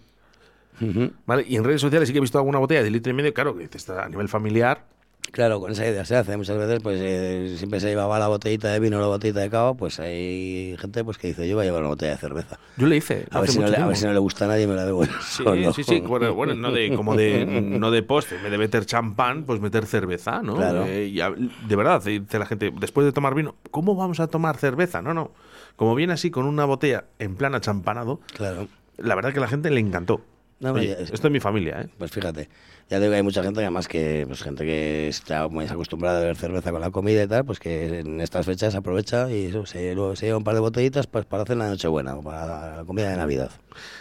[1.26, 1.44] ¿Vale?
[1.48, 3.58] Y en redes sociales sí que he visto alguna botella de litro y medio, claro,
[3.58, 4.86] que está a nivel familiar.
[5.32, 6.36] Claro, con esa idea se hace.
[6.38, 9.50] Muchas veces, pues eh, siempre se llevaba la botellita de vino o la botellita de
[9.50, 12.58] cava, pues hay gente pues que dice, yo voy a llevar una botella de cerveza.
[12.78, 13.28] Yo le hice.
[13.32, 13.96] A ver, si no, le, a ver tiempo.
[13.96, 15.04] si no le gusta a nadie, me la bebo.
[15.04, 15.74] yo Sí, solo.
[15.74, 16.00] sí, sí.
[16.00, 19.60] Bueno, bueno, no de, como de, no de postre, en vez de meter champán, pues
[19.60, 20.56] meter cerveza, ¿no?
[20.56, 20.86] Claro.
[20.88, 24.28] Eh, y a- de verdad, dice la gente, después de tomar vino, ¿cómo vamos a
[24.28, 25.02] tomar cerveza?
[25.02, 25.32] No, no.
[25.76, 28.70] Como viene así con una botella en plan achampanado, Claro.
[28.98, 30.22] la verdad que a la gente le encantó.
[30.60, 31.90] No, Oye, esto es mi familia, ¿eh?
[32.00, 32.50] Pues fíjate,
[32.90, 36.22] ya digo que hay mucha gente, además que pues gente que está muy acostumbrada a
[36.22, 39.68] beber cerveza con la comida y tal, pues que en estas fechas aprovecha y eso,
[39.68, 42.78] se, luego se lleva un par de botellitas pues para hacer la Nochebuena o para
[42.78, 43.52] la comida de Navidad.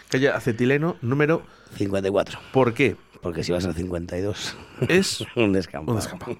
[0.08, 1.42] Calle acetileno número
[1.76, 2.38] 54.
[2.52, 2.96] ¿Por qué?
[3.20, 4.56] Porque si vas al 52
[4.88, 5.92] es un descampo.
[5.92, 6.36] Un descampado.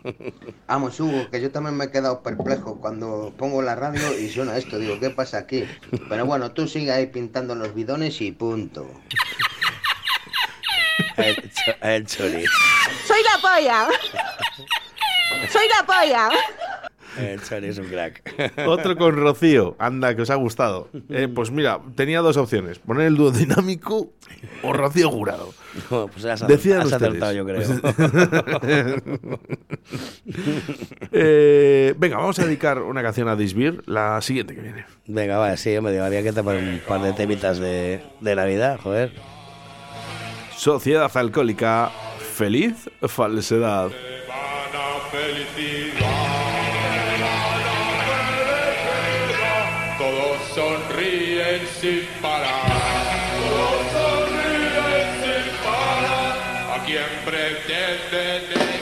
[0.66, 4.56] Vamos, Hugo, que yo también me he quedado perplejo cuando pongo la radio y suena
[4.56, 4.78] esto.
[4.78, 5.64] Digo, ¿qué pasa aquí?
[6.08, 8.88] Pero bueno, tú sigue ahí pintando los bidones y punto.
[11.16, 11.52] El,
[11.82, 12.08] el.
[12.08, 13.88] ¡Soy la polla!
[15.50, 16.28] ¡Soy la polla!
[17.18, 18.52] El chori es un crack.
[18.66, 19.74] Otro con Rocío.
[19.78, 20.90] Anda, que os ha gustado.
[21.08, 22.78] Eh, pues mira, tenía dos opciones.
[22.78, 24.12] Poner el dúo dinámico
[24.62, 25.54] o Rocío Jurado.
[25.90, 26.92] No, pues has, has ustedes.
[26.92, 27.62] acertado, yo creo.
[31.12, 34.84] Eh, venga, vamos a dedicar una canción a Disbir, la siguiente que viene.
[35.06, 38.78] Venga, va, sí, hombre, digo, había que tapar un par de temitas de, de Navidad,
[38.82, 39.12] joder.
[40.56, 41.90] Sociedad Alcohólica,
[42.34, 43.90] feliz falsedad.
[49.98, 52.66] Todos sonríen sin parar.
[53.38, 56.34] Todos sonríen sin parar.
[56.74, 58.75] A quien pretenden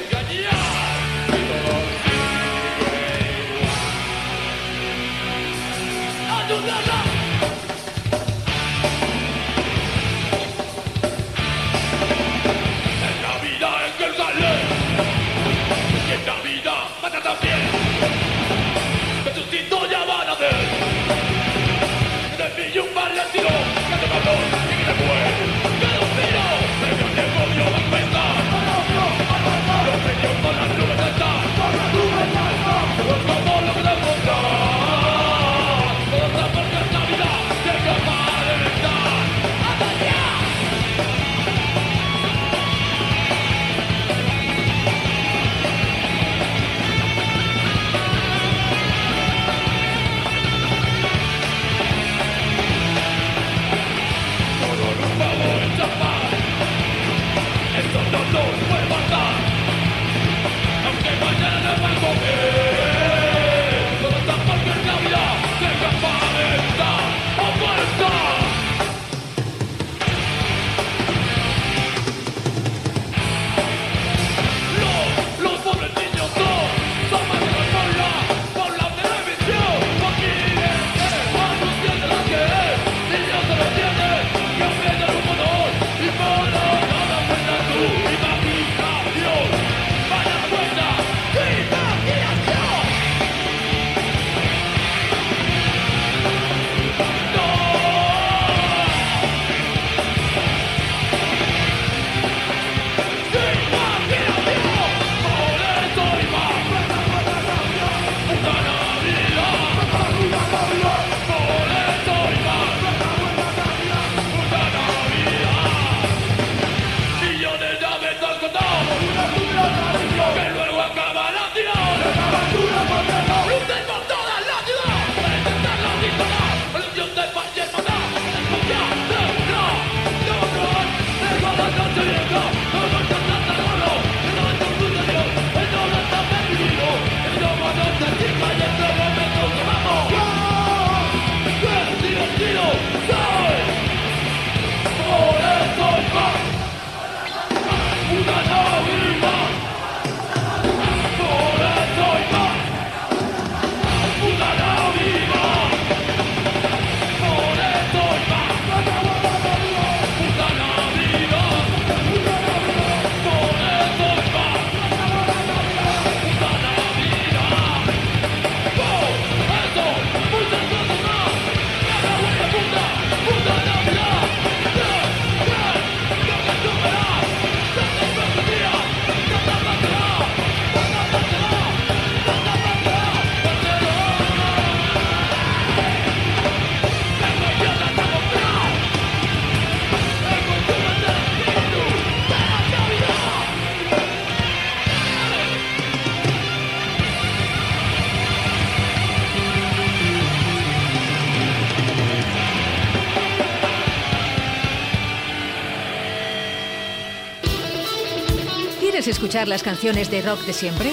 [209.35, 210.93] escuchar las canciones de rock de siempre?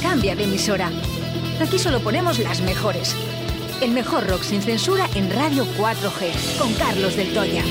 [0.00, 0.90] Cambia de emisora.
[1.60, 3.14] Aquí solo ponemos las mejores.
[3.82, 7.62] El mejor rock sin censura en Radio 4G, con Carlos del Toya.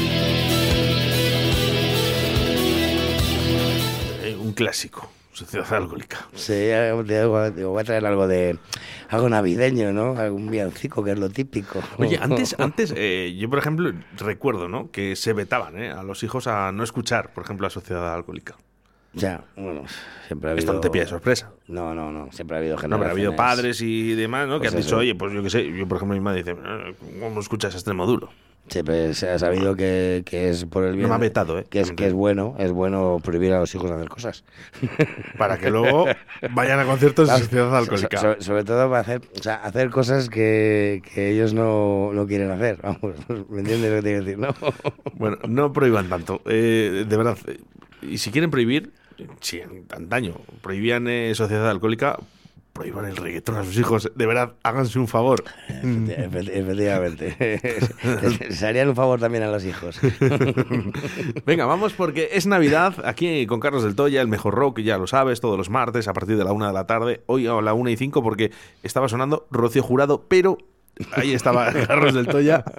[4.22, 6.28] Eh, un clásico, Sociedad Alcohólica.
[6.36, 8.60] Sí, algo- digo, digo, voy a traer algo de
[9.10, 10.16] algo navideño, ¿no?
[10.20, 11.82] Algún villancico, que es lo típico.
[11.98, 14.92] Oye, antes, antes eh, yo por ejemplo recuerdo, ¿no?
[14.92, 15.90] Que se vetaban ¿eh?
[15.90, 18.56] a los hijos a no escuchar, por ejemplo, a Sociedad Alcohólica.
[19.14, 19.44] Ya,
[19.82, 19.94] bueno,
[20.28, 20.60] siempre ha habido...
[20.62, 21.52] Esto no te pilla de sorpresa.
[21.68, 24.56] No, no, no, siempre ha habido No, pero ha habido padres y demás, ¿no?
[24.60, 26.52] Que Pues han dicho, oye, pues yo qué sé, yo por ejemplo mi madre dice,
[26.52, 28.30] "Eh, ¿cómo escuchas extremo duro?
[28.68, 31.10] Siempre se ha sabido que, que es por el bien.
[31.10, 31.66] me ha vetado, ¿eh?
[31.70, 34.44] Que es, que es bueno, es bueno prohibir a los hijos hacer cosas.
[35.38, 36.06] Para que luego
[36.52, 38.18] vayan a conciertos de Claro, Sociedad Alcohólica.
[38.18, 42.28] so- so- sobre todo para hacer, o sea, hacer cosas que, que ellos no, no
[42.28, 42.78] quieren hacer.
[42.84, 43.16] Vamos,
[43.50, 44.38] ¿me entiendes lo que te quiero decir?
[44.38, 44.54] No.
[45.16, 46.42] Bueno, no prohíban tanto.
[46.46, 47.38] eh, de verdad.
[47.48, 47.58] eh,
[48.04, 48.92] Y si quieren prohibir,
[49.42, 52.18] si en antaño prohibían eh, Sociedad Alcohólica,
[52.74, 54.12] prohíban el reggaetón a sus hijos.
[54.16, 55.44] De verdad, háganse un favor.
[55.68, 57.60] Efe- Efectivamente.
[58.54, 60.00] Se harían un favor también a los hijos.
[61.46, 65.08] Venga, vamos porque es Navidad aquí con Carlos del Toya, el mejor rock, ya lo
[65.08, 67.22] sabes, todos los martes a partir de la una de la tarde.
[67.26, 68.52] Hoy a la una y cinco porque
[68.84, 70.58] estaba sonando Rocío Jurado, pero
[71.14, 72.64] ahí estaba Carlos del Toya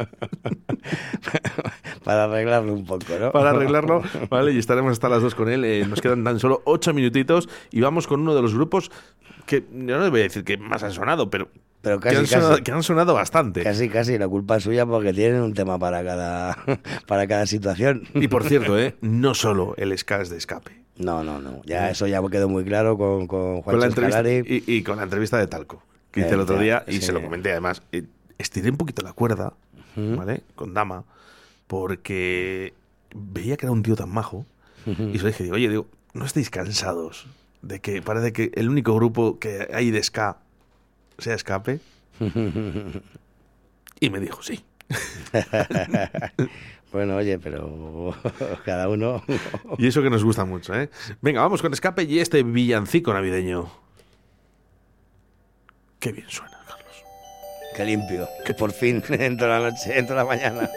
[2.05, 3.31] Para arreglarlo un poco, ¿no?
[3.31, 4.53] para arreglarlo, ¿vale?
[4.53, 5.65] Y estaremos hasta las dos con él.
[5.65, 8.91] Eh, nos quedan tan solo ocho minutitos y vamos con uno de los grupos
[9.47, 11.49] que yo no les voy a decir que más han sonado, pero,
[11.81, 12.27] Pero que, han casi.
[12.27, 13.63] sonado, que han sonado bastante.
[13.63, 16.57] Casi, casi, la culpa es suya porque tienen un tema para cada,
[17.07, 18.03] para cada situación.
[18.15, 18.97] Y por cierto, ¿eh?
[19.01, 20.83] no solo el ska es de escape.
[20.97, 21.63] No, no, no.
[21.65, 25.05] Ya eso ya quedó muy claro con, con Juan Con la y, y con la
[25.05, 25.83] entrevista de Talco,
[26.13, 27.03] que hice el otro día y sí.
[27.03, 27.83] se lo comenté además.
[27.93, 28.05] eh,
[28.39, 29.55] estiré un poquito la cuerda,
[29.97, 30.43] ¿vale?
[30.55, 31.05] Con Dama,
[31.67, 32.75] porque
[33.15, 34.47] veía que era un tío tan majo.
[34.87, 37.27] Y se lo dije, digo, oye, digo, ¿no estáis cansados
[37.63, 40.39] de que parece que el único grupo que hay de ska
[41.19, 41.81] sea escape?
[44.01, 44.65] Y me dijo, sí.
[46.93, 48.15] bueno, oye, pero
[48.65, 49.23] cada uno.
[49.79, 50.91] Y eso que nos gusta mucho, ¿eh?
[51.21, 53.71] Venga, vamos con escape y este villancico navideño.
[56.03, 56.59] Qué bien suena.
[57.77, 58.29] Qué limpio.
[58.45, 60.69] Que por fin entro la noche, entro la mañana.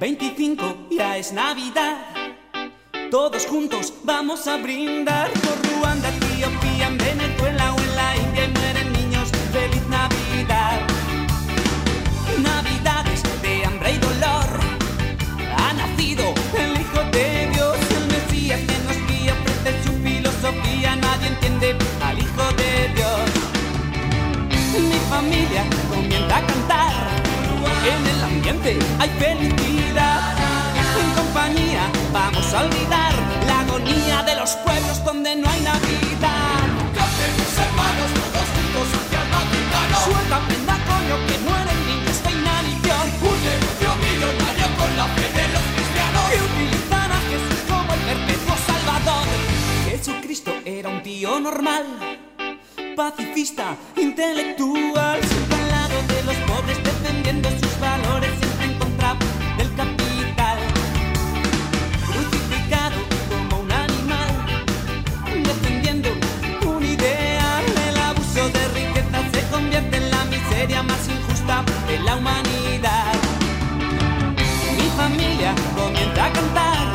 [0.00, 2.13] 25 ya es Navidad.
[3.14, 8.48] Todos juntos vamos a brindar por Ruanda, Etiopía, en Venezuela o en la India y
[8.48, 9.28] mueren niños.
[9.52, 10.80] ¡Feliz Navidad!
[12.42, 14.48] Navidades de hambre y dolor.
[15.56, 20.96] Ha nacido el Hijo de Dios, el Mesías que nos guía, ofrece su filosofía.
[20.96, 23.30] Nadie entiende al Hijo de Dios.
[24.90, 26.94] Mi familia comienza a cantar.
[27.92, 30.43] En el ambiente hay felicidad.
[32.14, 33.12] Vamos a olvidar
[33.44, 36.68] la agonía de los pueblos donde no hay Navidad.
[37.36, 39.96] mis hermanos, todos juntos hacia el Vaticano.
[40.04, 43.04] Suelta prenda coño que mueren niños de inanición.
[43.20, 46.22] Un negocio millonario con la fe de los cristianos.
[46.30, 49.26] Que utilizan a Jesús como el perpetuo salvador.
[49.90, 51.84] Jesucristo era un tío normal
[52.94, 57.63] pacifista, intelectual, siempre al lado de los pobres, defendiendo sus
[72.16, 73.12] humanidad.
[74.76, 76.86] Mi familia comienza a cantar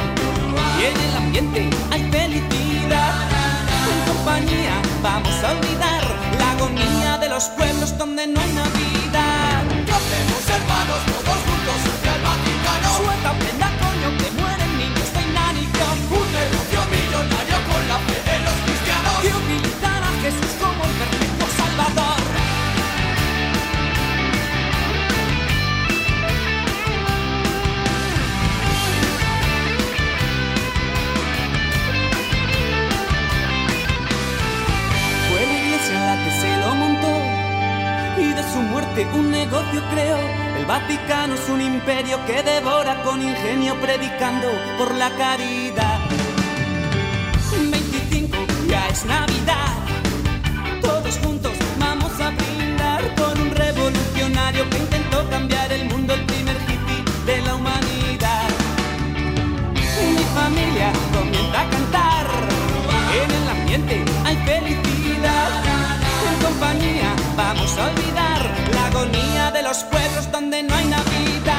[0.80, 3.14] y en el ambiente hay felicidad.
[3.92, 6.04] En compañía vamos a olvidar
[6.38, 9.64] la agonía de los pueblos donde no hay Navidad.
[9.98, 12.88] Hacemos hermanos todos juntos el Vaticano.
[12.98, 13.69] Suelta
[39.08, 40.18] un negocio creo.
[40.58, 44.48] El Vaticano es un imperio que devora con ingenio predicando
[44.78, 46.00] por la caridad.
[47.52, 49.74] 25 ya es Navidad.
[50.82, 56.58] Todos juntos vamos a brindar por un revolucionario que intentó cambiar el mundo, el primer
[56.58, 58.50] hippie de la humanidad.
[60.16, 62.26] Mi familia comienza a cantar.
[63.24, 65.64] En el ambiente hay felicidad.
[66.30, 68.29] En compañía vamos a olvidar
[69.62, 71.59] los pueblos donde no hay Navidad.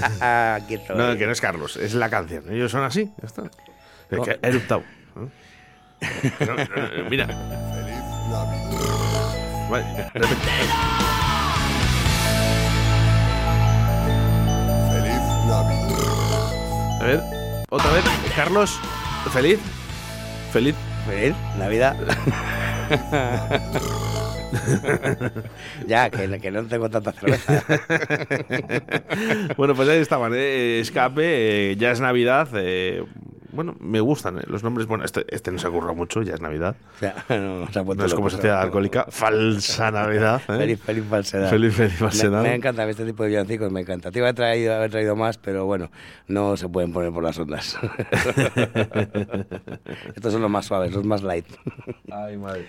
[0.94, 2.44] no, que no es Carlos, es la canción.
[2.50, 3.42] Ellos son así, ya está.
[4.10, 4.82] Es que ha eruptado.
[5.14, 5.30] ¿no?
[6.46, 7.26] No, no, no, mira.
[9.70, 9.84] Vale.
[14.90, 17.00] Feliz Navidad.
[17.00, 17.20] A ver,
[17.70, 18.04] otra vez.
[18.34, 18.80] Carlos,
[19.32, 19.60] feliz.
[20.52, 20.74] Feliz.
[21.06, 21.96] Feliz Navidad.
[25.86, 27.64] ya, que, no tengo tanta cerveza.
[29.56, 30.80] bueno, pues ahí estaban, ¿eh?
[30.80, 32.48] Escape, eh, ya es Navidad.
[32.54, 33.04] eh,
[33.52, 34.86] bueno, me gustan eh, los nombres.
[34.86, 36.76] Bueno, este, este no se ocurra mucho, ya es Navidad.
[37.28, 39.06] no, se ha puesto No es como sociedad ha- alcohólica.
[39.08, 40.40] Falsa Navidad.
[40.48, 40.56] ¿eh?
[40.58, 41.50] Feliz, feliz falsedad.
[41.50, 42.42] Feliz, feliz falsedad.
[42.42, 44.10] Me, me encanta este tipo de villancicos, me encanta.
[44.10, 45.90] Te iba a traído, haber traído más, pero bueno,
[46.28, 47.78] no se pueden poner por las ondas.
[50.14, 51.46] Estos son los más suaves, los más light.
[52.10, 52.66] Ay, madre.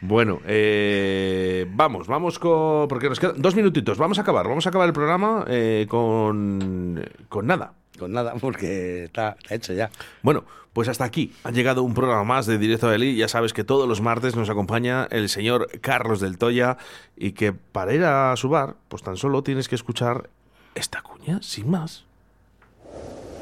[0.00, 2.88] Bueno, eh, vamos, vamos con.
[2.88, 3.98] Porque nos quedan dos minutitos.
[3.98, 4.48] Vamos a acabar.
[4.48, 7.04] Vamos a acabar el programa eh, con.
[7.28, 7.72] Con nada.
[7.98, 9.90] Con nada, porque está, está hecho ya.
[10.22, 13.16] Bueno, pues hasta aquí ha llegado un programa más de Directo a Delí.
[13.16, 16.78] Ya sabes que todos los martes nos acompaña el señor Carlos del Toya
[17.16, 20.30] y que para ir a su bar, pues tan solo tienes que escuchar
[20.74, 22.04] esta cuña, sin más.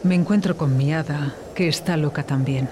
[0.02, 2.70] Me encuentro con mi hada, que está loca también.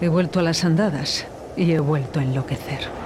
[0.00, 3.05] He vuelto a las andadas y he vuelto a enloquecer.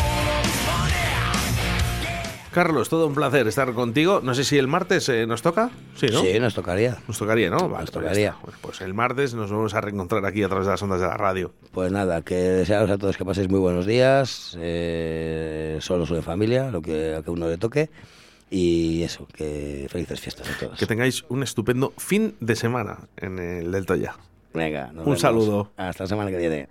[2.53, 4.19] Carlos, todo un placer estar contigo.
[4.21, 5.69] No sé si el martes eh, nos toca.
[5.95, 6.21] Sí, ¿no?
[6.21, 6.97] Sí, nos tocaría.
[7.07, 7.69] Nos tocaría, ¿no?
[7.69, 8.35] Vale, Nos pues tocaría.
[8.61, 11.15] pues el martes nos vamos a reencontrar aquí a través de las ondas de la
[11.15, 11.53] radio.
[11.71, 16.23] Pues nada, que desearos a todos que paséis muy buenos días, eh, solos o en
[16.23, 17.89] familia, lo que a que uno le toque.
[18.49, 20.77] Y eso, que felices fiestas a todos.
[20.77, 24.15] Que tengáis un estupendo fin de semana en el Delta Ya.
[24.53, 25.21] Venga, nos Un vemos.
[25.21, 25.71] saludo.
[25.77, 26.67] Hasta la semana que viene.